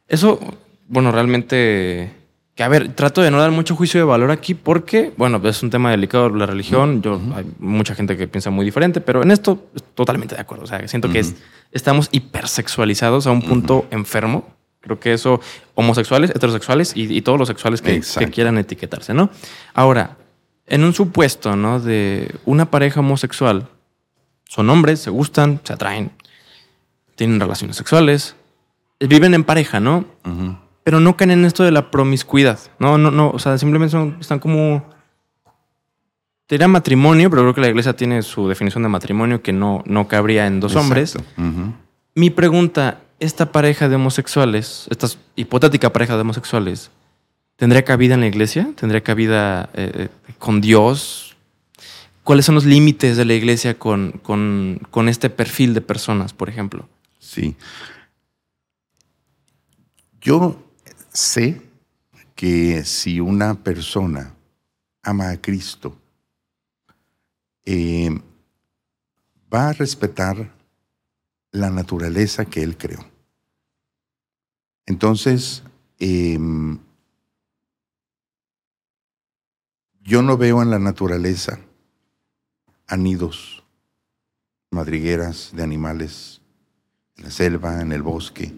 [0.08, 0.40] Eso,
[0.88, 2.12] bueno, realmente...
[2.56, 5.64] Que a ver, trato de no dar mucho juicio de valor aquí porque, bueno, es
[5.64, 7.02] un tema delicado la religión.
[7.02, 10.66] Yo, hay mucha gente que piensa muy diferente, pero en esto totalmente de acuerdo.
[10.66, 11.36] O sea, siento que es-
[11.72, 14.48] estamos hipersexualizados a un punto enfermo.
[14.82, 15.40] Creo que eso,
[15.74, 19.32] homosexuales, heterosexuales y, y todos los sexuales que, que quieran etiquetarse, ¿no?
[19.74, 20.18] Ahora,
[20.68, 21.80] en un supuesto, ¿no?
[21.80, 23.68] De una pareja homosexual,
[24.48, 26.12] son hombres, se gustan, se atraen,
[27.16, 28.36] tienen relaciones sexuales,
[29.00, 30.06] viven en pareja, ¿no?
[30.84, 32.60] Pero no caen en esto de la promiscuidad.
[32.80, 33.30] No, no, no.
[33.30, 34.84] O sea, simplemente son- están como.
[36.50, 40.08] Diría matrimonio, pero creo que la iglesia tiene su definición de matrimonio que no, no
[40.08, 41.18] cabría en dos hombres.
[42.16, 46.92] Mi pregunta: ¿esta pareja de homosexuales, esta hipotética pareja de homosexuales,
[47.56, 48.70] tendría cabida en la iglesia?
[48.76, 51.36] ¿Tendría cabida eh, eh, con Dios?
[52.24, 56.50] ¿Cuáles son los límites de la iglesia con, con, con este perfil de personas, por
[56.50, 56.88] ejemplo?
[57.20, 57.56] Sí.
[60.22, 60.63] Yo
[61.14, 61.62] sé
[62.36, 64.36] que si una persona
[65.04, 65.96] ama a Cristo,
[67.66, 68.10] eh,
[69.54, 70.52] va a respetar
[71.52, 73.06] la naturaleza que Él creó.
[74.86, 75.64] Entonces,
[76.00, 76.80] em,
[80.02, 81.60] yo no veo en la naturaleza
[82.88, 83.64] anidos,
[84.72, 86.42] madrigueras de animales
[87.16, 88.52] en la selva, en el bosque.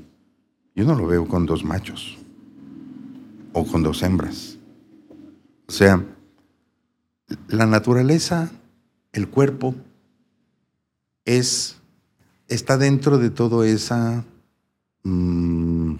[0.74, 2.25] Yo no lo veo con dos machos
[3.58, 4.58] o con dos hembras.
[5.66, 6.04] O sea,
[7.48, 8.52] la naturaleza,
[9.14, 9.74] el cuerpo,
[11.24, 11.78] es,
[12.50, 14.26] está dentro de toda esa
[15.04, 15.96] mm,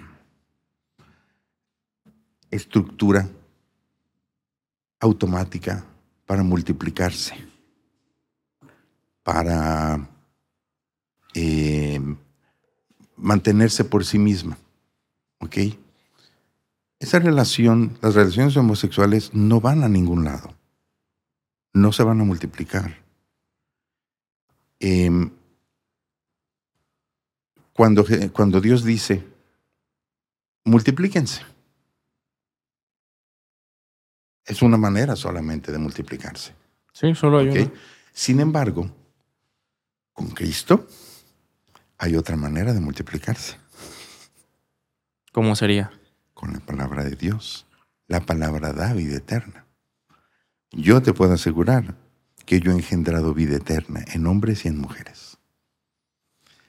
[2.52, 3.30] estructura
[5.00, 5.86] automática
[6.26, 7.36] para multiplicarse,
[9.24, 10.10] para
[11.34, 12.02] eh,
[13.16, 14.58] mantenerse por sí misma.
[15.40, 15.58] ¿Ok?
[17.06, 20.56] Esa relación, las relaciones homosexuales no van a ningún lado.
[21.72, 22.98] No se van a multiplicar.
[24.80, 25.30] Em,
[27.74, 28.04] cuando,
[28.34, 29.24] cuando Dios dice,
[30.64, 31.44] multiplíquense,
[34.44, 36.56] es una manera solamente de multiplicarse.
[36.92, 37.72] Sí, solo hay una.
[38.14, 38.90] Sin embargo,
[40.12, 40.88] con Cristo
[42.00, 43.58] hay otra manera de multiplicarse.
[45.32, 45.92] ¿Cómo sería?
[46.46, 47.66] Con la palabra de Dios.
[48.08, 49.66] La palabra da vida eterna.
[50.72, 51.96] Yo te puedo asegurar
[52.46, 55.40] que yo he engendrado vida eterna en hombres y en mujeres.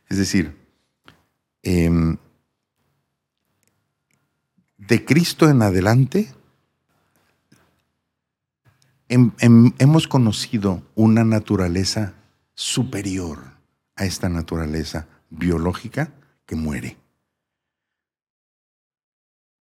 [0.09, 0.57] Es decir,
[1.63, 2.17] em,
[4.79, 6.33] de Cristo en adelante
[9.09, 12.15] hemos conocido una naturaleza
[12.55, 13.59] superior
[13.95, 16.15] a esta naturaleza biológica
[16.47, 16.97] que muere.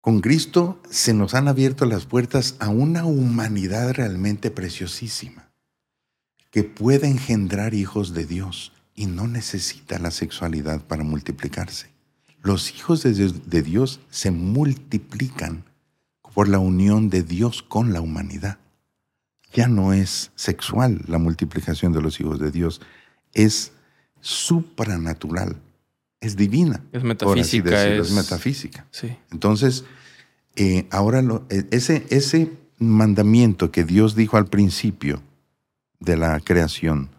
[0.03, 5.49] Con Cristo se nos han abierto las puertas a una humanidad realmente preciosísima,
[6.51, 11.87] que puede engendrar hijos de Dios y no necesita la sexualidad para multiplicarse.
[12.43, 15.67] Los hijos de Dios se multiplican
[16.35, 18.59] por la unión de Dios con la humanidad.
[19.55, 22.81] Ya no es sexual la multiplicación de los hijos de Dios,
[23.35, 23.71] es
[24.21, 25.63] supranatural
[26.23, 26.83] es divina.
[26.93, 27.87] Es metafísica.
[27.87, 28.13] es...
[28.13, 28.87] metafísica.
[28.91, 29.15] Sí.
[29.31, 29.85] Entonces,
[30.57, 35.21] eh, ahora e, ese, ese mandamiento que Dios dijo al principio
[35.99, 37.11] de la creación,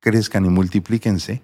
[0.00, 1.42] crezcan y multiplíquense,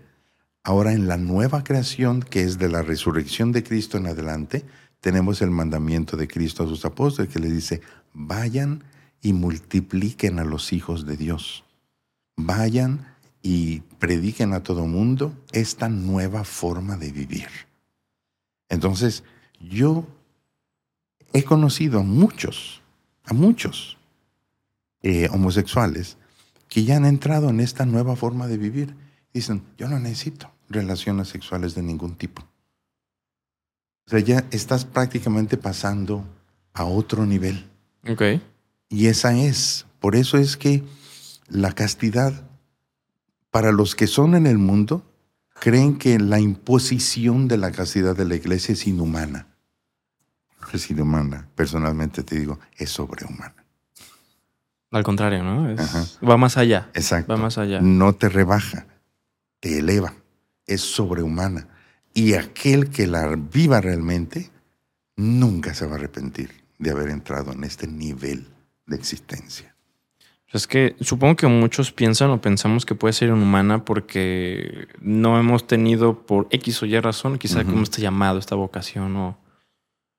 [0.62, 4.64] ahora en la nueva creación, que es de la resurrección de Cristo en adelante,
[5.00, 7.80] tenemos el mandamiento de Cristo a sus apóstoles que le dice,
[8.12, 8.84] vayan
[9.22, 11.64] y multipliquen a los hijos de Dios.
[12.36, 13.13] Vayan
[13.46, 17.46] y prediquen a todo mundo esta nueva forma de vivir.
[18.70, 19.22] Entonces,
[19.60, 20.06] yo
[21.34, 22.80] he conocido a muchos,
[23.22, 23.98] a muchos
[25.02, 26.16] eh, homosexuales
[26.70, 28.96] que ya han entrado en esta nueva forma de vivir.
[29.34, 32.40] Dicen, yo no necesito relaciones sexuales de ningún tipo.
[34.06, 36.24] O sea, ya estás prácticamente pasando
[36.72, 37.68] a otro nivel.
[38.08, 38.22] Ok.
[38.88, 40.82] Y esa es, por eso es que
[41.48, 42.42] la castidad
[43.54, 45.08] para los que son en el mundo,
[45.60, 49.46] creen que la imposición de la castidad de la iglesia es inhumana.
[50.72, 51.46] Es inhumana.
[51.54, 53.64] Personalmente te digo, es sobrehumana.
[54.90, 55.72] Al contrario, ¿no?
[56.28, 56.90] va más allá.
[56.94, 57.32] Exacto.
[57.32, 57.80] Va más allá.
[57.80, 58.88] No te rebaja,
[59.60, 60.14] te eleva.
[60.66, 61.68] Es sobrehumana.
[62.12, 64.50] Y aquel que la viva realmente
[65.14, 68.48] nunca se va a arrepentir de haber entrado en este nivel
[68.86, 69.73] de existencia.
[70.54, 75.66] Es que supongo que muchos piensan o pensamos que puede ser inhumana porque no hemos
[75.66, 79.36] tenido por X o Y razón, quizá como este llamado, esta vocación o,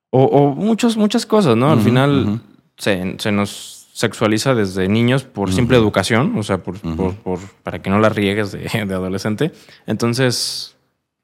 [0.09, 1.71] o, muchos, muchas cosas, ¿no?
[1.71, 2.41] Al final
[2.75, 7.99] se, nos sexualiza desde niños por simple educación, o sea, por, por, para que no
[7.99, 9.53] la riegues de, de, adolescente.
[9.87, 10.75] Entonces,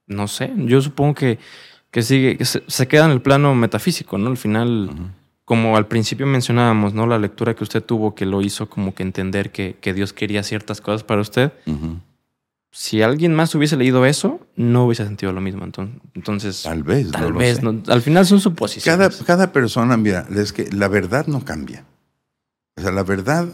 [0.08, 1.38] no sé, yo supongo que,
[1.92, 4.30] que sigue, que se, se, queda en el plano metafísico, ¿no?
[4.30, 4.90] Al final
[5.52, 7.07] como al principio mencionábamos, ¿no?
[7.07, 10.80] La lectura que usted tuvo que lo hizo como que entender que, Dios quería ciertas
[10.80, 11.52] cosas para usted.
[12.72, 15.65] Si alguien más hubiese leído eso, no hubiese sentido lo mismo.
[16.15, 17.60] Entonces, tal vez, tal vez,
[17.90, 18.98] al final son suposiciones.
[18.98, 21.84] Cada, cada persona, mira, es que la verdad no cambia.
[22.78, 23.49] O sea, la verdad,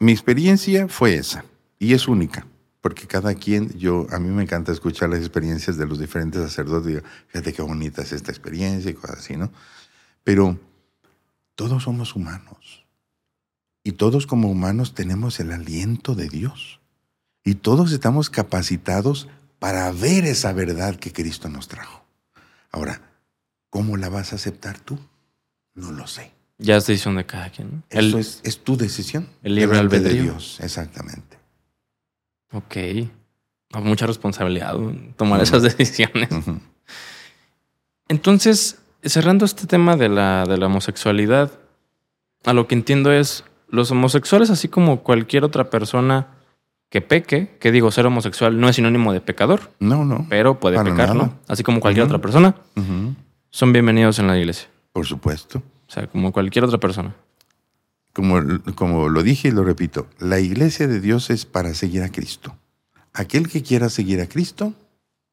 [0.00, 1.44] mi experiencia fue esa
[1.78, 2.48] y es única
[2.80, 6.86] porque cada quien, yo, a mí me encanta escuchar las experiencias de los diferentes sacerdotes,
[6.86, 9.52] digo, fíjate qué bonita es esta experiencia y cosas así, ¿no?
[10.24, 10.58] Pero
[11.54, 12.84] todos somos humanos.
[13.82, 16.80] Y todos como humanos tenemos el aliento de Dios.
[17.44, 19.28] Y todos estamos capacitados
[19.58, 22.04] para ver esa verdad que Cristo nos trajo.
[22.70, 23.00] Ahora,
[23.70, 24.98] ¿cómo la vas a aceptar tú?
[25.74, 26.32] No lo sé.
[26.58, 27.82] Ya es decisión de cada quien.
[27.88, 29.28] Eso es, es, tu decisión.
[29.42, 30.12] El libre albedrío.
[30.14, 31.38] de Dios, exactamente.
[32.52, 32.76] Ok.
[33.82, 34.76] Mucha responsabilidad
[35.16, 36.28] tomar esas decisiones.
[38.08, 41.50] Entonces, cerrando este tema de la, de la homosexualidad,
[42.44, 46.28] a lo que entiendo es, los homosexuales, así como cualquier otra persona
[46.88, 49.70] que peque, que digo, ser homosexual no es sinónimo de pecador.
[49.78, 50.26] No, no.
[50.28, 51.38] Pero puede pecar, ¿no?
[51.46, 52.54] Así como cualquier otra persona,
[53.50, 54.68] son bienvenidos en la iglesia.
[54.92, 55.62] Por supuesto.
[55.88, 57.14] O sea, como cualquier otra persona.
[58.12, 58.40] Como,
[58.74, 62.56] como lo dije y lo repito, la iglesia de Dios es para seguir a Cristo.
[63.12, 64.72] Aquel que quiera seguir a Cristo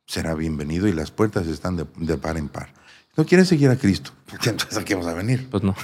[0.06, 2.77] será bienvenido y las puertas están de, de par en par
[3.18, 4.12] no quieres seguir a Cristo,
[4.46, 5.48] entonces aquí vamos a venir.
[5.50, 5.76] Pues no.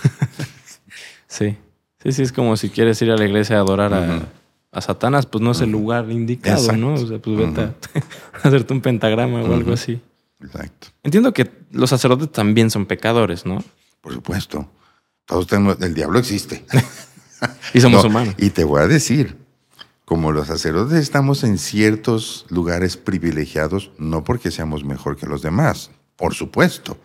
[1.28, 1.58] sí,
[2.04, 4.28] Sí, sí, es como si quieres ir a la iglesia a adorar a,
[4.74, 6.82] a Satanás, pues no es el lugar indicado, Exacto.
[6.82, 6.94] ¿no?
[6.96, 7.64] O sea, pues vete a,
[8.44, 10.02] a hacerte un pentagrama o algo así.
[10.42, 10.90] Exacto.
[11.02, 13.64] Entiendo que los sacerdotes también son pecadores, ¿no?
[14.02, 14.70] Por supuesto.
[15.26, 16.66] Todos tenemos, el diablo existe.
[17.74, 18.36] Y somos No, humanos.
[18.38, 19.38] Y te voy a decir,
[20.04, 25.90] como los sacerdotes estamos en ciertos lugares privilegiados, no porque seamos mejor que los demás,
[26.18, 26.98] por supuesto.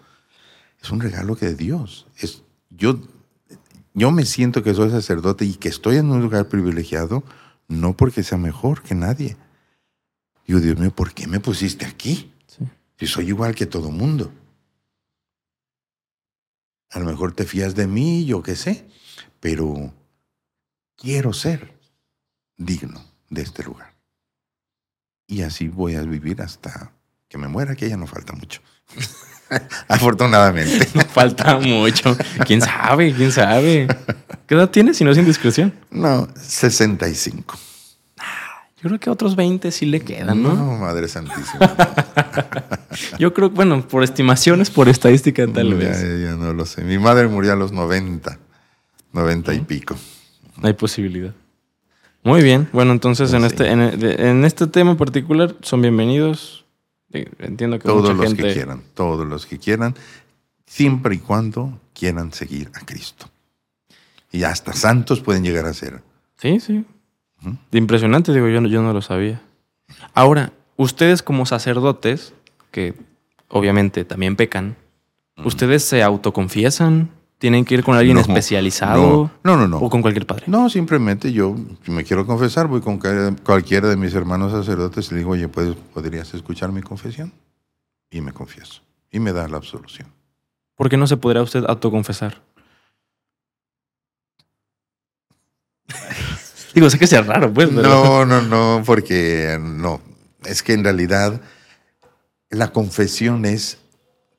[0.83, 2.07] Es un regalo que de Dios.
[2.17, 3.01] Es, yo,
[3.95, 7.25] yo me siento que soy sacerdote y que estoy en un lugar privilegiado,
[7.67, 9.37] no porque sea mejor que nadie.
[10.47, 12.33] Digo, Dios mío, ¿por qué me pusiste aquí?
[12.47, 12.65] Sí.
[12.99, 14.33] Si soy igual que todo mundo.
[16.91, 18.89] A lo mejor te fías de mí, yo qué sé,
[19.41, 19.93] pero
[20.97, 21.79] quiero ser
[22.57, 23.95] digno de este lugar.
[25.27, 26.93] Y así voy a vivir hasta
[27.29, 28.63] que me muera, que ya no falta mucho.
[29.89, 30.87] Afortunadamente.
[31.12, 32.16] Falta mucho.
[32.47, 33.12] ¿Quién sabe?
[33.15, 33.87] ¿Quién sabe?
[34.47, 35.73] ¿Qué edad tienes si no es indiscreción?
[35.91, 37.59] No, 65.
[38.81, 40.55] Yo creo que otros 20 sí le quedan, ¿no?
[40.55, 41.75] No, Madre Santísima.
[43.19, 46.01] Yo creo, bueno, por estimaciones, por estadística tal ya, vez.
[46.01, 46.83] ya no lo sé.
[46.85, 48.39] Mi madre murió a los 90.
[49.12, 49.97] 90 y pico.
[50.62, 51.33] Hay posibilidad.
[52.23, 52.69] Muy bien.
[52.73, 53.47] Bueno, entonces en Sí.
[53.47, 56.65] este, en, en este tema en particular son bienvenidos.
[57.10, 58.43] Entiendo que Todos mucha los gente.
[58.43, 59.94] que quieran, todos los que quieran,
[60.66, 63.26] siempre y cuando quieran seguir a Cristo.
[64.30, 66.02] Y hasta santos pueden llegar a ser.
[66.36, 66.85] Sí, sí.
[67.72, 69.40] Impresionante, digo, yo no, yo no lo sabía.
[70.12, 72.35] Ahora, ustedes como sacerdotes,
[72.70, 72.94] que
[73.48, 74.76] obviamente también pecan,
[75.44, 77.10] ¿ustedes se autoconfiesan?
[77.39, 79.31] ¿Tienen que ir con alguien No, especializado?
[79.44, 79.78] No, no, no.
[79.78, 80.44] ¿O con cualquier padre?
[80.48, 81.55] No, simplemente yo,
[81.85, 82.98] si me quiero confesar, voy con
[83.44, 87.32] cualquiera de mis hermanos sacerdotes y le digo, oye, ¿puedes- ¿podrías escuchar mi confesión?
[88.10, 88.82] Y me confieso.
[89.12, 90.09] Y me da la absolución.
[90.74, 92.43] ¿Por qué no se podrá usted autoconfesar?
[96.74, 97.82] Digo, sé que sea raro, pues, pero...
[97.82, 100.01] No, no, no, porque no.
[100.44, 101.40] Es que en realidad
[102.51, 103.78] la confesión es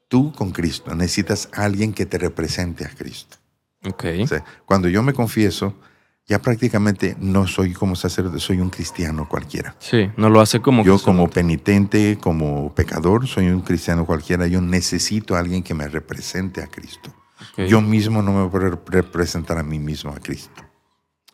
[0.09, 0.93] tú con Cristo.
[0.93, 3.37] Necesitas a alguien que te represente a Cristo.
[3.85, 4.03] Ok.
[4.21, 5.73] O sea, cuando yo me confieso,
[6.27, 9.75] ya prácticamente no soy como sacerdote, soy un cristiano cualquiera.
[9.79, 10.83] Sí, no lo hace como...
[10.83, 14.45] Yo como penitente, como pecador, soy un cristiano cualquiera.
[14.47, 17.13] Yo necesito a alguien que me represente a Cristo.
[17.53, 17.65] Ok.
[17.67, 20.61] Yo mismo no me puedo representar a mí mismo a Cristo.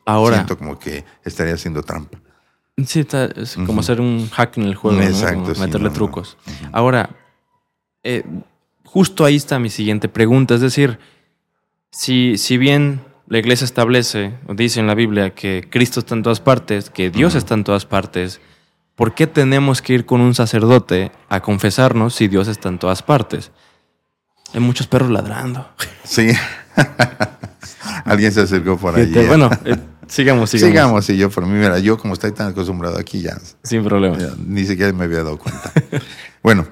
[0.05, 2.19] Ahora, Siento como que estaría haciendo trampa.
[2.85, 5.03] sí, está- es como hacer un hack en el juego, ¿no?
[5.03, 5.93] Exacto, Como sí, meterle no.
[5.93, 6.37] trucos.
[6.71, 7.09] Ahora,
[8.03, 8.23] eh,
[8.95, 10.55] justo ahí está mi siguiente pregunta.
[10.55, 10.99] Es decir,
[11.91, 16.23] si, si bien la iglesia establece, o dice en la Biblia, que Cristo está en
[16.23, 18.39] todas partes, que Dios está en todas partes,
[18.95, 23.03] ¿por qué tenemos que ir con un sacerdote a confesarnos si Dios está en todas
[23.03, 23.51] partes?
[24.53, 25.67] Hay muchos perros ladrando.
[26.05, 26.29] Sí.
[28.05, 29.11] Alguien se acercó por allí.
[29.27, 29.75] bueno, eh,
[30.07, 30.71] sigamos, sigamos.
[30.71, 31.09] sigamos.
[31.09, 34.17] Y yo, por mí, mira, yo como estoy tan acostumbrado aquí ya, Sin problema.
[34.17, 35.69] ya ni siquiera me había dado cuenta.
[36.41, 36.65] bueno,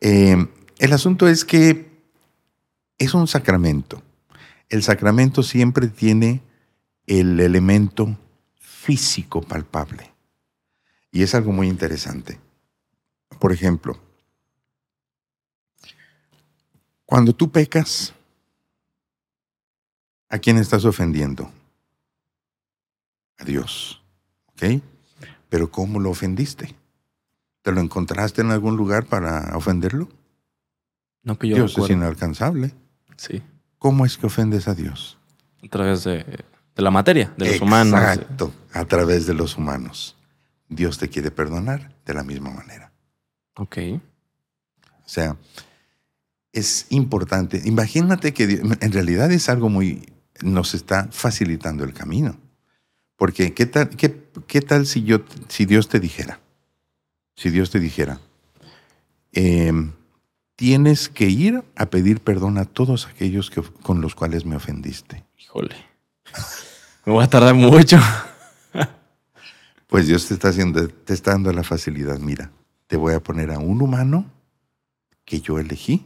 [0.00, 0.36] eh,
[0.80, 1.90] el asunto es que
[2.96, 4.02] es un sacramento.
[4.70, 6.42] El sacramento siempre tiene
[7.06, 8.16] el elemento
[8.58, 10.10] físico palpable.
[11.12, 12.40] Y es algo muy interesante.
[13.38, 14.00] Por ejemplo,
[17.04, 18.14] cuando tú pecas,
[20.30, 21.52] ¿a quién estás ofendiendo?
[23.36, 24.02] A Dios.
[24.46, 24.82] ¿Ok?
[25.50, 26.74] Pero ¿cómo lo ofendiste?
[27.60, 30.08] ¿Te lo encontraste en algún lugar para ofenderlo?
[31.22, 32.74] No que yo Dios es inalcanzable.
[33.16, 33.42] Sí.
[33.78, 35.18] ¿Cómo es que ofendes a Dios?
[35.64, 36.24] A través de,
[36.74, 38.00] de la materia, de los humanos.
[38.00, 40.16] Exacto, a través de los humanos.
[40.68, 42.92] Dios te quiere perdonar de la misma manera.
[43.56, 43.76] Ok.
[45.04, 45.36] O sea,
[46.52, 47.60] es importante.
[47.64, 52.36] Imagínate que Dios- en realidad es algo muy, nos está facilitando el camino.
[53.16, 55.18] Porque ¿qué tal, qué, qué tal si, yo,
[55.48, 56.40] si Dios te dijera?
[57.36, 58.20] Si Dios te dijera,
[59.32, 59.92] em,
[60.60, 65.24] tienes que ir a pedir perdón a todos aquellos que, con los cuales me ofendiste.
[65.38, 65.74] Híjole.
[67.06, 67.98] Me voy a tardar mucho.
[69.86, 72.18] Pues Dios te está haciendo, te está dando la facilidad.
[72.18, 72.52] Mira,
[72.86, 74.30] te voy a poner a un humano
[75.24, 76.04] que yo elegí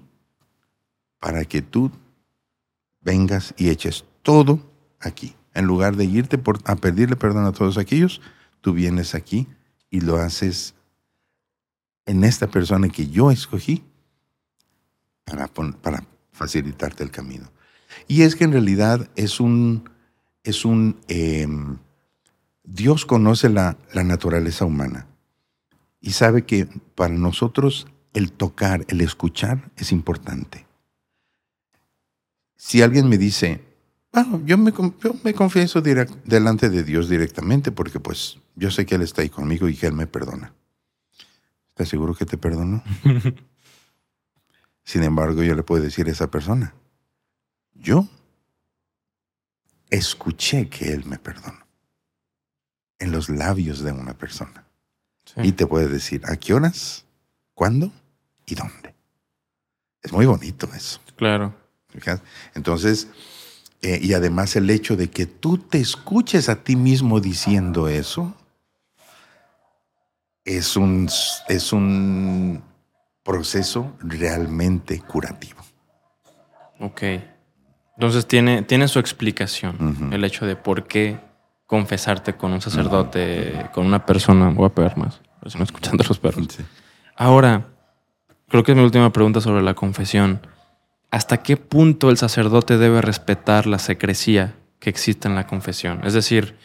[1.18, 1.90] para que tú
[3.00, 4.60] vengas y eches todo
[5.00, 5.34] aquí.
[5.52, 8.22] En lugar de irte por, a pedirle perdón a todos aquellos,
[8.60, 9.48] tú vienes aquí
[9.90, 10.76] y lo haces
[12.06, 13.82] en esta persona que yo escogí
[15.24, 17.50] para, facilitarte el camino.
[18.08, 19.88] Y es que en realidad es un,
[20.42, 21.78] es un, em,
[22.64, 25.06] Dios conoce la, la naturaleza humana
[26.00, 30.66] y sabe que para nosotros el tocar, el escuchar es importante.
[32.56, 33.60] Si alguien me dice,
[34.44, 39.02] yo me, yo me confieso delante de Dios directamente porque pues yo sé que Él
[39.02, 40.54] está ahí conmigo y que Él me perdona.
[41.70, 42.82] ¿Estás seguro que te perdonó?
[44.84, 46.74] Sin embargo, yo le puedo decir a esa persona,
[47.74, 48.08] yo
[49.90, 51.64] escuché que Él me perdonó
[52.98, 54.66] en los labios de una persona.
[55.24, 55.40] Sí.
[55.42, 57.04] Y te puede decir a qué horas,
[57.54, 57.90] cuándo
[58.46, 58.94] y dónde.
[60.02, 61.00] Es muy bonito eso.
[61.16, 61.54] Claro.
[62.54, 63.08] Entonces,
[63.80, 68.34] eh, y además el hecho de que tú te escuches a ti mismo diciendo eso,
[70.44, 71.08] es un,
[71.48, 72.62] es un
[73.24, 75.60] proceso realmente curativo.
[76.78, 77.02] Ok.
[77.96, 80.10] Entonces tiene, tiene su explicación.
[80.12, 81.18] El hecho de por qué
[81.66, 84.50] confesarte con un sacerdote, con una persona.
[84.50, 85.20] Voy a pegar más.
[85.46, 86.48] Si no escuchando a los perros.
[87.16, 87.66] Ahora,
[88.48, 90.46] creo que es mi última pregunta sobre la confesión.
[91.10, 96.04] ¿Hasta qué punto el sacerdote debe respetar la secrecía que existe en la confesión?
[96.04, 96.56] Es decir,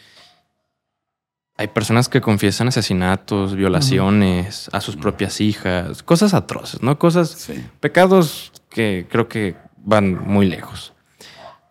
[1.60, 6.98] hay personas que confiesan asesinatos, violaciones a sus propias hijas, cosas atroces, ¿no?
[6.98, 7.62] Cosas, Sí.
[7.80, 10.94] pecados que creo que van muy lejos.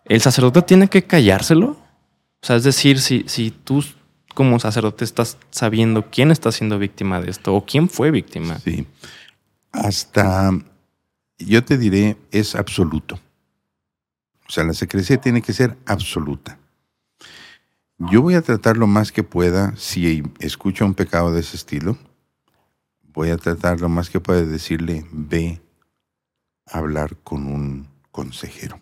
[0.04, 1.70] ¿El sacerdote tiene que callárselo?
[1.70, 3.84] O sea, es decir, si, si tú
[4.32, 8.60] como sacerdote estás sabiendo quién está siendo víctima de esto o quién fue víctima.
[8.60, 8.86] Sí.
[9.72, 10.52] Hasta,
[11.36, 13.18] yo te diré, es absoluto.
[14.46, 16.59] O sea, la secrecía tiene que ser absoluta.
[18.08, 21.98] Yo voy a tratar lo más que pueda, si escucho un pecado de ese estilo,
[23.12, 25.60] voy a tratar lo más que pueda de decirle, ve
[26.64, 28.80] a hablar con un consejero.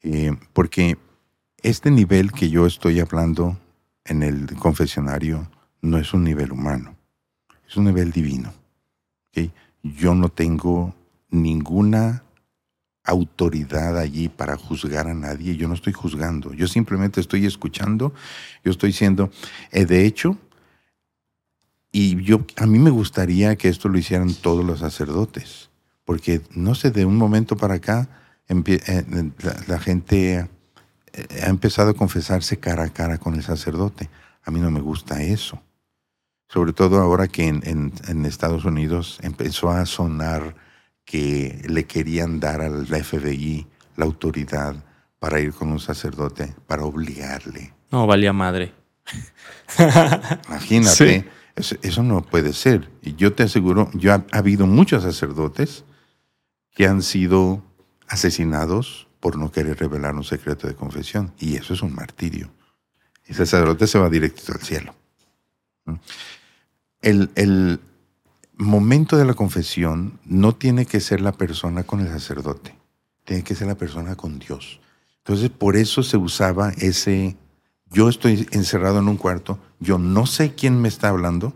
[0.00, 0.96] Eh, porque
[1.58, 3.58] este nivel que yo estoy hablando
[4.06, 5.50] en el confesionario
[5.82, 6.96] no es un nivel humano,
[7.68, 8.54] es un nivel divino.
[9.36, 9.50] ¿ok?
[9.82, 10.94] Yo no tengo
[11.28, 12.22] ninguna
[13.08, 18.12] autoridad allí para juzgar a nadie, yo no estoy juzgando, yo simplemente estoy escuchando,
[18.62, 19.30] yo estoy siendo,
[19.72, 20.36] eh, de hecho,
[21.90, 25.70] y yo a mí me gustaría que esto lo hicieran todos los sacerdotes,
[26.04, 28.08] porque no sé, de un momento para acá
[28.46, 29.32] eh,
[29.66, 30.46] la, gente
[31.14, 34.10] eh, ha empezado a confesarse cara a cara con el sacerdote.
[34.44, 35.62] A mí no me gusta eso.
[36.48, 40.54] Sobre todo ahora que en Estados Unidos empezó a sonar
[41.08, 43.66] que le querían dar al FBI
[43.96, 44.76] la autoridad
[45.18, 47.72] para ir con un sacerdote, para obligarle.
[47.90, 48.74] No, valía madre.
[50.48, 51.24] Imagínate, Sí.
[51.56, 52.90] eso, eso no puede ser.
[53.02, 55.84] Y yo te aseguro, yo ha, ha habido muchos sacerdotes
[56.74, 57.62] que han sido
[58.06, 61.32] asesinados por no querer revelar un secreto de confesión.
[61.38, 62.50] Y eso es un martirio.
[63.24, 64.94] Ese sacerdote se va directo al cielo.
[65.86, 65.94] ¿Mm?
[67.00, 67.80] El, el
[68.58, 72.74] momento de la confesión no tiene que ser la persona con el sacerdote,
[73.24, 74.80] tiene que ser la persona con Dios.
[75.18, 77.36] Entonces, por eso se usaba ese,
[77.90, 81.54] yo estoy encerrado en un cuarto, yo no sé quién me está hablando,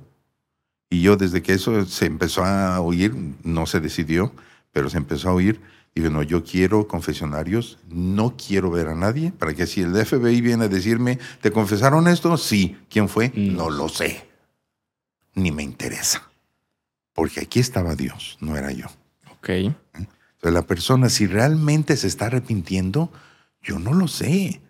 [0.91, 4.33] y yo desde que eso se empezó a oír, no se decidió,
[4.73, 5.61] pero se empezó a oír,
[5.95, 10.41] digo, no, yo quiero confesionarios, no quiero ver a nadie, para que si el FBI
[10.41, 12.37] viene a decirme, ¿te confesaron esto?
[12.37, 12.77] Sí.
[12.89, 13.33] ¿Quién fue?
[13.35, 14.29] No No lo sé.
[15.35, 16.32] Ni me interesa.
[17.13, 18.87] Porque aquí estaba Dios, no era yo.
[19.33, 19.49] Ok.
[19.51, 23.13] Entonces, la persona, si realmente se está arrepintiendo,
[23.63, 24.61] yo no lo sé.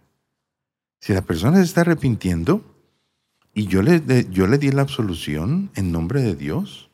[1.00, 2.76] Si la persona se está arrepintiendo
[3.54, 6.90] y yo le, yo le di la absolución en nombre de Dios,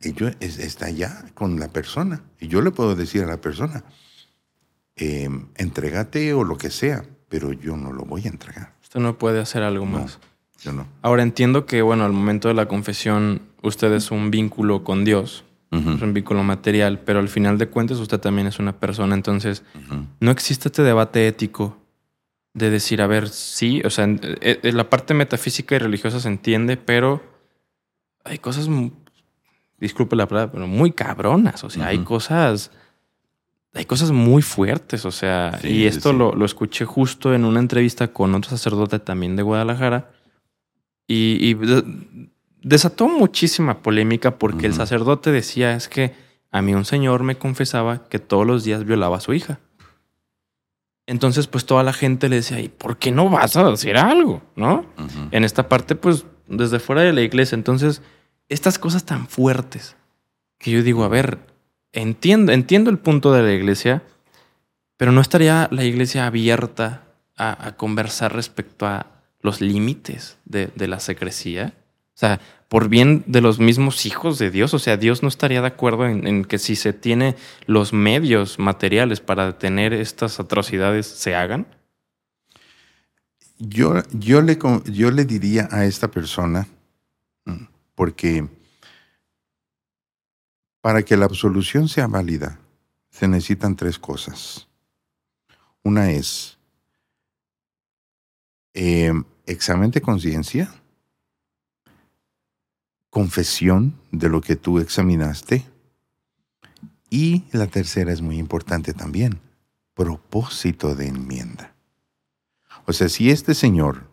[0.00, 2.22] ello es- está ya con la persona.
[2.40, 3.84] Y yo le puedo decir a la persona,
[4.96, 8.74] eh, entrégate o lo que sea, pero yo no lo voy a entregar.
[8.82, 10.00] Usted no puede hacer algo No.
[10.00, 10.18] más.
[10.62, 10.86] Yo no.
[11.02, 15.44] Ahora entiendo que, bueno, al momento de la confesión, usted es un vínculo con Dios,
[15.70, 19.14] es un vínculo material, pero al final de cuentas usted también es una persona.
[19.14, 19.62] Entonces,
[20.20, 21.78] no existe este debate ético
[22.52, 26.20] de decir, a ver, sí, o sea, en- eh, eh, la parte metafísica y religiosa
[26.20, 27.22] se entiende, pero
[28.24, 28.68] hay cosas,
[29.80, 31.64] disculpe la palabra, pero muy cabronas.
[31.64, 32.70] O sea, hay cosas,
[33.74, 35.04] hay cosas muy fuertes.
[35.06, 36.16] O sea, Sí, y sí, esto sí.
[36.18, 40.10] Lo, lo escuché justo en una entrevista con otro sacerdote también de Guadalajara.
[41.06, 42.28] Y, y de-
[42.62, 46.14] desató muchísima polémica porque el sacerdote decía es que
[46.50, 49.58] a mí un señor me confesaba que todos los días violaba a su hija.
[51.06, 54.40] Entonces, pues toda la gente le decía, ¿y por qué no vas a decir algo?
[54.54, 54.86] ¿No?
[55.32, 57.56] En esta parte, pues, desde fuera de la iglesia.
[57.56, 58.02] Entonces,
[58.48, 59.96] estas cosas tan fuertes
[60.58, 61.38] que yo digo, a ver,
[61.92, 64.04] entiendo, entiendo el punto de la iglesia,
[64.96, 67.02] pero no estaría la iglesia abierta
[67.36, 69.06] a, a conversar respecto a
[69.42, 71.74] los límites de, de la secrecía.
[72.14, 72.40] O sea,
[72.72, 74.72] por bien de los mismos hijos de Dios.
[74.72, 77.36] O sea, Dios no estaría de acuerdo en, que si se tiene
[77.66, 81.66] los medios materiales para detener estas atrocidades, se hagan.
[83.58, 86.66] Yo, yo, le, yo le diría a esta persona,
[87.44, 87.64] mm,
[87.94, 88.48] porque
[90.80, 92.58] para que la absolución sea válida,
[93.10, 94.66] se necesitan tres cosas.
[95.82, 96.56] Una es
[98.72, 99.12] eh,
[99.46, 100.72] examen de conciencia,
[103.10, 105.66] confesión de lo que tú examinaste
[107.10, 109.38] y la tercera es muy importante también,
[109.94, 111.74] propósito de enmienda.
[112.86, 114.08] O sea, si este señor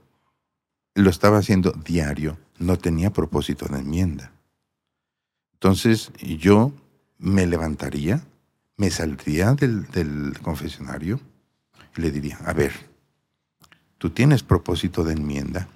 [0.96, 4.34] lo estaba haciendo diario, no tenía propósito de enmienda.
[5.54, 6.74] Entonces yo
[7.18, 8.22] me levantaría,
[8.76, 11.22] me saldría del, del confesionario
[11.96, 12.89] y le diría, a ver,
[14.00, 15.68] ¿tú tienes propósito de enmienda?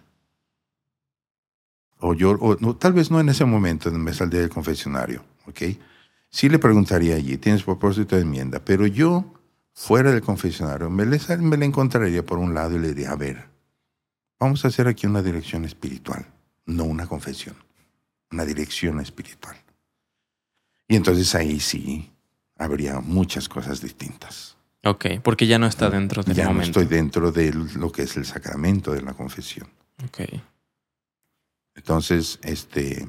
[2.00, 5.62] O yo, o no, tal vez no en ese momento me saldría del confesionario, ¿ok?
[6.30, 8.60] Sí le preguntaría allí, ¿tienes propósito de enmienda?
[8.60, 9.24] Pero yo,
[9.74, 13.16] fuera del confesionario, me le, me le encontraría por un lado y le diría, a
[13.16, 13.46] ver,
[14.40, 16.26] vamos a hacer aquí una dirección espiritual,
[16.66, 17.56] no una confesión,
[18.32, 19.56] una dirección espiritual.
[20.88, 22.12] Y entonces ahí sí
[22.58, 24.58] habría muchas cosas distintas.
[24.86, 26.82] Ok, porque ya no está dentro del ya no momento.
[26.82, 29.68] estoy dentro de lo que es el sacramento de la confesión.
[30.06, 30.22] Ok.
[31.76, 33.08] Entonces, este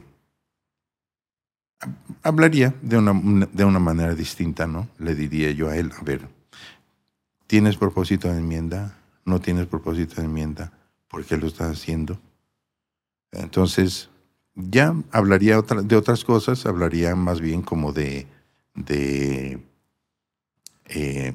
[1.81, 4.89] hab- hablaría de una, de una manera distinta, ¿no?
[4.99, 6.29] Le diría yo a él, a ver,
[7.47, 8.97] ¿tienes propósito de enmienda?
[9.25, 10.73] ¿No tienes propósito de enmienda?
[11.09, 12.21] ¿Por qué lo estás haciendo?
[13.33, 14.11] Entonces,
[14.55, 18.27] ya hablaría otra- de otras cosas, hablaría más bien como de,
[18.75, 19.61] de
[20.87, 21.35] eh,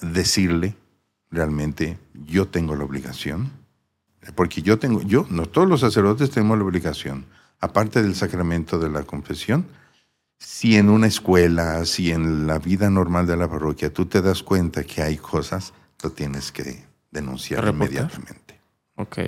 [0.00, 0.76] decirle
[1.30, 3.50] realmente, yo tengo la obligación,
[4.34, 7.26] porque yo tengo, yo, no todos los sacerdotes tenemos la obligación,
[7.60, 9.66] aparte del sacramento de la confesión,
[10.38, 14.42] si en una escuela, si en la vida normal de la parroquia tú te das
[14.42, 15.72] cuenta que hay cosas,
[16.02, 17.88] lo tienes que denunciar ¿Reportar?
[17.88, 18.60] inmediatamente.
[18.96, 19.18] Ok.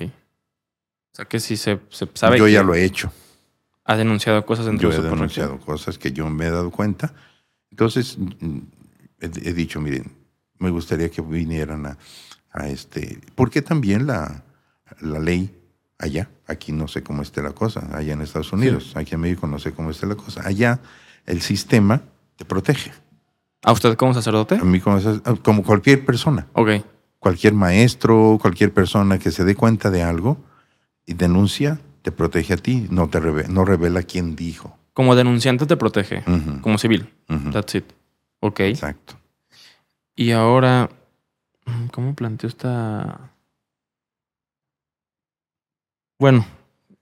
[1.11, 3.11] O sea que si se, se sabe yo que ya lo he hecho.
[3.85, 5.43] ha denunciado cosas dentro Yo de he su parroquia.
[5.43, 7.13] denunciado cosas que yo me he dado cuenta.
[7.69, 8.17] Entonces,
[9.19, 10.11] he, he dicho, miren,
[10.63, 11.97] me gustaría que vinieran a,
[12.51, 14.43] a este, porque también la,
[15.01, 15.53] la ley
[15.99, 19.45] allá, aquí no sé cómo esté la cosa, allá en Estados Unidos, aquí en México
[19.47, 20.79] no sé cómo esté la cosa, allá
[21.25, 22.01] el sistema
[22.35, 22.91] te protege.
[23.63, 24.55] ¿A usted como sacerdote?
[24.55, 24.99] A mí como,
[25.41, 26.69] como cualquier persona, Ok.
[27.19, 30.37] cualquier maestro, cualquier persona que se dé cuenta de algo
[31.05, 34.77] y denuncia, te protege a ti, no te reve- no revela quién dijo.
[34.93, 36.23] Como denunciante te protege.
[36.61, 37.09] Como civil.
[37.53, 37.85] That's it.
[38.41, 38.59] Ok.
[38.59, 39.15] Exacto.
[40.15, 40.89] Y ahora,
[41.91, 43.31] ¿cómo planteo esta...?
[46.19, 46.45] Bueno,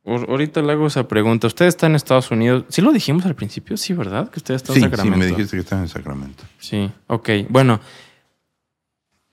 [0.06, 1.48] ahor- ahorita le hago esa pregunta.
[1.48, 2.66] Usted está en Estados Unidos.
[2.70, 4.30] Sí lo dijimos al principio, sí, ¿verdad?
[4.30, 5.18] Que usted está en Sí, sí, Sacramento.
[5.20, 6.44] me dijiste que estaba en Sacramento.
[6.60, 7.30] Sí, ok.
[7.50, 7.80] Bueno,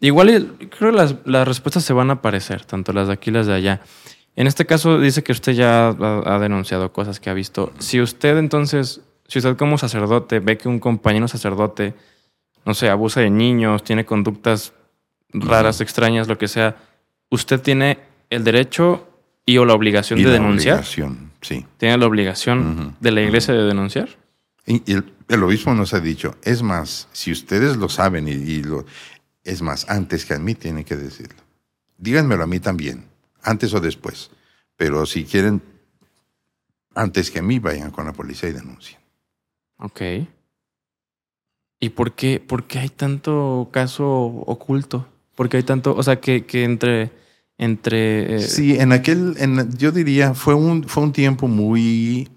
[0.01, 3.33] igual creo que las, las respuestas se van a aparecer, tanto las de aquí y
[3.35, 3.81] las de allá.
[4.37, 7.73] En este caso dice que usted ya ha, ha denunciado cosas que ha visto.
[7.79, 11.95] Si usted entonces, si usted como sacerdote ve que un compañero sacerdote,
[12.69, 14.75] no sé, abusa de niños, tiene conductas
[15.33, 16.77] raras, extrañas, lo que sea,
[17.31, 19.09] usted tiene el derecho
[19.47, 20.75] y o la obligación Y de la denunciar.
[20.77, 21.65] obligación, sí.
[21.79, 24.11] Tiene la obligación de la iglesia de denunciar.
[24.67, 28.63] Y el, el obispo nos ha dicho, es más, si ustedes lo saben y, y
[28.63, 28.85] lo,
[29.45, 31.43] es más, antes que a mí tienen que decirlo.
[31.97, 33.07] Díganmelo a mí también,
[33.43, 34.31] antes o después.
[34.77, 35.63] Pero si quieren,
[36.95, 39.01] antes que a mí, vayan con la policía y denuncien.
[39.79, 40.03] Ok.
[41.81, 44.07] ¿Y por qué, por qué hay tanto caso
[44.47, 45.07] oculto?
[45.37, 47.13] ¿Por qué hay tanto, o sea, que, que entre,
[47.57, 48.37] entre...
[48.37, 52.29] eh, Sí, en aquel, en, yo diría, fue un, fue un tiempo muy,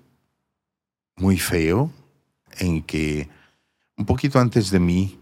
[1.17, 1.91] muy feo
[2.59, 3.27] en que
[3.97, 5.17] un poquito antes de mí,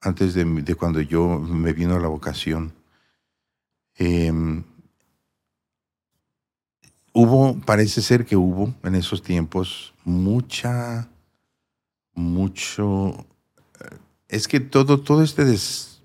[0.00, 2.72] antes de, cuando yo me vino la vocación,
[3.96, 4.62] em,
[7.12, 11.08] hubo, parece ser que hubo en esos tiempos mucha,
[12.14, 13.26] mucho,
[14.34, 16.00] es que todo, todo este des-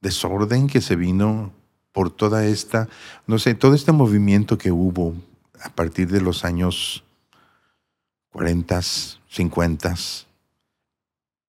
[0.00, 1.52] desorden que se vino
[1.92, 2.88] por toda esta,
[3.26, 5.14] no sé, todo este movimiento que hubo
[5.62, 7.04] a partir de los años
[8.30, 8.80] 40,
[9.28, 9.94] 50,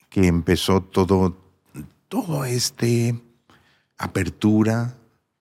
[0.09, 1.37] que empezó todo,
[2.09, 3.21] todo este
[3.97, 4.95] apertura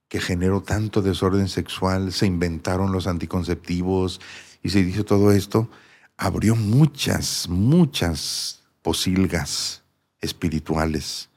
[0.09, 4.21] que generó tanto desorden sexual, se inventaron los anticonceptivos
[4.63, 5.69] y se hizo todo esto,
[6.17, 9.83] abrió muchas, muchas posilgas
[10.21, 11.31] espirituales.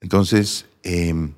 [0.00, 1.32] Entonces, em,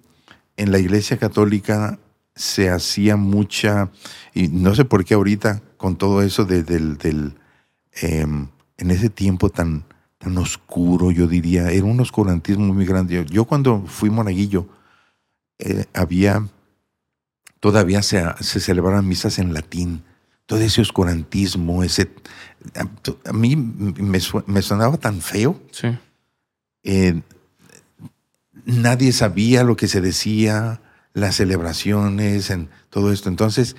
[0.56, 1.98] en la Iglesia Católica
[2.34, 3.90] se hacía mucha,
[4.34, 7.34] y no sé por qué ahorita, con todo eso de, del, del
[8.00, 9.84] em, en ese tiempo tan,
[10.18, 13.24] tan oscuro, yo diría, era un oscurantismo muy grande.
[13.30, 14.68] Yo, cuando fui monaguillo,
[15.58, 16.46] eh, había,
[17.60, 20.02] todavía se, se celebraban misas en latín,
[20.46, 22.10] todo ese oscurantismo, ese,
[22.74, 25.60] a, mí me, me, sonaba tan feo.
[25.70, 25.88] Sí.
[26.82, 27.22] Eh,
[28.64, 30.80] nadie sabía lo que se decía,
[31.12, 33.28] las celebraciones, en todo esto.
[33.28, 33.76] Entonces,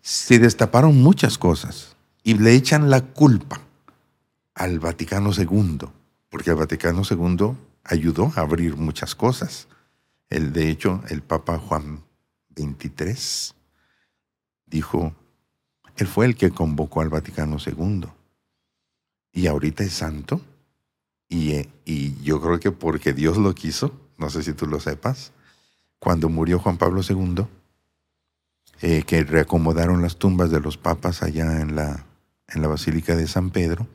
[0.00, 3.60] se destaparon muchas cosas y le echan la culpa
[4.54, 5.88] al Vaticano II,
[6.28, 9.68] porque el Vaticano II ayudó a abrir muchas cosas.
[10.28, 12.02] El, de hecho, el Papa Juan
[12.56, 13.54] XXIII
[14.66, 15.14] dijo,
[15.96, 18.06] él fue el que convocó al Vaticano II.
[19.32, 20.40] Y ahorita es santo.
[21.34, 25.32] Y, y yo creo que porque Dios lo quiso, no sé si tú lo sepas,
[25.98, 27.44] cuando murió Juan Pablo II,
[28.82, 32.06] eh, que reacomodaron las tumbas de los papas allá en la,
[32.46, 33.88] en la Basílica de San Pedro,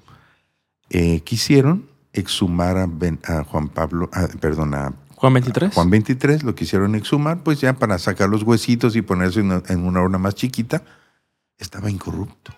[0.90, 4.10] eh, quisieron exhumar a, Juan Pablo,
[4.42, 5.74] perdón, a Juan 23.
[5.74, 10.02] Juan 23 lo quisieron exhumar, pues ya para sacar los huesitos y ponerse en una
[10.02, 10.84] urna más chiquita.
[11.58, 12.54] Estaba incorrupto.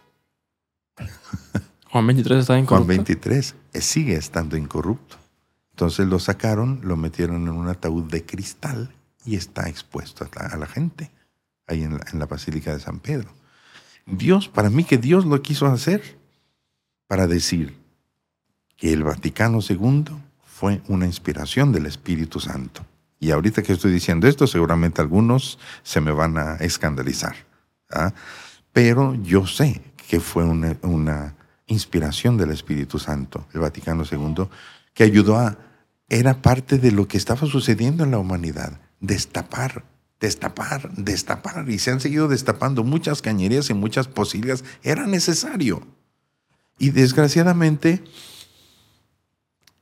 [1.92, 2.86] Juan 23 estaba incorrupto.
[2.86, 5.18] Juan 23 eh, sigue estando incorrupto.
[5.72, 8.94] Entonces lo sacaron, lo metieron en un ataúd de cristal
[9.26, 11.12] y está expuesto a la, gente
[11.68, 13.30] ahí en la, en la Basílica de San Pedro.
[14.06, 16.18] Dios, para mí que Dios lo quiso hacer
[17.08, 17.82] para decir,
[18.82, 20.06] que el Vaticano II
[20.44, 22.84] fue una inspiración del Espíritu Santo.
[23.20, 27.36] Y ahorita que estoy diciendo esto, seguramente algunos se me van a escandalizar.
[27.92, 28.12] ¿ah?
[28.74, 31.36] Pero yo sé que fue una, una,
[31.72, 34.48] inspiración del Espíritu Santo, el Vaticano II,
[34.94, 35.58] que ayudó a...
[36.10, 39.86] Era parte de lo que estaba sucediendo en la humanidad, destapar,
[40.20, 41.70] destapar, destapar.
[41.70, 44.66] Y se han seguido destapando muchas cañerías y muchas posibilidades.
[44.84, 45.88] Era necesario.
[46.78, 48.04] Y desgraciadamente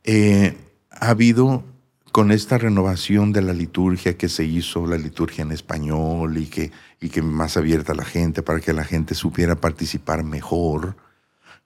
[0.03, 0.55] eh,
[0.91, 1.63] ha habido
[2.11, 6.71] con esta renovación de la liturgia que se hizo, la liturgia en español y que,
[6.99, 10.95] y que más abierta a la gente para que la gente supiera participar mejor,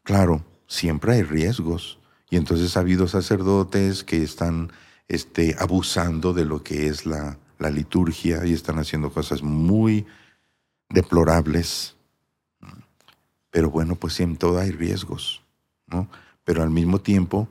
[0.04, 2.00] claro, siempre hay riesgos.
[2.30, 4.72] Y entonces ha habido sacerdotes que están
[5.08, 10.06] este, abusando de lo que es la, liturgia y están haciendo cosas muy
[10.90, 11.96] deplorables.
[13.52, 15.44] Pero bueno, pues en todo hay riesgos,
[15.88, 16.10] ¿no?
[16.44, 17.48] Pero al mismo tiempo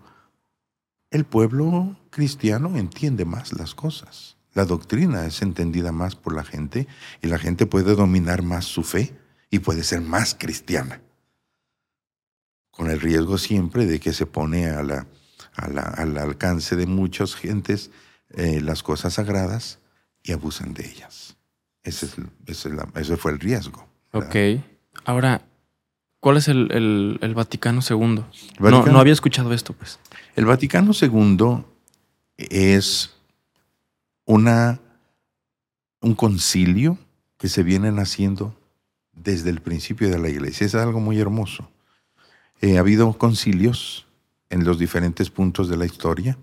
[1.11, 4.37] el pueblo cristiano entiende más las cosas.
[4.53, 6.87] La doctrina es entendida más por la gente
[7.23, 9.17] y la gente puede dominar más su fe
[9.51, 11.01] y puede ser más cristiana.
[12.73, 15.07] Con el riesgo siempre de que se pone a la,
[15.55, 17.91] al alcance de muchas gentes
[18.31, 19.79] eh, las cosas sagradas
[20.23, 21.37] y abusan de ellas.
[21.83, 22.09] Ese,
[22.47, 23.87] ese, fue el riesgo.
[24.13, 24.37] Ok.
[25.05, 25.43] Ahora,
[26.21, 28.25] ¿cuál es el, Vaticano II?
[28.59, 29.99] No, no había escuchado esto, pues.
[30.37, 31.65] El Vaticano II
[32.37, 33.15] es
[34.25, 34.81] una,
[36.01, 36.99] un concilio
[37.37, 38.57] que se viene haciendo
[39.13, 40.67] desde el principio de la iglesia.
[40.67, 41.69] Es algo muy hermoso.
[42.63, 44.07] Eh, ha habido concilios
[44.49, 46.39] en los diferentes puntos de la historia.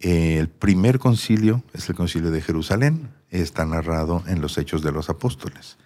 [0.00, 4.90] Eh, el primer concilio es el concilio de Jerusalén, está narrado en los Hechos de
[4.90, 5.78] los Apóstoles.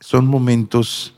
[0.00, 1.14] Son momentos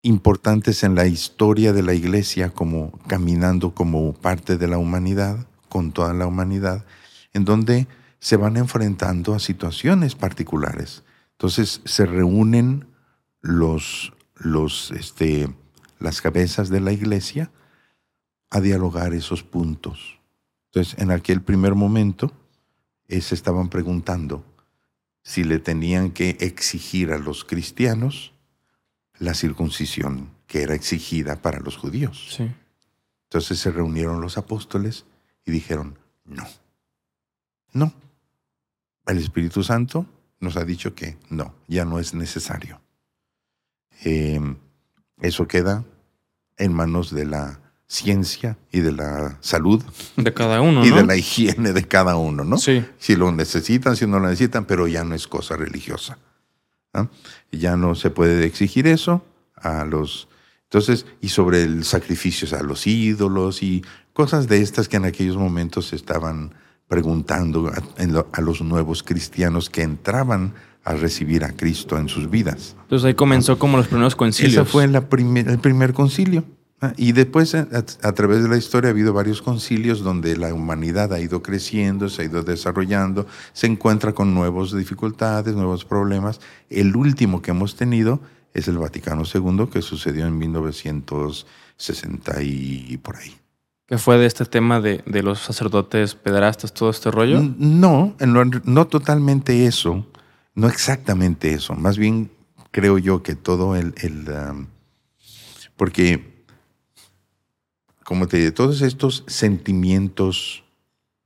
[0.00, 5.92] importantes en la historia de la iglesia como caminando como parte de la humanidad, con
[5.92, 6.86] toda la humanidad,
[7.34, 7.88] en donde
[8.20, 11.04] se van enfrentando a situaciones particulares.
[11.32, 12.86] Entonces se reúnen
[13.42, 15.54] los, los, este,
[15.98, 17.50] las cabezas de la iglesia
[18.50, 20.18] a dialogar esos puntos.
[20.66, 22.32] Entonces, en aquel primer momento,
[23.08, 24.44] eh, se estaban preguntando
[25.22, 28.32] si le tenían que exigir a los cristianos
[29.18, 32.34] la circuncisión que era exigida para los judíos.
[32.36, 32.50] Sí.
[33.24, 35.04] Entonces se reunieron los apóstoles
[35.44, 36.46] y dijeron, no,
[37.72, 37.92] no.
[39.06, 40.06] El Espíritu Santo
[40.40, 42.80] nos ha dicho que no, ya no es necesario.
[44.02, 44.56] Em,
[45.20, 45.84] eso queda
[46.56, 49.82] en manos de la ciencia y de la salud.
[50.16, 52.58] De cada uno, Y de la higiene de cada uno, ¿no?
[52.58, 52.84] Sí.
[52.98, 56.18] Si lo necesitan, si no lo necesitan, pero ya no es cosa religiosa.
[57.52, 59.24] Ya no se puede exigir eso
[59.56, 60.28] a los...
[60.64, 65.36] Entonces, y sobre el sacrificio a los ídolos y cosas de estas que en aquellos
[65.36, 66.52] momentos se estaban
[66.88, 67.70] preguntando
[68.32, 70.54] a, los nuevos cristianos que entraban
[70.88, 72.74] a recibir a Cristo en sus vidas.
[72.82, 74.54] Entonces ahí comenzó como los primeros concilios.
[74.54, 76.44] Ese fue la el primer concilio.
[76.96, 77.66] Y después, a,
[78.02, 82.08] a través de la historia, ha habido varios concilios donde la humanidad ha ido creciendo,
[82.08, 86.40] se ha ido desarrollando, se encuentra con nuevas dificultades, nuevos problemas.
[86.70, 88.20] El último que hemos tenido
[88.54, 93.34] es el Vaticano II, que sucedió en 1960 y por ahí.
[93.86, 97.40] ¿Qué fue de este tema de, de los sacerdotes pederastas, todo este rollo?
[97.58, 100.06] No, en lo- no totalmente eso,
[100.58, 101.74] no exactamente eso.
[101.74, 102.32] Más bien
[102.72, 104.66] creo yo que todo el, el, um,
[105.76, 106.44] porque,
[108.02, 110.64] como te dije, todos estos sentimientos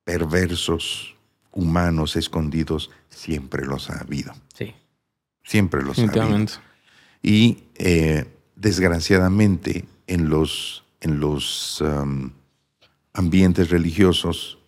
[0.05, 1.17] perversos,
[1.51, 4.35] humanos, escondidos, siempre los ha habido.
[4.53, 4.75] Sí,
[5.43, 6.47] Siempre los ha habido.
[7.23, 12.33] Y eh, desgraciadamente en los, en los um,
[13.15, 14.59] ambientes religiosos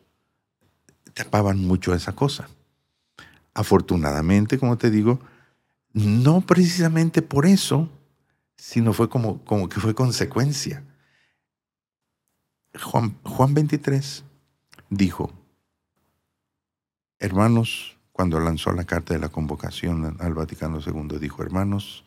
[1.12, 2.48] tapaban mucho esa cosa.
[3.54, 5.20] Afortunadamente, como te digo,
[5.92, 7.88] no precisamente por eso,
[8.56, 10.84] sino fue como, como que fue consecuencia.
[12.82, 14.24] Juan, Juan 23
[14.90, 15.32] dijo,
[17.20, 22.04] hermanos, cuando lanzó la carta de la convocación al Vaticano II, dijo, hermanos,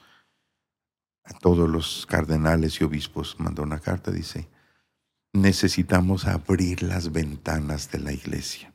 [1.24, 4.48] a todos los cardenales y obispos mandó una carta, dice,
[5.34, 8.74] necesitamos abrir las ventanas de la iglesia.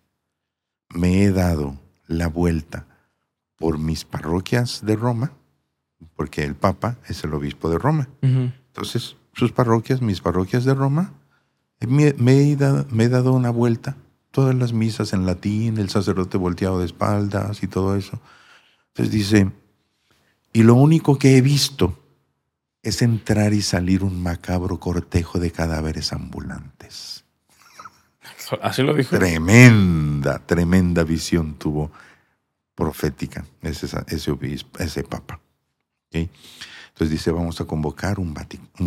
[0.90, 1.78] Me he dado
[2.12, 2.86] la vuelta
[3.56, 5.32] por mis parroquias de Roma,
[6.16, 8.08] porque el Papa es el obispo de Roma.
[8.20, 11.12] Entonces, sus parroquias, mis parroquias de Roma,
[11.80, 13.96] me, me he, dado, me he dado una vuelta,
[14.30, 18.20] todas las misas en latín, el sacerdote volteado de espaldas y todo eso.
[18.88, 19.52] Entonces dice,
[20.52, 21.98] y lo único que he visto
[22.82, 27.21] es entrar y salir un macabro cortejo de cadáveres ambulantes.
[28.62, 29.16] Así lo dijo.
[29.16, 31.90] Tremenda, tremenda visión tuvo
[32.74, 35.40] profética ese, obispo, ese papa.
[36.10, 38.34] Entonces dice, vamos a convocar un,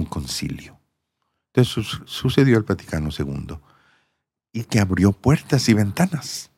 [0.09, 0.77] concilio.
[1.53, 3.57] Entonces su- sucedió el Vaticano II
[4.51, 6.51] y que abrió puertas y ventanas.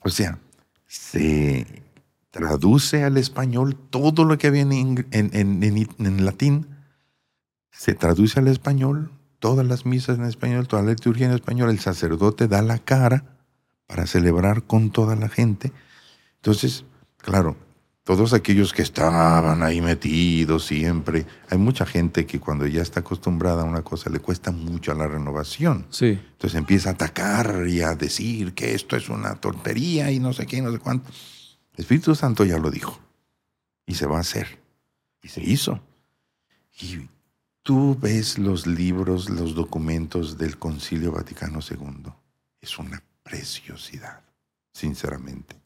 [0.00, 0.38] O sea,
[0.86, 1.82] se
[2.30, 6.66] traduce al español todo lo que había en latín,
[7.70, 9.10] se traduce al español,
[9.42, 13.24] todas las misas en español, toda la liturgia en español, el sacerdote da la cara
[13.88, 15.72] para celebrar con toda la gente.
[16.36, 16.84] Entonces,
[17.16, 17.56] claro,
[18.04, 23.62] todos aquellos que estaban ahí metidos siempre, hay mucha gente que cuando ya está acostumbrada
[23.62, 25.86] a una cosa le cuesta mucho la renovación.
[25.90, 26.20] Sí.
[26.34, 30.46] Entonces empieza a atacar y a decir que esto es una tontería y no sé
[30.46, 31.10] qué, no sé cuánto.
[31.74, 33.00] El Espíritu Santo ya lo dijo
[33.86, 34.60] y se va a hacer.
[35.20, 35.80] Y se hizo.
[36.80, 37.08] Y
[37.62, 42.12] tú ves los libros, los documentos del Concilio Vaticano II.
[42.60, 44.22] Es una preciosidad,
[44.72, 45.56] sinceramente.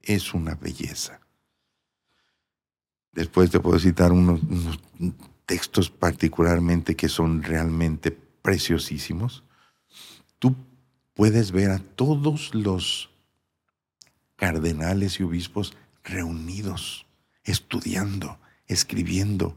[0.00, 1.20] Es una belleza.
[3.12, 4.78] Después te puedo citar unos, unos
[5.46, 9.44] textos particularmente que son realmente preciosísimos.
[10.38, 10.56] Tú
[11.14, 13.10] puedes ver a todos los
[14.36, 17.06] cardenales y obispos reunidos,
[17.44, 19.56] estudiando, escribiendo.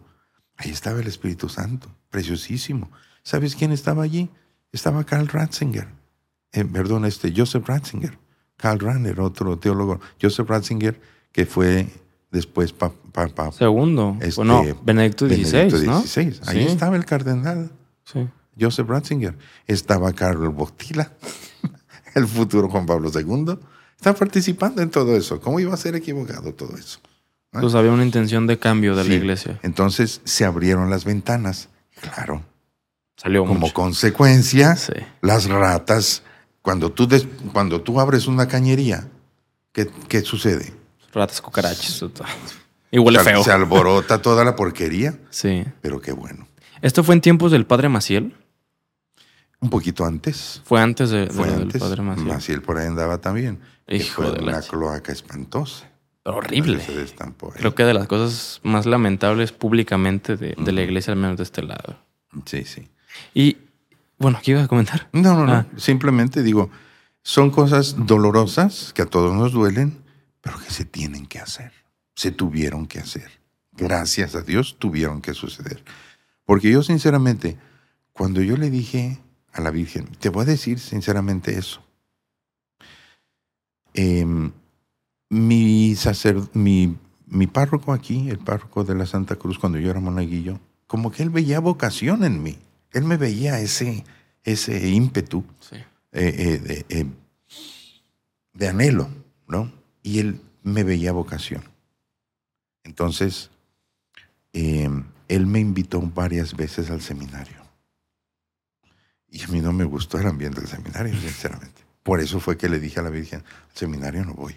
[0.57, 2.89] Ahí estaba el Espíritu Santo, preciosísimo.
[3.23, 4.29] ¿Sabes quién estaba allí?
[4.71, 5.87] Estaba Karl Ratzinger,
[6.51, 8.17] eh, perdón, este Joseph Ratzinger,
[8.57, 10.99] Karl Rahner, otro teólogo, Joseph Ratzinger,
[11.31, 11.87] que fue
[12.31, 12.73] después.
[13.57, 14.17] Segundo.
[14.21, 16.01] Este, bueno, Benedicto XVI, Benedicto ¿no?
[16.01, 16.39] XVI.
[16.47, 16.71] Ahí Sí.
[16.71, 17.71] estaba el cardenal
[18.03, 18.27] Sí.
[18.59, 19.37] Joseph Ratzinger.
[19.65, 21.11] Estaba Carlos Botila,
[22.15, 23.57] el futuro Juan Pablo II.
[23.95, 25.39] Está participando en todo eso.
[25.41, 26.99] ¿Cómo iba a ser equivocado todo eso?
[27.51, 29.09] Pues había una intención de cambio de Sí.
[29.09, 29.59] la iglesia.
[29.63, 31.69] Entonces se abrieron las ventanas.
[32.01, 32.43] Claro,
[33.15, 33.73] Salió como mucho.
[33.73, 34.93] consecuencia, Sí.
[35.21, 36.23] las ratas,
[36.61, 39.07] cuando tú, des- cuando tú abres una cañería,
[39.71, 40.73] ¿qué, qué sucede?
[41.13, 42.03] Ratas, cucarachas.
[42.91, 43.43] Y huele se, feo.
[43.43, 45.65] se alborota toda la porquería, Sí.
[45.81, 46.47] pero qué bueno.
[46.81, 48.35] ¿Esto fue en tiempos del padre Maciel?
[49.59, 50.61] Un poquito antes.
[50.65, 51.73] Fue antes de, Fue antes.
[51.73, 52.27] del padre Maciel.
[52.27, 53.59] Maciel por ahí andaba también.
[53.87, 55.89] que Hijo fue de la una cloaca espantosa.
[56.27, 56.79] Horrible.
[56.79, 57.59] Se destampó ahí.
[57.59, 61.43] Creo que de las cosas más lamentables públicamente de, de la iglesia, al menos de
[61.43, 61.97] este lado.
[62.45, 62.89] Sí, sí.
[63.33, 63.57] Y,
[64.17, 65.09] bueno, ¿qué ibas a comentar?
[65.13, 65.53] No, no, no.
[65.53, 65.65] Ah.
[65.77, 66.69] Simplemente digo,
[67.23, 70.03] son cosas dolorosas que a todos nos duelen,
[70.41, 71.71] pero que se tienen que hacer.
[72.15, 73.29] Se tuvieron que hacer.
[73.73, 75.83] Gracias a Dios tuvieron que suceder.
[76.45, 77.57] Porque yo sinceramente,
[78.11, 79.19] cuando yo le dije
[79.53, 81.83] a la Virgen, te voy a decir sinceramente eso.
[83.93, 84.51] Em,
[85.29, 86.95] mi, sacer- mi,
[87.25, 91.23] mi párroco aquí, el párroco de la Santa Cruz, cuando yo era monaguillo, como que
[91.23, 92.57] él veía vocación en mí.
[92.91, 94.05] Él me veía ese,
[94.43, 95.75] ese ímpetu Sí.
[95.75, 95.83] eh,
[96.13, 97.05] eh, de, eh,
[98.53, 99.09] de anhelo,
[99.47, 99.71] ¿no?
[100.03, 101.63] Y él me veía vocación.
[102.83, 103.49] Entonces,
[104.53, 104.89] eh,
[105.27, 107.57] él me invitó varias veces al seminario.
[109.29, 111.81] Y a mí no me gustó el ambiente del seminario, sinceramente.
[112.01, 114.55] Por eso fue que le dije a la Virgen, al seminario no voy.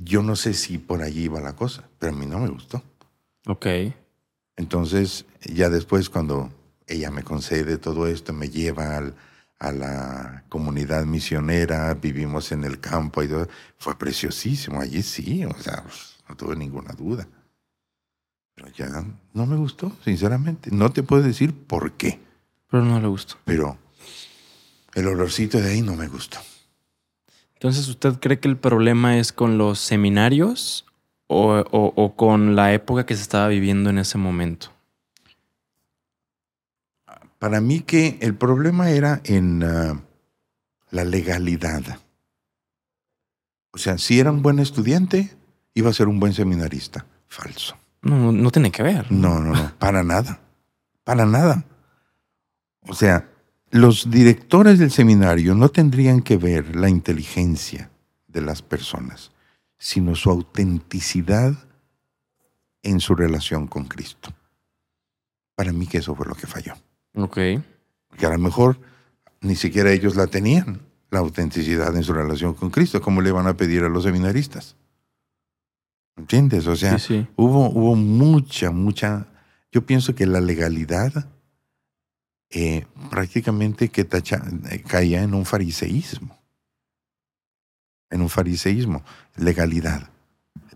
[0.00, 2.82] Yo no sé si por allí iba la cosa, pero a mí no me gustó.
[3.46, 3.66] Ok.
[4.56, 6.50] Entonces, ya después cuando
[6.86, 9.14] ella me concede todo esto, me lleva al,
[9.58, 13.48] a la comunidad misionera, vivimos en el campo y todo,
[13.78, 15.84] fue preciosísimo, allí sí, o sea,
[16.28, 17.26] no tuve ninguna duda.
[18.54, 19.04] Pero ya
[19.34, 20.70] no me gustó, sinceramente.
[20.72, 22.18] No te puedo decir por qué.
[22.70, 23.36] Pero no le gustó.
[23.44, 23.78] Pero
[24.94, 26.38] el olorcito de ahí no me gustó.
[27.58, 30.86] Entonces, ¿usted cree que el problema es con los seminarios
[31.26, 34.68] o, o, con la época que se estaba viviendo en ese momento?
[37.40, 40.00] Para mí que el problema era en uh,
[40.92, 41.82] la legalidad.
[43.72, 45.36] O sea, si era un buen estudiante,
[45.74, 47.06] iba a ser un buen seminarista.
[47.26, 47.76] Falso.
[48.02, 49.10] No, no tiene que ver.
[49.10, 50.38] No, no, no, para nada.
[51.02, 51.64] Para nada.
[52.82, 53.28] O sea,
[53.70, 57.90] los directores del seminario no tendrían que ver la inteligencia
[58.26, 59.32] de las personas,
[59.78, 61.54] sino su autenticidad
[62.82, 64.32] en su relación con Cristo.
[65.54, 66.74] Para mí que eso fue lo que falló.
[67.14, 67.34] Ok.
[68.16, 68.78] Que a lo mejor
[69.40, 70.80] ni siquiera ellos la tenían,
[71.10, 73.00] la autenticidad en su relación con Cristo.
[73.00, 74.76] ¿Cómo le van a pedir a los seminaristas?
[76.16, 76.66] ¿Entiendes?
[76.66, 76.96] O sea,
[77.36, 79.26] Hubo, hubo mucha, mucha...
[79.70, 81.28] Yo pienso que la legalidad
[82.50, 86.38] eh, prácticamente que tacha, eh, caía en un fariseísmo.
[88.10, 89.02] En un fariseísmo.
[89.36, 90.08] Legalidad.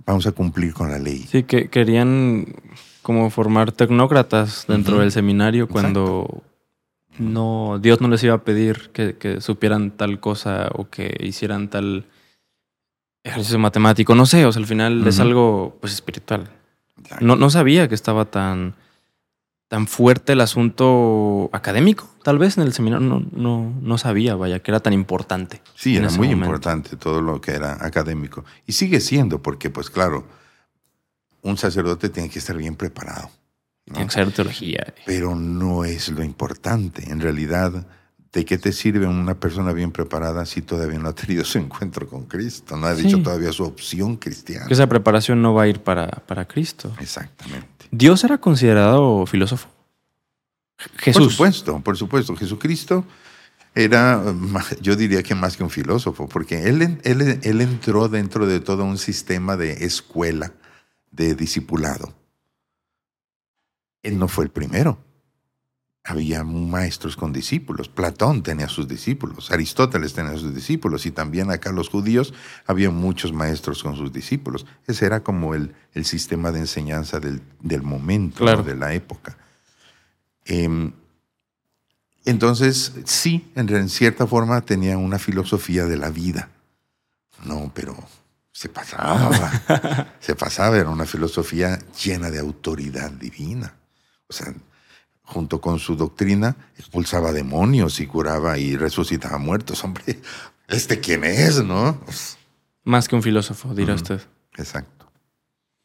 [0.05, 1.27] Vamos a cumplir con la ley.
[1.31, 2.47] Sí, que querían
[3.03, 6.43] como formar tecnócratas dentro del seminario cuando
[7.19, 12.07] no Dios no les iba a pedir que, supieran tal cosa o que hicieran tal
[13.25, 14.15] ejercicio matemático.
[14.15, 16.51] No sé, o sea, al final es algo pues espiritual.
[17.21, 18.75] No, no sabía que estaba tan
[19.73, 24.59] tan fuerte el asunto académico, tal vez en el seminario no, no, no sabía, vaya,
[24.59, 25.63] que era tan importante.
[25.75, 28.45] Sí, era muy importante todo lo que era académico.
[28.67, 30.27] Y sigue siendo, porque pues claro,
[31.41, 33.31] un sacerdote tiene que estar bien preparado.
[33.87, 34.93] Tiene que saber teología.
[35.07, 37.11] Pero no es lo importante.
[37.11, 37.87] En realidad,
[38.33, 42.09] ¿de qué te sirve una persona bien preparada si todavía no ha tenido su encuentro
[42.09, 42.77] con Cristo?
[42.77, 44.67] No ha dicho todavía su opción cristiana.
[44.67, 46.95] Que esa preparación no va a ir para, para Cristo.
[46.99, 47.69] Exactamente.
[47.91, 49.69] ¿Dios era considerado filósofo?
[50.97, 51.23] Jesús.
[51.23, 52.35] Por supuesto, por supuesto.
[52.35, 53.05] Jesucristo
[53.75, 54.23] era,
[54.81, 58.85] yo diría que más que un filósofo, porque él, él, él entró dentro de todo
[58.85, 60.53] un sistema de escuela,
[61.11, 62.15] de discipulado.
[64.03, 64.99] Él no fue el primero.
[66.05, 67.89] Había maestros con discípulos.
[67.89, 72.35] Platón tenía sus discípulos, Aristóteles tenía sus discípulos y también acá los judíos
[72.67, 74.67] había muchos maestros con sus discípulos.
[74.87, 79.37] Ese era como el, el sistema de enseñanza del, del momento, de la época.
[80.45, 80.93] Em,
[82.25, 86.51] entonces, sí, en cierta forma tenía una filosofía de la vida.
[87.45, 87.97] No, pero
[88.53, 93.75] se pasaba, se pasaba, era una filosofía llena de autoridad divina.
[94.29, 94.55] O sea,
[95.33, 99.83] junto con su doctrina, expulsaba demonios y curaba y resucitaba muertos.
[99.83, 100.21] Hombre,
[100.69, 101.99] ¿este quién es, no?
[102.85, 104.21] Más que un filósofo, dirá usted.
[104.57, 105.11] Exacto.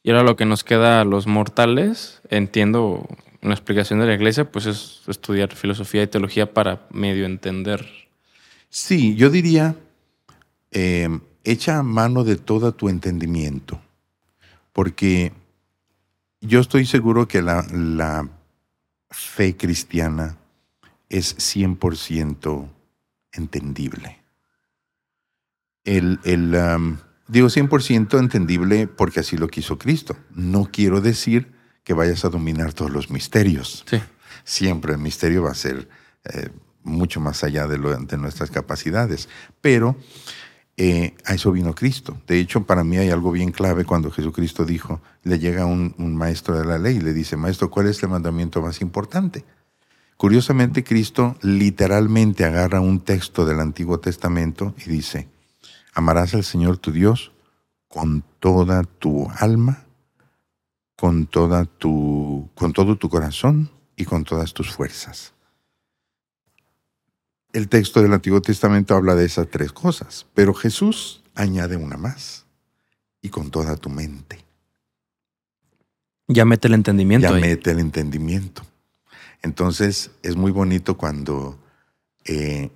[0.04, 3.08] Y ahora lo que nos queda a los mortales, entiendo
[3.42, 7.86] una explicación de la iglesia, pues es estudiar filosofía y teología para medio entender.
[8.70, 9.76] Sí, yo diría,
[10.72, 11.08] eh,
[11.44, 13.80] echa mano de todo tu entendimiento,
[14.74, 15.32] porque
[16.42, 18.30] yo estoy seguro que la, la
[19.10, 20.38] fe cristiana
[21.10, 22.70] es 100%
[23.32, 24.20] entendible.
[25.84, 26.98] El, el
[27.28, 30.18] digo 100% entendible porque así lo quiso Cristo.
[30.34, 31.54] No quiero decir
[31.84, 33.86] que vayas a dominar todos los misterios.
[33.90, 34.02] Sí.
[34.44, 35.88] Siempre el misterio va a ser
[36.26, 36.50] eh,
[36.84, 39.30] mucho más allá de, lo, de nuestras capacidades.
[39.62, 39.98] Pero
[40.80, 42.22] eh, a eso vino Cristo.
[42.28, 46.58] De hecho, para mí hay algo bien clave cuando Jesucristo dijo, le llega un, maestro
[46.58, 49.44] de la ley y le dice, maestro, ¿cuál es el mandamiento más importante?
[50.18, 55.28] Curiosamente, Cristo literalmente agarra un texto del Antiguo Testamento y dice,
[55.94, 57.32] amarás al Señor tu Dios
[57.88, 59.86] con toda tu alma,
[60.96, 65.34] con, toda tu, con todo tu corazón y con todas tus fuerzas
[67.54, 72.46] el texto del Antiguo Testamento habla de esas tres cosas, pero Jesús añade una más,
[73.22, 74.44] y con toda tu mente.
[76.28, 77.28] Ya mete el entendimiento.
[77.28, 78.64] Ya mete el entendimiento.
[79.42, 81.58] Entonces es muy bonito cuando
[82.26, 82.70] eh,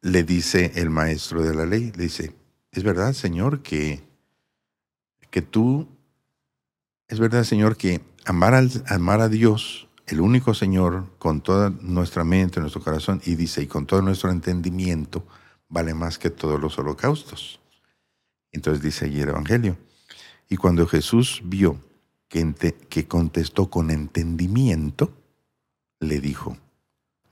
[0.00, 2.34] le dice el maestro de la ley, le dice,
[2.72, 4.02] es verdad, Señor, que,
[5.30, 5.88] que tú,
[7.08, 12.24] es verdad, Señor, que amar, al, amar a Dios el único Señor con toda nuestra
[12.24, 15.26] mente, nuestro corazón, y dice, y con todo nuestro entendimiento,
[15.68, 17.60] vale más que todos los holocaustos.
[18.52, 19.78] Entonces dice allí el Evangelio.
[20.48, 21.80] Y cuando Jesús vio
[22.28, 22.54] que,
[22.88, 25.10] que contestó con entendimiento,
[26.00, 26.58] le dijo,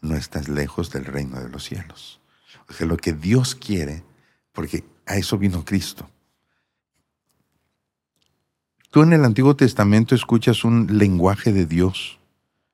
[0.00, 2.20] no estás lejos del reino de los cielos.
[2.68, 4.02] O sea, lo que Dios quiere,
[4.52, 6.08] porque a eso vino Cristo.
[8.90, 12.18] Tú en el Antiguo Testamento escuchas un lenguaje de Dios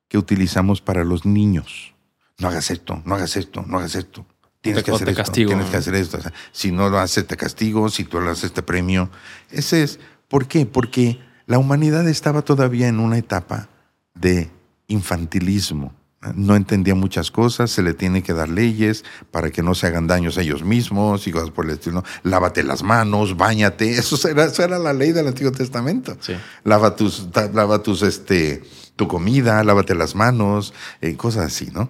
[0.09, 1.94] que utilizamos para los niños.
[2.39, 4.26] No hagas esto, no hagas esto, no hagas esto.
[4.60, 6.18] Tienes que hacer esto, tienes que hacer esto.
[6.52, 7.89] si no lo haces, te castigo.
[7.89, 9.10] Si tú lo haces, te premio.
[9.51, 10.01] Ese es.
[10.28, 10.66] ¿Por qué?
[10.66, 13.68] Porque la humanidad estaba todavía en una etapa
[14.14, 14.51] de
[14.89, 15.94] infantilismo.
[16.35, 20.09] No entendía muchas cosas, se le tiene que dar leyes para que no se hagan
[20.09, 22.02] daños a ellos mismos y cosas por el estilo.
[22.24, 23.90] Lávate las manos, bañate.
[23.98, 26.16] Eso era, eso era la ley del Antiguo Testamento.
[26.64, 28.64] Lava tus, lava tus, este,
[28.98, 31.88] tu comida, lávate las manos, eh, cosas así, ¿no?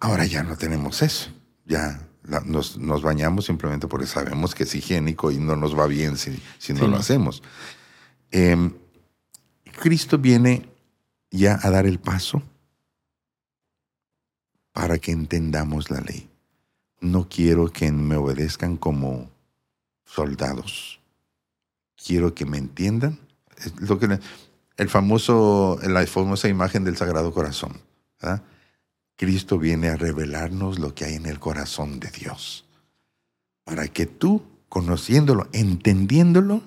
[0.00, 1.30] Ahora ya no tenemos eso.
[1.66, 2.08] Ya
[2.46, 6.72] nos, bañamos simplemente porque sabemos que es higiénico y no nos va bien si, si
[6.72, 7.42] no lo hacemos.
[8.30, 8.72] Em,
[9.78, 10.68] Cristo viene
[11.30, 12.42] ya a dar el paso
[14.72, 16.30] para que entendamos la ley.
[17.00, 19.30] No quiero que me obedezcan como
[20.06, 20.98] soldados.
[21.94, 23.18] Quiero que me entiendan.
[23.80, 24.18] lo que,
[24.76, 27.80] el famoso, la famosa imagen del Sagrado Corazón.
[29.16, 32.64] Cristo viene a revelarnos lo que hay en el corazón de Dios.
[33.64, 36.62] Para que tú, conociéndolo, entendiéndolo,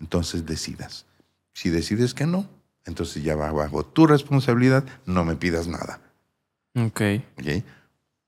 [0.00, 1.06] entonces decidas.
[1.52, 2.48] Si decides que no,
[2.84, 6.00] entonces ya va bajo tu responsabilidad, no me pidas nada.
[6.74, 7.02] Ok.
[7.38, 7.64] ¿Okay?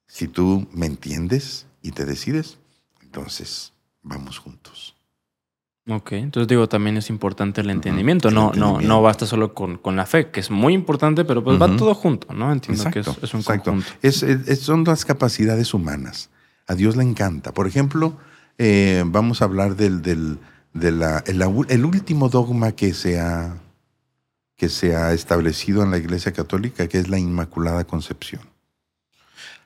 [0.06, 2.58] Si tú me entiendes y te decides,
[3.00, 3.72] entonces
[4.02, 4.93] vamos juntos.
[5.86, 8.30] Ok, entonces digo, también es importante el entendimiento.
[8.30, 11.60] no, no, no basta solo con, con, la fe, que es muy importante, pero pues
[11.60, 12.50] va todo junto, ¿no?
[12.50, 13.84] Entiendo que es, un conjunto.
[14.00, 14.24] Es,
[14.60, 16.30] son dos capacidades humanas.
[16.66, 17.52] A Dios le encanta.
[17.52, 18.16] Por ejemplo,
[18.56, 20.38] eh, vamos a hablar del, del
[20.74, 23.56] de la, el, último dogma que se ha
[24.56, 28.42] que se ha establecido en la Iglesia Católica, que es la Inmaculada Concepción.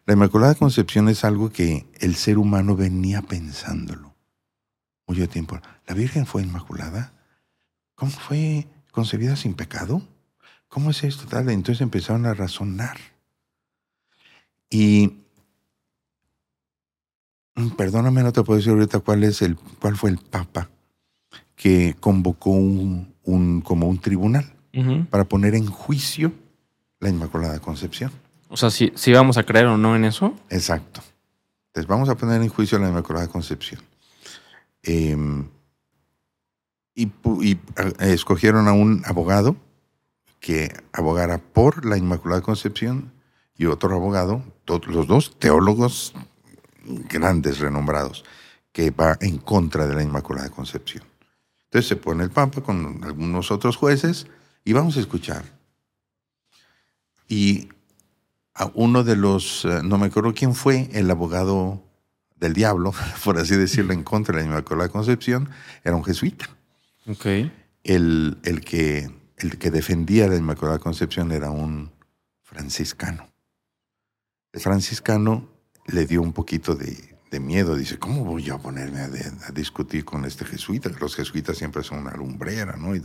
[0.07, 4.15] La Inmaculada Concepción es algo que el ser humano venía pensándolo
[5.07, 5.59] mucho tiempo.
[5.89, 7.13] ¿La Virgen fue inmaculada?
[7.95, 10.03] ¿Cómo fue concebida sin pecado?
[10.69, 11.27] ¿Cómo es esto?
[11.27, 11.49] Tal?
[11.49, 12.99] Entonces empezaron a razonar.
[14.69, 15.15] Y
[17.55, 20.69] mm, perdóname, no te puedo decir ahorita cuál es el, cuál fue el Papa
[21.57, 24.55] que convocó un, un como un tribunal
[25.11, 26.33] para poner en juicio
[27.01, 28.13] la Inmaculada Concepción.
[28.49, 30.37] O sea, si, si vamos a creer o no en eso.
[30.51, 31.03] Exacto.
[31.69, 33.81] Entonces vamos a poner en juicio la Inmaculada Concepción.
[34.85, 35.49] Em,
[36.99, 37.59] y,
[38.01, 39.57] escogieron a un abogado
[40.41, 43.13] que abogara por la Inmaculada Concepción
[43.57, 46.13] y otro abogado, los dos teólogos
[47.09, 48.25] grandes, renombrados,
[48.73, 51.05] que va en contra de la Inmaculada Concepción.
[51.65, 54.27] Entonces se pone el Papa con algunos otros jueces
[54.65, 55.45] y vamos a escuchar.
[57.29, 57.69] Y
[58.55, 61.85] a uno de los, eh, no me acuerdo quién fue, el abogado
[62.37, 62.93] del diablo,
[63.25, 65.51] por así decirlo, en contra de la Inmaculada Concepción,
[65.85, 66.58] era un jesuita.
[67.85, 71.91] El, el, que, el que defendía la Inmaculada Concepción era un
[72.43, 73.29] franciscano.
[74.53, 75.49] El franciscano
[75.87, 77.77] le dio un poquito de, miedo.
[77.77, 80.91] Dice, ¿cómo voy a ponerme a, discutir con este jesuita?
[81.01, 82.97] Los jesuitas siempre son una lumbrera, ¿no?
[82.97, 83.03] Y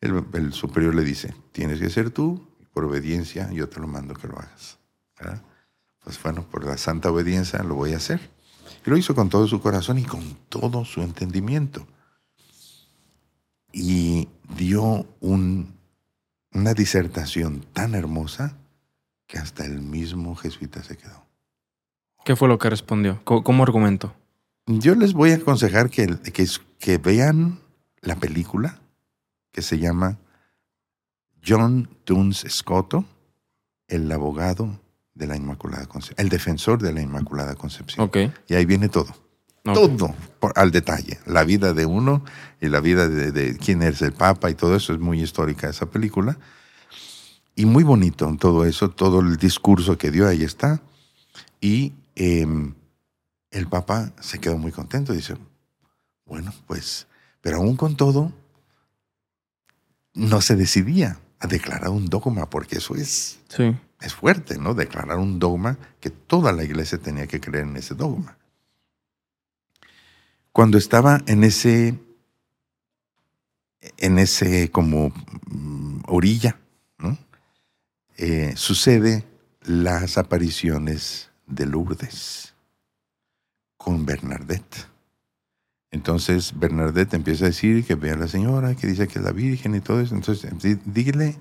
[0.00, 4.28] el, superior le dice, tienes que ser tú, por obediencia yo te lo mando que
[4.28, 4.78] lo hagas.
[6.04, 8.20] Pues bueno, por la santa obediencia lo voy a hacer.
[8.84, 11.86] Y lo hizo con todo su corazón y con todo su entendimiento.
[13.72, 15.74] Y dio un,
[16.52, 18.56] una disertación tan hermosa
[19.26, 21.26] que hasta el mismo jesuita se quedó.
[22.24, 23.20] ¿Qué fue lo que respondió?
[23.24, 24.14] ¿Cómo, argumentó?
[24.66, 26.46] Yo les voy a aconsejar que, que,
[26.78, 27.58] que vean
[28.00, 28.80] la película
[29.50, 30.18] que se llama
[31.44, 33.04] John Tunes Scotto,
[33.88, 34.80] el abogado
[35.14, 38.10] de la Inmaculada Concepción, el defensor de la Inmaculada Concepción.
[38.48, 39.14] Y ahí viene todo.
[39.62, 40.14] Todo
[40.54, 41.20] al detalle.
[41.26, 42.24] La vida de uno
[42.60, 45.86] y la vida de, quién es el Papa y todo eso es muy histórica esa
[45.86, 46.36] película.
[47.54, 50.80] Y muy bonito todo eso, todo el discurso que dio, ahí está.
[51.60, 52.74] Y em,
[53.50, 55.12] el Papa se quedó muy contento.
[55.12, 55.36] Dice,
[56.24, 57.06] bueno, pues,
[57.40, 58.32] pero aún con todo,
[60.14, 63.38] no se decidía a declarar un dogma, porque eso es,
[64.00, 64.74] es fuerte, ¿no?
[64.74, 68.36] Declarar un dogma que toda la iglesia tenía que creer en ese dogma.
[70.52, 71.98] Cuando estaba en ese,
[73.96, 75.12] en ese como
[75.46, 76.58] mm, orilla
[76.98, 77.16] ¿no?
[78.18, 79.24] Eh, sucede
[79.62, 82.54] las apariciones de Lourdes
[83.76, 84.86] con Bernadette.
[85.90, 89.32] Entonces Bernadette empieza a decir que ve a la señora, que dice que es la
[89.32, 90.14] Virgen y todo eso.
[90.14, 90.50] Entonces,
[90.84, 91.36] dile,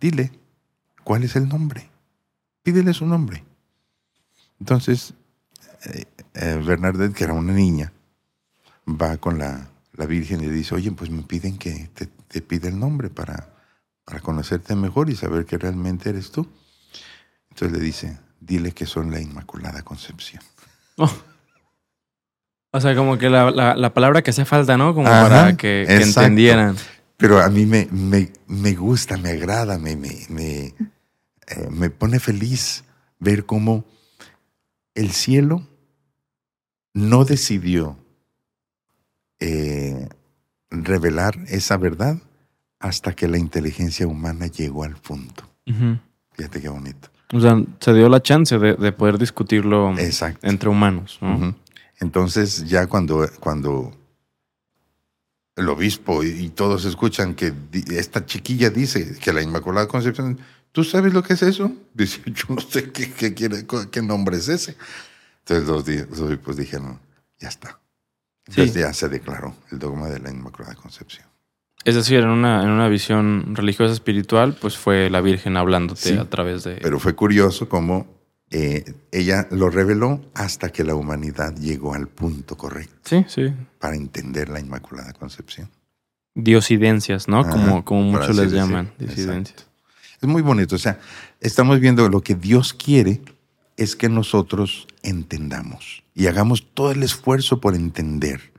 [0.00, 0.32] dile
[1.04, 1.90] cuál es el nombre.
[2.62, 3.44] Pídele su nombre.
[4.60, 5.14] Entonces,
[5.84, 6.04] eh,
[6.34, 7.92] eh, Bernadette, que era una niña,
[8.88, 9.68] va con la,
[10.06, 13.48] Virgen y le dice, oye, pues me piden que te, te pida el nombre para,
[14.04, 16.48] para conocerte mejor y saber que realmente eres tú.
[17.50, 20.42] Entonces le dice, dile que son la Inmaculada Concepción.
[21.00, 21.08] Oh.
[22.72, 24.94] O sea, como que la, palabra que hace falta, ¿no?
[24.94, 26.76] Como para que, entendieran.
[27.16, 30.74] Pero a mí me, me, gusta, me agrada, me, me, eh,
[31.70, 32.84] me pone feliz
[33.18, 33.84] ver cómo
[34.94, 35.66] el cielo
[36.92, 37.96] no decidió
[39.40, 40.08] eh,
[40.70, 42.18] revelar esa verdad
[42.80, 45.44] hasta que la inteligencia humana llegó al punto.
[46.32, 47.08] Fíjate qué bonito.
[47.32, 49.94] O sea, se dio la chance de, poder discutirlo
[50.42, 51.18] entre humanos.
[52.00, 53.92] Entonces, ya cuando, cuando
[55.56, 57.52] el obispo y, todos escuchan que
[57.90, 60.38] esta chiquilla dice que la Inmaculada Concepción,
[60.72, 61.72] ¿tú sabes lo que es eso?
[61.92, 64.76] Dice, yo no sé qué, quiere, qué nombre es ese.
[65.40, 67.00] Entonces los, obispos dijeron,
[67.38, 67.80] ya está.
[68.48, 71.26] Ya se declaró el dogma de la Inmaculada Concepción.
[71.84, 76.24] Es decir, en una, en una visión religiosa espiritual, pues fue la Virgen hablándote a
[76.24, 76.74] través de...
[76.82, 78.06] Pero fue curioso cómo
[78.50, 82.94] eh, ella lo reveló hasta que la humanidad llegó al punto correcto.
[83.04, 83.54] Sí, sí.
[83.78, 85.70] Para entender la Inmaculada Concepción.
[86.34, 87.48] Diosidencias, ¿no?
[87.48, 89.66] como, como muchos les llaman, disidencias.
[90.20, 90.76] Es muy bonito.
[90.76, 90.98] O sea,
[91.40, 93.20] estamos viendo lo que Dios quiere
[93.78, 98.52] es que nosotros entendamos y hagamos todo el esfuerzo por entender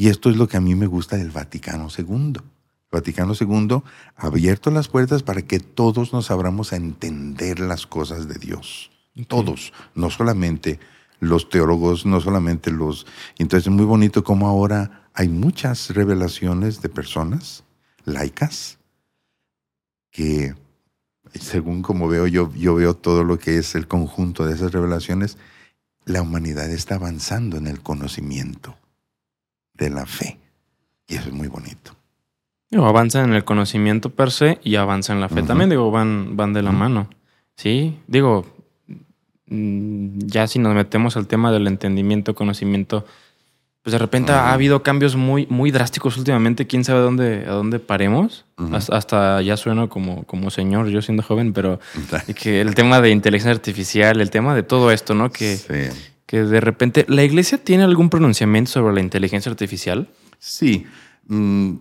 [0.00, 2.34] y esto es lo que a mí me gusta del Vaticano II.
[2.36, 2.42] El
[2.92, 3.82] Vaticano II
[4.16, 8.92] ha abierto las puertas para que todos nos abramos a entender las cosas de Dios.
[9.26, 10.78] Todos, no solamente
[11.18, 13.06] los teólogos, no solamente los...
[13.38, 17.64] Entonces es muy bonito como ahora hay muchas revelaciones de personas
[18.04, 18.78] laicas
[20.12, 20.54] que,
[21.34, 25.38] según como veo yo, yo veo todo lo que es el conjunto de esas revelaciones,
[26.04, 28.76] la humanidad está avanzando en el conocimiento
[29.74, 30.38] de la fe.
[31.06, 31.92] Y eso es muy bonito.
[32.70, 36.36] Digo, avanza en el conocimiento per se y avanza en la fe también, digo, van,
[36.36, 37.08] van de la mano.
[37.56, 38.44] Sí, digo,
[39.46, 43.06] mm, ya si nos metemos al tema del entendimiento, conocimiento,
[43.88, 46.66] pues de repente ha habido cambios muy, muy drásticos últimamente.
[46.66, 48.44] Quién sabe a dónde, a dónde paremos.
[48.90, 51.80] hasta, ya sueno como, como señor, yo siendo joven, pero
[52.38, 55.32] que el tema de inteligencia artificial, el tema de todo esto, ¿no?
[55.32, 55.58] Que,
[56.26, 60.06] que de repente, ¿la iglesia tiene algún pronunciamiento sobre la inteligencia artificial?
[60.38, 60.84] Sí.
[61.28, 61.76] Mm,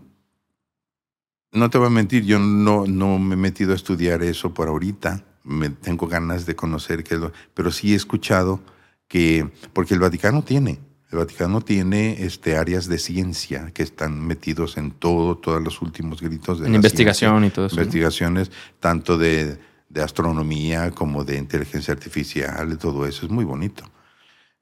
[1.52, 4.70] no te voy a mentir, yo no, no me he metido a estudiar eso por
[4.70, 5.26] ahorita.
[5.44, 8.62] Me, tengo ganas de conocer qué es lo, pero sí he escuchado
[9.10, 10.80] que, porque el Vaticano tiene,
[11.10, 16.22] el Vaticano tiene este, áreas de ciencia que están metidos en todo, todos los últimos
[16.22, 17.76] gritos de en investigación y todo eso.
[17.76, 18.52] Investigaciones,
[18.82, 19.58] tanto de,
[19.88, 23.26] de, astronomía como de inteligencia artificial, y todo eso.
[23.26, 23.84] Es muy bonito.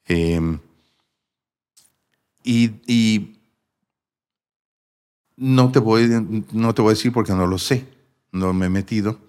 [0.06, 0.60] Em,
[2.44, 3.40] y,
[5.36, 6.08] no, te voy,
[6.52, 7.88] no te voy a decir porque no lo sé,
[8.32, 9.20] no me he metido,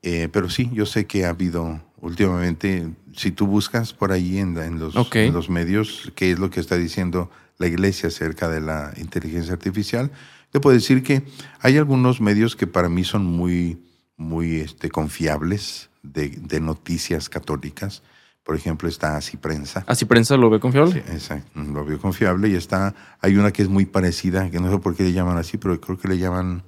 [0.00, 4.78] eh, pero sí, yo sé que ha habido últimamente, si tú buscas por ahí en,
[4.78, 8.92] los, en los medios qué es lo que está diciendo la iglesia acerca de la
[8.96, 10.10] inteligencia artificial,
[10.50, 11.22] te puedo decir que
[11.60, 13.82] hay algunos medios que para mí son muy,
[14.16, 18.02] muy este, confiables de, de noticias católicas.
[18.42, 19.84] Por ejemplo, está Así Prensa.
[19.86, 20.92] ¿Así Prensa lo ve confiable?
[20.92, 22.48] Sí, exacto, lo veo confiable.
[22.48, 25.36] Y está, hay una que es muy parecida, que no sé por qué le llaman
[25.36, 26.64] así, pero creo que le llaman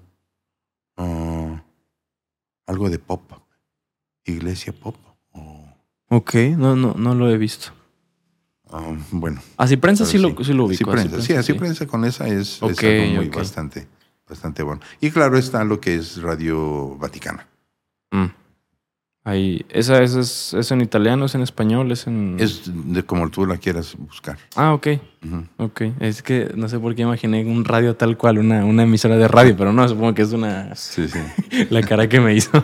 [0.96, 1.60] ah,
[2.66, 3.32] algo de pop.
[4.24, 4.94] Iglesia pop.
[6.08, 7.72] Ok, no, no, no lo he visto.
[8.70, 9.40] Ah, bueno.
[9.56, 10.90] Así Prensa sí, Lo, sí lo ubico.
[10.90, 12.76] Así prensa, sí, Así Prensa con esa es, algo
[13.16, 13.86] muy bastante,
[14.28, 14.80] bastante bueno.
[15.00, 17.46] Y claro está lo que es Radio Vaticana.
[18.10, 18.26] Mm.
[19.26, 22.36] Ahí, esa, es, es, en italiano, es en español, es en...
[22.38, 24.36] Es de como tú la quieras buscar.
[24.54, 24.88] Ah, ok.
[25.56, 25.80] Ok.
[26.00, 29.26] Es que no sé por qué imaginé un radio tal cual, una, una emisora de
[29.26, 30.74] radio, pero no, supongo que es una...
[30.74, 31.66] Sí, sí.
[31.70, 32.50] la cara que me hizo.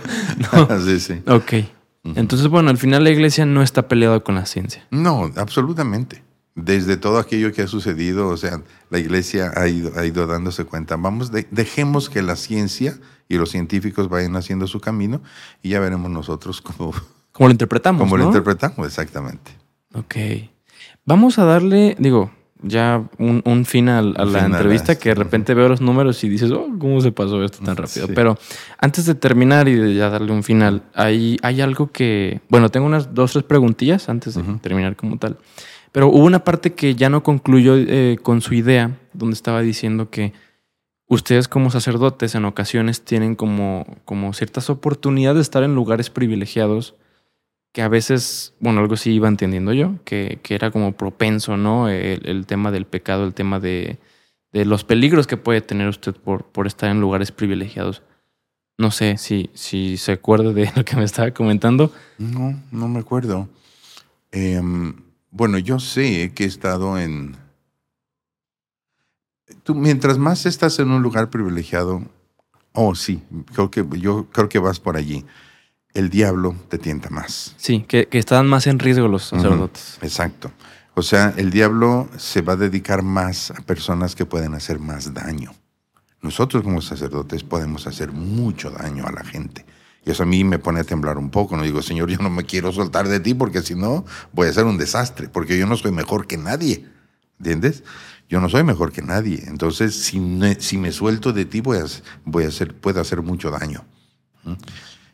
[0.52, 0.80] no.
[0.84, 1.22] sí, sí.
[1.26, 1.79] Ok.
[2.02, 4.86] Entonces, bueno, al final la iglesia no está peleada con la ciencia.
[4.90, 6.22] No, absolutamente
[6.54, 10.64] desde todo aquello que ha sucedido, o sea, la iglesia ha ido, ha ido dándose
[10.64, 12.98] cuenta, vamos, dejemos que la ciencia
[13.28, 15.22] y los científicos vayan haciendo su camino
[15.62, 16.92] y ya veremos nosotros cómo,
[17.32, 18.00] ¿Cómo lo interpretamos.
[18.00, 19.52] Cómo lo interpretamos, exactamente.
[19.94, 20.16] Ok.
[21.04, 22.30] Vamos a darle, digo,
[22.62, 26.50] ya un, un fin a, la entrevista que de repente veo los números y dices,
[26.50, 28.06] oh, ¿cómo se pasó esto tan rápido?
[28.06, 28.12] Sí.
[28.14, 28.38] Pero
[28.78, 32.86] antes de terminar y de ya darle un final, hay, hay algo que, bueno, tengo
[32.86, 35.38] unas dos, tres preguntillas antes de terminar como tal.
[35.92, 40.10] Pero hubo una parte que ya no concluyó eh, con su idea, donde estaba diciendo
[40.10, 40.32] que
[41.08, 46.94] ustedes como sacerdotes en ocasiones tienen como, como ciertas oportunidades de estar en lugares privilegiados
[47.72, 51.88] que a veces, bueno, algo sí iba entendiendo yo, que, que era como propenso, ¿no?
[51.88, 53.98] El, tema del pecado, el tema de,
[54.52, 58.02] de los peligros que puede tener usted por, por estar en lugares privilegiados.
[58.76, 61.92] No sé si, si se acuerda de lo que me estaba comentando.
[62.18, 63.48] No, no me acuerdo.
[64.32, 64.94] Em,
[65.30, 67.36] bueno, yo sé que he estado en...
[69.64, 72.02] Tú, mientras más estás en un lugar privilegiado,
[72.72, 73.22] oh sí,
[73.52, 75.24] creo que, yo creo que vas por allí.
[75.94, 77.54] El diablo te tienta más.
[77.56, 79.98] Sí, que, que estaban más en riesgo los sacerdotes.
[80.02, 80.52] Exacto.
[80.94, 85.14] O sea, el diablo se va a dedicar más a personas que pueden hacer más
[85.14, 85.52] daño.
[86.22, 89.64] Nosotros como sacerdotes podemos hacer mucho daño a la gente.
[90.04, 91.56] Y eso a mí me pone a temblar un poco.
[91.56, 94.52] No digo, Señor, yo no me quiero soltar de ti porque si no voy a
[94.52, 96.86] ser un desastre, porque yo no soy mejor que nadie.
[97.38, 97.84] ¿Entiendes?
[98.28, 99.42] Yo no soy mejor que nadie.
[99.46, 101.84] Entonces, si me, si me suelto de ti, voy a,
[102.24, 103.84] voy a hacer, puedo hacer mucho daño.
[104.44, 104.52] ¿Mm?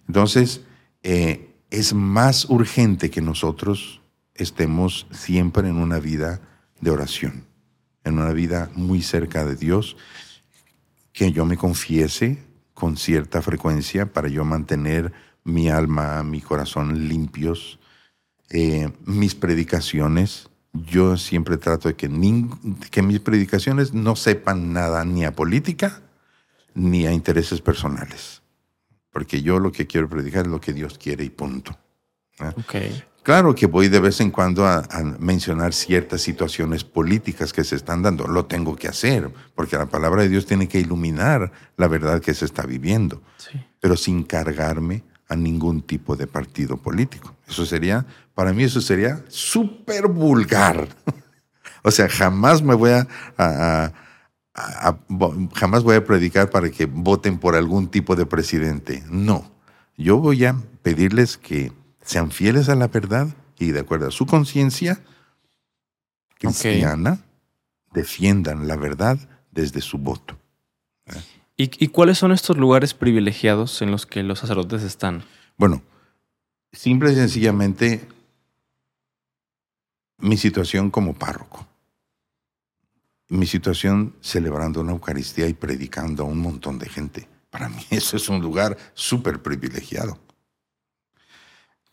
[0.06, 0.62] Entonces,
[1.02, 4.00] eh, es más urgente que nosotros
[4.34, 6.40] estemos siempre en una vida
[6.80, 7.44] de oración,
[8.04, 9.96] en una vida muy cerca de Dios,
[11.12, 12.38] que yo me confiese
[12.74, 15.12] con cierta frecuencia para yo mantener
[15.44, 17.78] mi alma, mi corazón limpios,
[18.50, 20.50] eh, mis predicaciones.
[20.72, 26.02] Yo siempre trato de que, mis predicaciones no sepan nada ni a política
[26.74, 28.42] ni a intereses personales.
[29.16, 31.74] Porque yo lo que quiero predicar es lo que Dios quiere y punto.
[32.38, 32.74] Ok.
[33.22, 37.76] Claro que voy de vez en cuando a, a mencionar ciertas situaciones políticas que se
[37.76, 38.26] están dando.
[38.28, 42.34] Lo tengo que hacer, porque la palabra de Dios tiene que iluminar la verdad que
[42.34, 43.58] se está viviendo, Sí.
[43.80, 47.34] pero sin cargarme a ningún tipo de partido político.
[47.48, 50.88] Eso sería, para mí eso sería súper vulgar.
[51.82, 53.92] o sea, jamás me voy a, a- a-
[54.56, 54.98] a-
[55.54, 59.02] jamás voy a predicar para que voten por algún tipo de presidente.
[59.10, 59.50] No.
[59.96, 61.72] Yo voy a pedirles que
[62.02, 63.28] sean fieles a la verdad
[63.58, 65.00] y de acuerdo a su conciencia
[66.38, 67.20] cristiana,
[67.92, 69.18] defiendan la verdad
[69.50, 70.38] desde su voto.
[71.56, 75.24] ¿Y, y cuáles son estos lugares privilegiados en los que los sacerdotes están?
[75.56, 75.82] Bueno,
[76.72, 78.06] simple y sencillamente
[80.18, 81.65] mi situación como párroco.
[83.28, 87.28] Mi situación celebrando una Eucaristía y predicando a un montón de gente.
[87.50, 90.18] Para mí eso es un lugar súper privilegiado.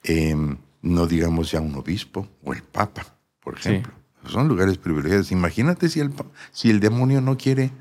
[0.03, 3.05] Em, no digamos ya un obispo o el papa,
[3.39, 3.69] por Sí.
[3.69, 3.93] ejemplo.
[4.27, 5.31] Son lugares privilegiados.
[5.31, 6.14] Imagínate si el,
[6.51, 7.72] si el demonio no quiere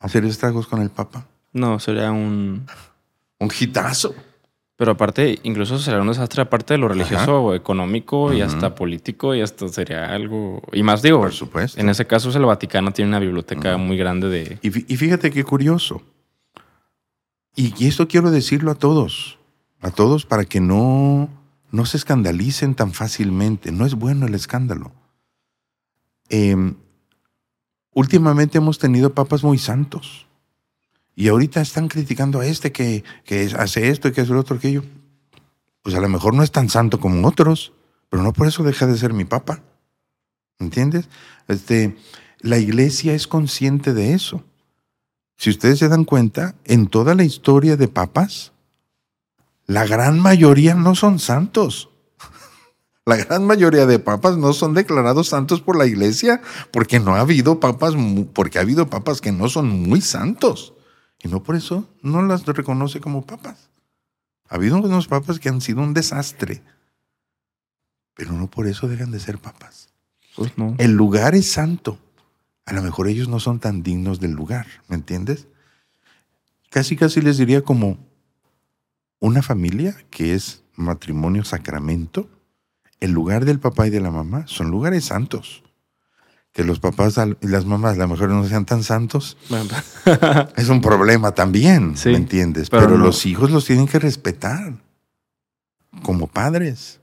[0.00, 1.26] hacer estragos con el papa.
[1.52, 2.66] No, sería un...
[3.38, 4.14] Un hitazo.
[4.82, 9.40] Pero aparte, incluso sería un desastre aparte de lo religioso económico y hasta político y
[9.40, 10.60] hasta sería algo...
[10.72, 11.80] Y más digo, Por supuesto.
[11.80, 14.58] en ese caso el Vaticano tiene una biblioteca muy grande de...
[14.60, 16.02] Y, fí- y fíjate qué curioso.
[17.54, 19.38] Y, y esto quiero decirlo a todos,
[19.82, 21.28] a todos para que no,
[21.70, 23.70] no se escandalicen tan fácilmente.
[23.70, 24.90] No es bueno el escándalo.
[26.28, 26.74] Em,
[27.94, 30.26] últimamente hemos tenido papas muy santos.
[31.14, 34.56] Y ahorita están criticando a este que, que hace esto y que hace lo otro,
[34.56, 34.82] aquello.
[35.82, 37.72] Pues a lo mejor no es tan santo como otros,
[38.08, 39.62] pero no por eso deja de ser mi papa.
[40.58, 41.08] ¿Entiendes?
[41.48, 41.96] Este,
[42.40, 44.44] la iglesia es consciente de eso.
[45.36, 48.52] Si ustedes se dan cuenta, en toda la historia de papas,
[49.66, 51.90] la gran mayoría no son santos.
[53.04, 56.40] La gran mayoría de papas no son declarados santos por la iglesia
[56.70, 57.94] porque no ha habido papas,
[58.32, 60.74] porque ha habido papas que no son muy santos.
[61.22, 63.70] Y no por eso no las reconoce como papas.
[64.48, 66.62] Ha habido unos papas que han sido un desastre,
[68.14, 69.88] pero no por eso dejan de ser papas.
[70.36, 70.74] Pues no.
[70.78, 71.98] El lugar es santo.
[72.66, 75.46] A lo mejor ellos no son tan dignos del lugar, ¿me entiendes?
[76.70, 77.98] Casi, casi les diría como
[79.20, 82.28] una familia que es matrimonio sacramento.
[83.00, 85.62] El lugar del papá y de la mamá son lugares santos.
[86.52, 89.38] Que los papás y las mamás a lo mejor no sean tan santos
[90.56, 92.68] es un problema también, Sí, ¿me entiendes?
[92.68, 93.04] pero Pero, no.
[93.06, 94.74] los hijos los tienen que respetar
[96.02, 97.00] como padres.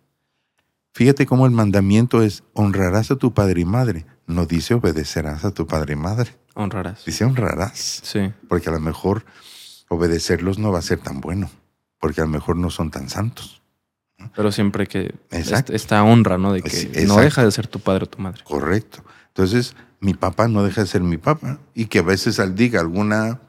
[0.94, 4.06] Fíjate cómo el mandamiento es honrarás a tu padre y madre.
[4.28, 6.36] No dice obedecerás a tu padre y madre.
[6.56, 7.06] honrarás.
[7.06, 8.02] Dice honrarás.
[8.04, 8.32] Sí.
[8.48, 9.26] Porque a lo mejor
[9.88, 11.50] obedecerlos no va a ser tan bueno.
[12.00, 13.62] Porque a lo mejor no son tan santos.
[14.36, 15.74] Pero siempre que Exacto.
[15.74, 16.54] est- esta honra, ¿no?
[16.54, 18.44] De que no deja de ser tu padre o tu madre.
[18.44, 19.04] Correcto.
[19.40, 22.82] Entonces, mi papá no deja de ser mi papá y que a veces al diga
[22.82, 23.40] alguna,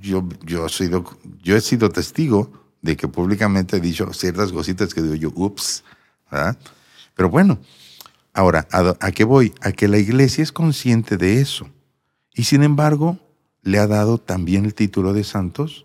[0.00, 1.04] yo, yo, he sido,
[1.42, 2.50] yo he sido testigo
[2.80, 5.84] de que públicamente he dicho ciertas cositas que digo yo, ups,
[6.30, 6.56] ¿verdad?
[7.14, 7.58] Pero bueno,
[8.32, 9.52] ahora, ¿a, a qué voy?
[9.60, 11.68] A que la iglesia es consciente de eso
[12.32, 13.18] y sin embargo
[13.60, 15.84] le ha dado también el título de santos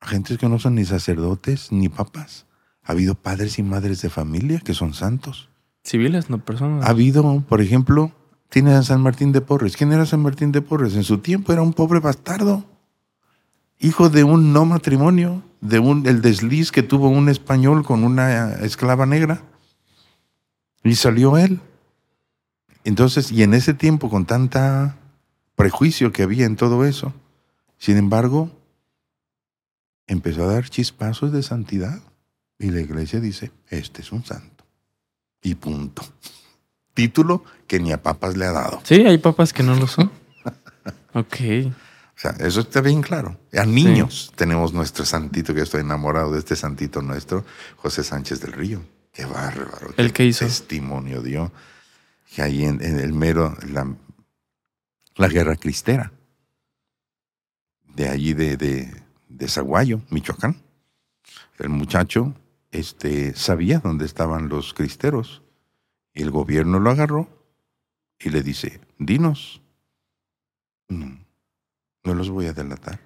[0.00, 2.44] a gentes que no son ni sacerdotes ni papas.
[2.82, 5.48] Ha habido padres y madres de familia que son santos.
[5.82, 6.84] Civiles, no personas.
[6.84, 8.12] Ha habido, por ejemplo,
[8.50, 9.76] tiene a San Martín de Porres.
[9.76, 10.94] ¿Quién era San Martín de Porres?
[10.94, 12.64] En su tiempo era un pobre bastardo,
[13.78, 18.54] hijo de un no matrimonio, de un el desliz que tuvo un español con una
[18.56, 19.42] esclava negra.
[20.82, 21.60] Y salió él.
[22.84, 24.96] Entonces, y en ese tiempo con tanta
[25.54, 27.12] prejuicio que había en todo eso,
[27.78, 28.50] sin embargo,
[30.06, 32.00] empezó a dar chispazos de santidad.
[32.58, 34.64] Y la iglesia dice, este es un santo.
[35.42, 36.02] Y punto.
[37.00, 38.82] Título que ni a papas le ha dado.
[38.84, 40.10] Sí, hay papas que no lo son.
[41.14, 41.34] ok.
[42.14, 43.40] O sea, eso está bien claro.
[43.54, 47.46] A niños tenemos nuestro santito, que estoy enamorado de este santito nuestro,
[47.76, 48.82] José Sánchez del Río.
[49.14, 49.94] Qué bárbaro.
[49.96, 50.44] ¿El qué hizo?
[50.44, 51.52] Testimonio dio.
[52.34, 53.90] Que ahí en, en el mero, la,
[55.16, 56.12] la guerra cristera.
[57.94, 60.60] De allí de, de, de Zaguayo, Michoacán.
[61.58, 62.34] El muchacho
[62.72, 65.40] este, sabía dónde estaban los cristeros.
[66.14, 67.28] El gobierno lo agarró
[68.18, 69.62] y le dice, dinos.
[70.88, 71.24] No,
[72.04, 73.00] no los voy a delatar.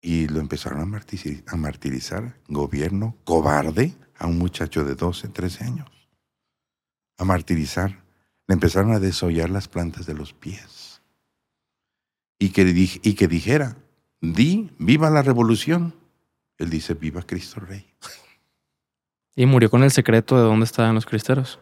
[0.00, 5.64] Y lo empezaron a martiri- a martirizar, gobierno cobarde, a un muchacho de 12, 13
[5.64, 5.90] años.
[7.18, 8.02] A martirizar.
[8.46, 11.02] Le empezaron a desollar las plantas de los pies.
[12.38, 12.62] Y que,
[13.02, 13.76] y que dijera,
[14.20, 15.94] di, viva la revolución.
[16.58, 17.86] Él dice, viva Cristo Rey.
[19.36, 21.58] Y murió con el secreto de dónde estaban los cristeros.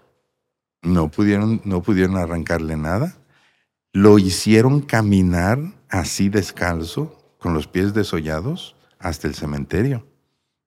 [0.82, 3.16] No pudieron, no pudieron arrancarle nada.
[3.92, 5.58] Lo hicieron caminar
[5.88, 10.06] así descalzo, con los pies desollados, hasta el cementerio.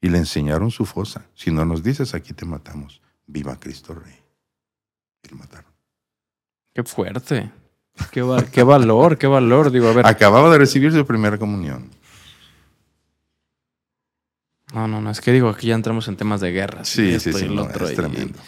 [0.01, 1.25] Y le enseñaron su fosa.
[1.35, 3.01] Si no nos dices, aquí te matamos.
[3.27, 4.15] Viva Cristo Rey.
[5.23, 5.71] Y lo mataron.
[6.73, 7.51] Qué fuerte.
[8.11, 9.69] Qué, va- qué valor, qué valor.
[9.71, 10.07] Digo, a ver.
[10.07, 11.89] Acababa de recibir su primera comunión.
[14.73, 15.09] No, no, no.
[15.11, 16.85] Es que digo, aquí ya entramos en temas de guerra.
[16.85, 17.47] Sí, sí, sí.
[17.49, 17.89] no, es y- tremendo.
[17.89, 18.39] Es tremendo.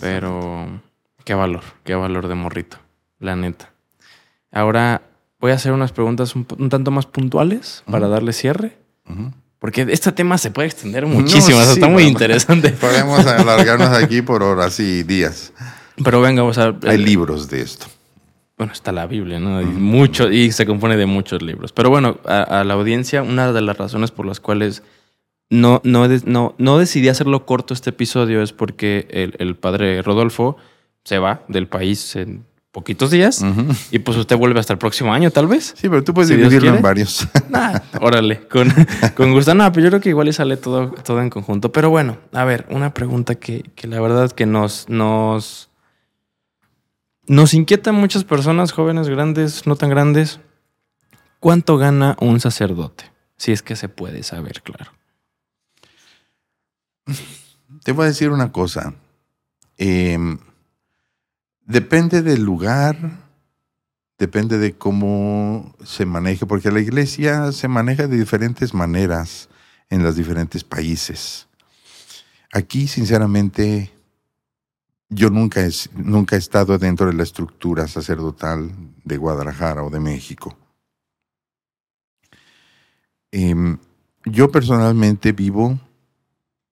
[0.00, 0.80] Pero
[1.24, 2.78] qué valor, qué valor de morrito,
[3.20, 3.70] la neta.
[4.52, 5.02] Ahora
[5.40, 8.12] voy a hacer unas preguntas un, un tanto más puntuales para Ujú.
[8.14, 8.76] darle cierre.
[9.08, 9.32] Ujú.
[9.58, 12.08] Porque este tema se puede extender muchísimo, o sea, sí, está muy bueno.
[12.10, 12.70] interesante.
[12.80, 15.52] Podemos alargarnos aquí por horas y días.
[16.02, 17.86] Pero venga, vamos a Hay libros de esto.
[18.58, 19.60] Bueno, está la Biblia, ¿no?
[19.62, 19.72] Y, Ujú.
[19.72, 21.72] mucho, y se compone de muchos libros.
[21.72, 24.82] Pero bueno, a, a la audiencia, una de las razones por las cuales
[25.54, 30.56] no, no, no, no decidí hacerlo corto este episodio es porque el, el padre Rodolfo
[31.04, 33.44] se va del país en poquitos días
[33.92, 35.74] y pues usted vuelve hasta el próximo año, tal vez.
[35.76, 37.28] Sí, pero tú puedes Si dividirlo en varios.
[37.48, 38.68] Nah, órale, con,
[39.14, 39.54] con gusto.
[39.54, 41.70] No, pero yo creo que igual y sale todo, todo en conjunto.
[41.70, 45.70] Pero bueno, a ver, una pregunta que, que la verdad que nos, nos,
[47.28, 50.40] nos inquieta a muchas personas, jóvenes, grandes, no tan grandes.
[51.38, 53.04] ¿Cuánto gana un sacerdote?
[53.36, 54.90] Si es que se puede saber, claro.
[57.84, 58.94] Te voy a decir una cosa.
[59.76, 60.38] Em,
[61.66, 62.96] depende del lugar,
[64.18, 69.48] depende de cómo se maneje, porque la iglesia se maneja de diferentes maneras
[69.90, 71.48] en los diferentes países.
[72.52, 73.92] Aquí, sinceramente,
[75.08, 78.70] yo nunca he, nunca he estado dentro de la estructura sacerdotal
[79.04, 80.56] de Guadalajara o de México.
[83.30, 83.78] Em,
[84.24, 85.78] yo personalmente vivo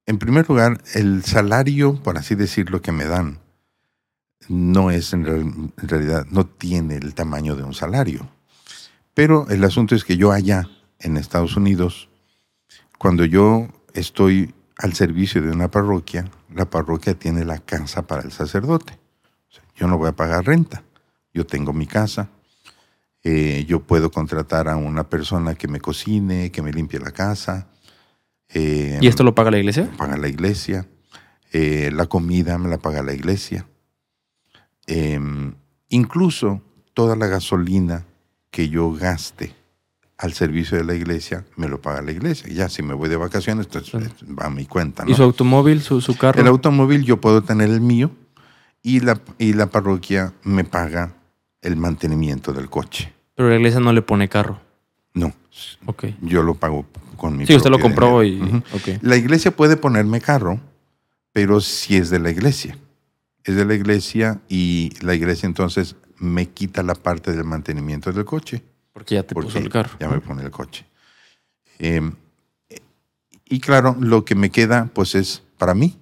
[0.06, 3.38] en primer lugar, el salario, por así decirlo, que me dan,
[4.48, 8.28] no es en, real- en realidad, no tiene el tamaño de un salario.
[9.14, 10.68] Pero el asunto es que yo allá,
[10.98, 12.08] en Estados Unidos,
[12.98, 18.32] cuando yo estoy al servicio de una parroquia, la parroquia tiene la casa para el
[18.32, 18.98] sacerdote.
[19.76, 20.82] Yo no voy a pagar renta.
[21.34, 22.28] Yo tengo mi casa.
[23.24, 27.68] Eh, yo puedo contratar a una persona que me cocine, que me limpie la casa.
[28.54, 29.90] Eh, ¿Y esto lo paga la iglesia?
[29.96, 30.86] paga la iglesia,
[31.52, 33.66] eh, la comida me la paga la iglesia,
[34.86, 35.54] Em,
[35.90, 36.60] incluso
[36.94, 38.04] toda la gasolina
[38.50, 39.54] que yo gaste
[40.18, 42.52] al servicio de la iglesia me lo paga la iglesia.
[42.52, 45.04] Ya si me voy de vacaciones, entonces va a mi cuenta.
[45.06, 46.40] ¿Y su automóvil, su, su carro?
[46.40, 48.10] El automóvil yo puedo tener el mío
[48.82, 51.14] y la, y la parroquia me paga
[51.60, 53.12] el mantenimiento del coche.
[53.36, 54.60] Pero la iglesia no le pone carro.
[55.14, 55.32] No,
[55.86, 56.06] Ok.
[56.22, 56.84] yo lo pago
[57.22, 58.62] con mi Sí, usted lo compró dinero.
[58.74, 59.06] y...
[59.06, 60.58] La iglesia puede ponerme carro,
[61.32, 62.76] pero sí es de la iglesia.
[63.44, 68.24] Es de la iglesia y la iglesia entonces me quita la parte del mantenimiento del
[68.24, 68.64] coche.
[68.92, 69.96] Porque ya te puso el carro.
[70.00, 70.84] Ya me pone el coche.
[71.78, 72.10] Eh,
[73.44, 75.96] y claro, lo que me queda pues es para mí.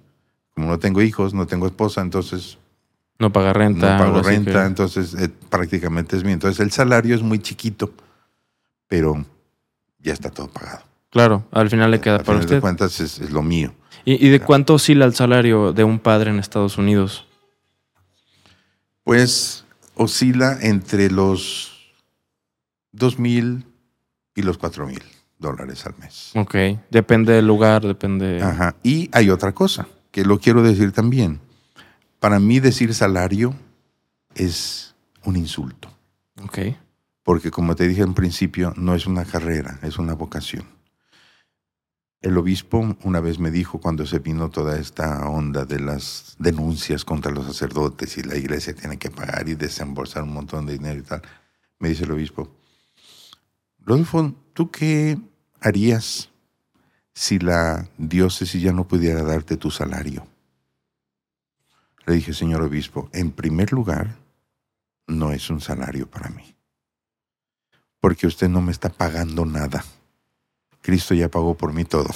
[0.55, 2.57] Como no tengo hijos, no tengo esposa, entonces
[3.19, 3.91] No paga renta.
[3.95, 6.33] no pago renta, que- entonces eh, prácticamente es mío.
[6.33, 7.93] Entonces el salario es muy chiquito,
[8.87, 9.23] pero
[9.99, 10.83] ya está todo pagado.
[11.11, 12.61] Claro, al final le queda A para final de usted.
[12.61, 13.73] cuentas es, es lo mío.
[14.05, 17.27] ¿Y, y de cuánto oscila el salario de un padre en Estados Unidos?
[19.03, 19.65] Pues
[19.95, 21.93] oscila entre los
[22.91, 23.65] dos mil
[24.35, 25.01] y los cuatro mil
[25.37, 26.31] dólares al mes.
[26.35, 26.55] Ok,
[26.89, 28.41] depende del lugar, depende...
[28.41, 28.75] Ajá.
[28.83, 31.39] Y hay otra cosa que lo quiero decir también.
[32.19, 33.55] Para mí decir salario
[34.35, 34.93] es
[35.23, 35.91] un insulto,
[36.43, 36.59] Ok,
[37.23, 40.63] porque como te dije en principio, no es una carrera, es una vocación.
[42.21, 47.03] El obispo una vez me dijo cuando se vino toda esta onda de las denuncias
[47.03, 50.99] contra los sacerdotes y la iglesia tiene que pagar y desembolsar un montón de dinero
[50.99, 51.23] y tal,
[51.79, 52.47] me dice el obispo,
[53.79, 55.17] Rodolfo, ¿tú qué
[55.59, 56.29] harías
[57.15, 60.27] si la diócesis ya no pudiera darte tu salario?
[62.05, 64.15] Le dije, señor obispo, en primer lugar,
[65.07, 66.55] no es un salario para mí,
[67.99, 69.83] porque usted no me está pagando nada.
[70.81, 72.09] Cristo ya pagó por mí todo.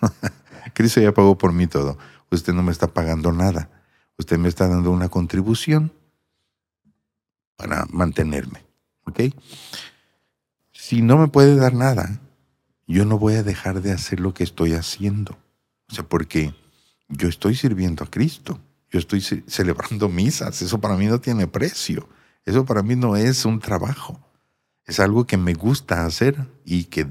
[0.74, 1.98] Cristo ya pagó por mí todo.
[2.30, 3.70] Usted no me está pagando nada.
[4.18, 5.92] Usted me está dando una contribución
[7.56, 8.64] para mantenerme.
[9.04, 9.20] ¿Ok?
[10.72, 12.20] Si no me puede dar nada,
[12.86, 15.36] yo no voy a dejar de hacer lo que estoy haciendo.
[15.90, 16.54] O sea, porque
[17.08, 18.60] yo estoy sirviendo a Cristo.
[18.90, 20.62] Yo estoy ce- celebrando misas.
[20.62, 22.08] Eso para mí no tiene precio.
[22.44, 24.20] Eso para mí no es un trabajo.
[24.84, 27.06] Es algo que me gusta hacer y que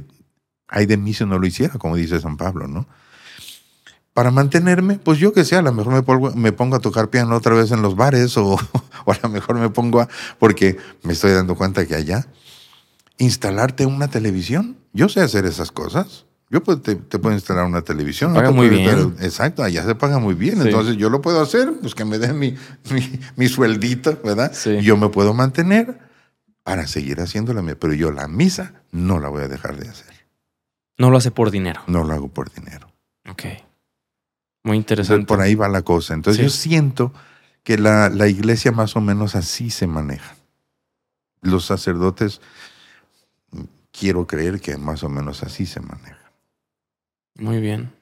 [0.67, 2.87] hay de mí si no lo hiciera, como dice San Pablo, ¿no?
[4.13, 7.09] Para mantenerme, pues yo que sé, a lo mejor me pongo, me pongo a tocar
[7.09, 8.53] piano otra vez en los bares o,
[9.05, 10.07] o a lo mejor me pongo a,
[10.39, 12.25] porque me estoy dando cuenta que allá,
[13.17, 16.25] instalarte una televisión, yo sé hacer esas cosas.
[16.49, 18.33] Yo puedo- te, te puedo instalar una televisión.
[18.33, 19.15] paga te muy bien.
[19.19, 20.55] exacto, allá se paga muy bien.
[20.61, 20.67] Sí.
[20.69, 22.55] Entonces yo lo puedo hacer, pues que me den mi,
[22.91, 24.51] mi, mi sueldito, ¿verdad?
[24.53, 24.77] Sí.
[24.81, 25.99] Yo me puedo mantener
[26.63, 27.75] para seguir haciendo la mía.
[27.79, 30.13] Pero yo la misa no la voy a dejar de hacer.
[30.97, 31.81] No lo hace por dinero.
[31.87, 32.87] No lo hago por dinero.
[33.29, 33.43] Ok.
[34.63, 35.25] Muy Entonces, interesante.
[35.27, 36.13] por ahí va la cosa.
[36.13, 36.43] Entonces Sí.
[36.43, 37.13] yo siento
[37.63, 40.35] que la, la iglesia más o menos así se maneja.
[41.41, 42.41] Los sacerdotes,
[43.91, 46.31] quiero creer que más o menos así se maneja.
[47.35, 47.93] Muy bien.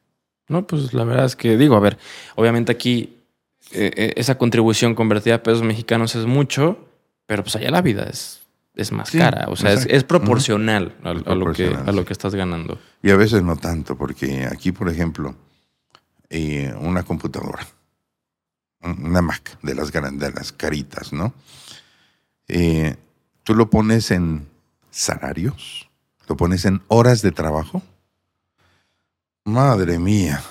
[0.48, 1.98] No, pues la verdad es que digo, a ver,
[2.36, 3.18] obviamente aquí
[3.72, 6.88] eh, eh, esa contribución convertida a pesos mexicanos es mucho,
[7.26, 8.43] pero pues allá la vida es,
[8.76, 9.46] es más Sí, cara.
[9.50, 12.80] O sea, es, es proporcional, a, Es a lo que, a lo que estás ganando.
[13.02, 15.36] Y a veces no tanto, porque aquí, por ejemplo,
[16.30, 17.68] eh, una computadora,
[18.82, 21.34] un- una Mac de las, de las caritas, ¿no?
[22.48, 22.96] Eh,
[23.44, 24.48] tú lo pones en
[24.92, 25.90] salarios,
[26.28, 27.82] lo pones en horas de trabajo.
[29.46, 30.42] Madre mía.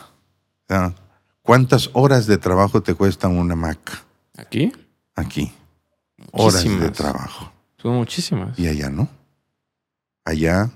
[1.43, 4.05] ¿Cuántas horas de trabajo te cuesta una Mac
[4.37, 4.73] Aquí
[5.15, 5.53] aquí?
[6.31, 7.53] Horas de trabajo.
[7.83, 8.57] Son muchísimas.
[8.59, 9.09] Y allá no.
[10.25, 10.71] Allá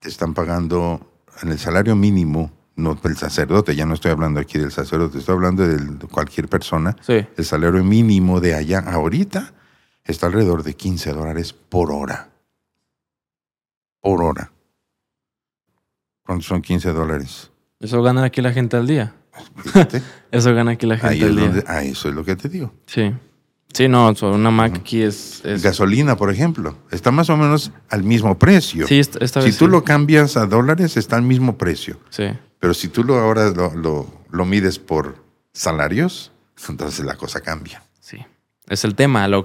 [0.00, 4.58] te están pagando en el salario mínimo, no del sacerdote, ya no estoy hablando aquí
[4.58, 6.96] del sacerdote, estoy hablando de cualquier persona.
[7.02, 7.24] Sí.
[7.36, 9.54] El salario mínimo de allá ahorita
[10.02, 12.30] está alrededor de 15 dólares por hora.
[14.00, 14.50] Por hora.
[16.24, 17.50] ¿Cuántos son 15 dólares?
[17.78, 19.14] Eso gana aquí la gente al día.
[20.30, 21.44] Eso gana aquí la gente ahí al día.
[21.46, 22.72] donde, ah, eso es lo que te digo.
[22.86, 23.12] Sí.
[23.74, 25.44] Sí, no, una Mac aquí es.
[25.44, 28.86] es- Gasolina, por ejemplo, está más o menos al mismo precio.
[28.86, 29.70] sí, esta, esta si vez tú sí.
[29.70, 31.98] lo cambias a dólares, está al mismo precio.
[32.10, 32.24] Sí.
[32.60, 35.16] Pero si tú lo ahora lo, lo, lo mides por
[35.52, 36.32] salarios,
[36.68, 37.82] entonces la cosa cambia.
[38.00, 38.18] Sí.
[38.68, 39.44] Es el tema, lo-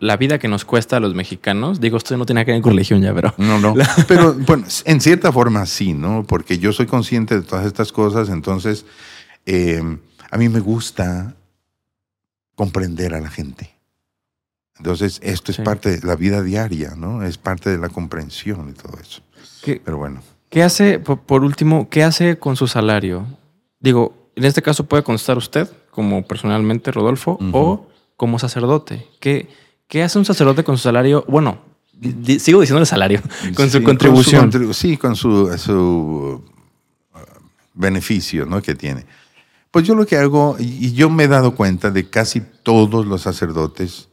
[0.00, 1.78] la vida que nos cuesta a los mexicanos.
[1.80, 3.32] Digo, esto no tiene que ver con religión ya, pero.
[3.38, 3.74] No, no.
[4.08, 6.24] Pero bueno, en cierta forma sí, ¿no?
[6.26, 8.84] Porque yo soy consciente de todas estas cosas, entonces
[9.46, 9.80] eh,
[10.30, 11.36] a mí me gusta
[12.54, 13.70] comprender a la gente.
[14.78, 15.62] Entonces, esto es Sí.
[15.62, 17.22] parte de la vida diaria, ¿no?
[17.22, 19.22] Es parte de la comprensión y todo eso.
[19.62, 23.26] ¿Qué, Pero bueno, qué hace, por, último, qué hace con su salario?
[23.80, 29.06] Digo, en este caso puede constar usted como personalmente Rodolfo o como sacerdote.
[29.20, 29.48] ¿Qué,
[29.88, 31.24] ¿Qué hace un sacerdote con su salario?
[31.28, 31.58] Bueno,
[32.38, 33.20] sigo diciéndole salario,
[33.54, 34.50] con su contribución.
[34.50, 36.42] contribu- sí, con su, su
[37.14, 37.18] uh,
[37.74, 38.60] beneficio ¿no?
[38.62, 39.04] que tiene.
[39.72, 43.22] Pues yo lo que hago, y yo me he dado cuenta de casi todos los
[43.22, 44.08] sacerdotes,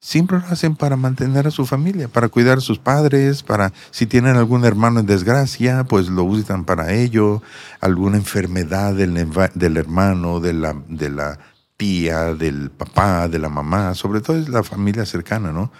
[0.00, 4.06] siempre lo hacen para mantener a su familia, para cuidar a sus padres, para si
[4.06, 7.42] tienen algún hermano en desgracia, pues lo usan para ello,
[7.80, 11.38] alguna enfermedad del, del hermano, de la, de la
[11.76, 15.72] tía, del papá, de la mamá, sobre todo es la familia cercana, ¿no?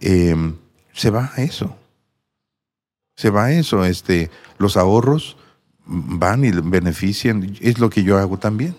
[0.00, 0.56] Em,
[0.92, 1.76] se va a eso.
[3.16, 3.84] Se va a eso.
[3.84, 5.36] Este, los ahorros
[5.86, 7.56] van y benefician.
[7.60, 8.74] Es lo que yo hago también.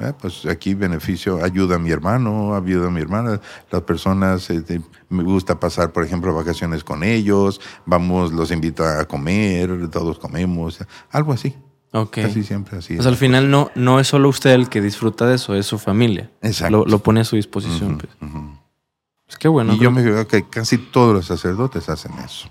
[0.00, 0.12] ¿eh?
[0.18, 3.40] Pues aquí beneficio, ayuda a mi hermano, ayuda a mi hermana.
[3.70, 7.60] Las personas, este, me gusta pasar, por ejemplo, vacaciones con ellos.
[7.86, 10.78] Vamos, los invito a comer, todos comemos,
[11.10, 11.54] algo así.
[11.92, 12.18] Ok.
[12.22, 12.94] Casi siempre así.
[12.94, 15.78] Pues al final no, no es solo usted el que disfruta de eso, es su
[15.78, 16.30] familia.
[16.40, 16.84] Exacto.
[16.86, 17.98] Lo, pone a su disposición.
[17.98, 18.12] pues.
[19.28, 19.74] Es que bueno.
[19.74, 22.48] Y yo me veo que casi todos los sacerdotes hacen eso.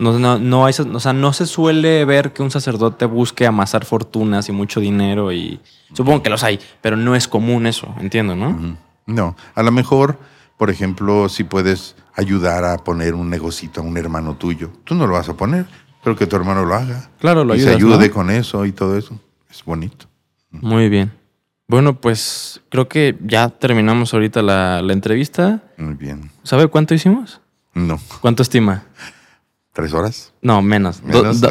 [0.00, 3.84] No, no, no, hay, o sea, no se suele ver que un sacerdote busque amasar
[3.84, 5.60] fortunas y mucho dinero y
[5.92, 8.78] supongo que los hay, pero no es común eso, entiendo, ¿no?
[9.04, 10.18] No, a lo mejor,
[10.56, 15.06] por ejemplo, si puedes ayudar a poner un negocito a un hermano tuyo, tú no
[15.06, 15.66] lo vas a poner,
[16.02, 17.10] pero que tu hermano lo haga.
[17.18, 19.20] Claro, lo y se ayude con eso y todo eso.
[19.50, 20.06] Es bonito.
[20.50, 21.12] Muy bien.
[21.68, 25.62] Bueno, pues creo que ya terminamos ahorita la, entrevista.
[25.76, 26.30] Muy bien.
[26.42, 27.40] ¿Sabe cuánto hicimos?
[27.74, 28.00] No.
[28.20, 28.84] ¿Cuánto estima?
[29.72, 30.32] ¿Tres horas?
[30.42, 31.00] No, menos.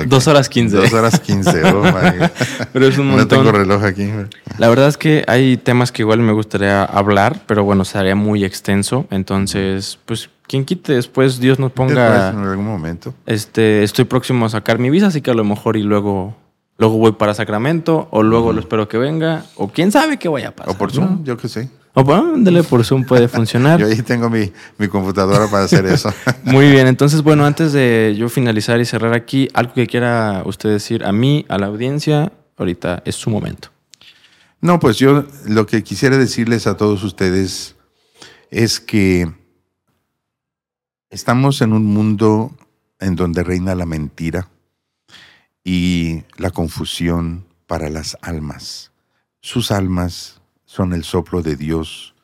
[0.07, 0.75] dos horas quince.
[0.75, 1.63] Dos horas quince.
[1.71, 1.83] Oh,
[2.73, 3.39] pero es un montón.
[3.39, 4.09] No tengo reloj aquí.
[4.57, 8.43] La verdad es que hay temas que igual me gustaría hablar, pero bueno, sería muy
[8.43, 9.07] extenso.
[9.09, 12.31] Entonces, pues quien quite después Dios nos ponga.
[12.31, 13.13] en algún momento.
[13.25, 16.35] Este, estoy próximo a sacar mi visa, así que a lo mejor y luego,
[16.79, 20.49] luego voy para Sacramento, o luego lo espero que venga, o quién sabe qué vaya
[20.49, 20.73] a pasar.
[20.73, 21.69] O por Zoom, yo qué sé.
[21.93, 23.79] O bueno, ándale, por Zoom puede funcionar.
[23.79, 26.11] yo ahí tengo mi, mi computadora para hacer eso.
[26.43, 30.69] Muy bien, entonces bueno, antes de yo finalizar y cerrar aquí, algo que quiera usted
[30.69, 33.69] decir a mí, a la audiencia, ahorita es su momento.
[34.61, 37.75] No, pues yo lo que quisiera decirles a todos ustedes
[38.49, 39.29] es que
[41.09, 42.51] Estamos en un mundo
[42.99, 44.47] en donde reina la mentira
[45.63, 48.91] y la confusión para las almas.
[49.41, 52.15] Sus almas son el soplo de Dios.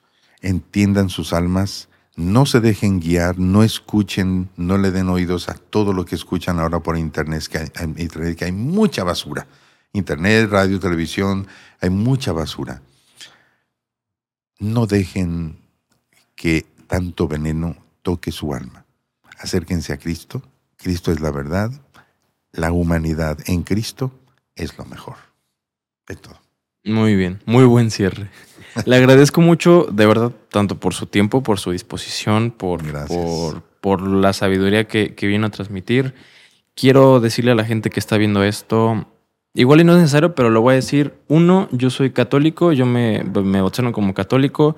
[0.42, 5.94] Entiendan sus almas, no se dejen guiar, no escuchen, no le den oídos a todo
[5.94, 9.48] lo que escuchan ahora por internet, que hay, que hay mucha basura.
[9.92, 11.48] Internet, radio, televisión,
[11.82, 12.82] hay mucha basura.
[14.60, 15.58] No dejen
[16.36, 18.86] que tanto veneno toque su alma.
[19.40, 20.42] Acérquense a Cristo.
[20.78, 21.72] Cristo es la verdad.
[22.56, 24.12] La humanidad en Cristo
[24.56, 25.16] es lo mejor.
[26.08, 26.40] Es todo.
[26.84, 28.30] Muy bien, muy buen cierre.
[28.86, 34.02] Le agradezco mucho, de verdad, tanto por su tiempo, por su disposición, por, por, por,
[34.02, 36.14] la sabiduría que, que vino a transmitir.
[36.76, 39.08] Quiero decirle a la gente que está viendo esto,
[39.54, 41.14] igual y no es necesario, pero lo voy a decir.
[41.28, 43.62] Uno, yo soy católico, yo me, me
[43.92, 44.76] como católico,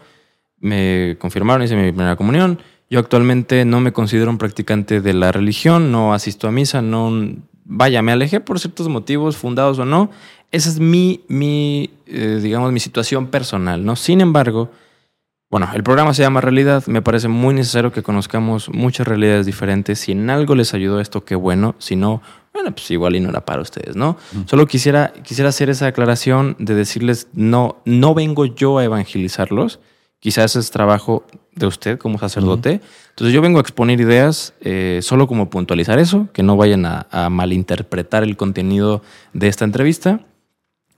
[0.60, 2.60] me confirmaron, hice mi primera comunión.
[2.90, 7.36] Yo actualmente no me considero un practicante de la religión, no asisto a misa, no...
[7.70, 10.10] Vaya, me alejé por ciertos motivos, fundados o no.
[10.52, 13.98] Esa es mi, mi eh, digamos, mi situación personal, ¿no?
[13.98, 14.72] Sin embargo,
[15.50, 16.86] bueno, el programa se llama Realidad.
[16.88, 20.00] Me parece muy necesario que conozcamos muchas realidades diferentes.
[20.00, 21.76] Si en algo les ayudó esto, qué bueno.
[21.78, 22.22] Si no,
[22.54, 24.18] bueno, pues igual y no era para ustedes, ¿no?
[24.46, 29.80] Solo quisiera, quisiera hacer esa aclaración de decirles, no, no vengo yo a evangelizarlos.
[30.20, 32.82] Quizás es trabajo de usted como sacerdote.
[33.10, 37.30] Entonces yo vengo a exponer ideas eh, solo como puntualizar eso, que no vayan a,
[37.30, 39.02] malinterpretar el contenido
[39.34, 40.22] de esta entrevista.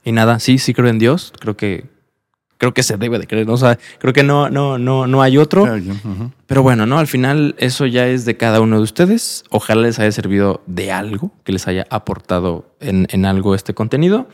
[0.04, 1.34] Y nada, sí, sí creo en Dios.
[1.40, 1.86] Creo que
[2.58, 3.50] creo que se debe de creer.
[3.50, 5.66] O sea, creo que no, no, no, no hay otro.
[6.46, 7.00] Pero bueno, ¿no?
[7.00, 9.44] Al final eso ya es de cada uno de ustedes.
[9.50, 14.28] Ojalá les haya servido de algo, que les haya aportado en, en algo este contenido.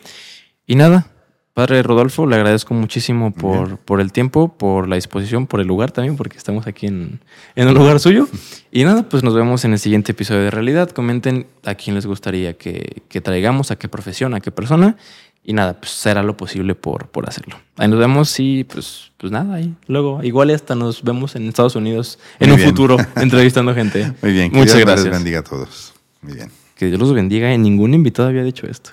[0.66, 1.08] Y nada,
[1.56, 5.90] Padre Rodolfo, le agradezco muchísimo por, por, el tiempo, por la disposición, por el lugar
[5.90, 7.22] también, porque estamos aquí en,
[7.56, 8.28] en, un lugar suyo.
[8.74, 10.90] Y nada, pues nos vemos en el siguiente episodio de Realidad.
[10.90, 14.98] Comenten a quién les gustaría que, que traigamos, a qué profesión, a qué persona.
[15.46, 17.56] Y nada, pues será lo posible por, por hacerlo.
[17.78, 21.78] Ahí nos vemos y pues, pues nada, ahí luego igual hasta nos vemos en Estados
[21.78, 24.12] Unidos en un futuro entrevistando gente.
[24.22, 24.84] Muy bien, muchas gracias.
[24.84, 25.94] Que Dios les bendiga a todos.
[26.22, 26.52] Muy bien.
[26.76, 27.54] Que Dios los bendiga.
[27.54, 28.84] En ningún invitado había dicho esto.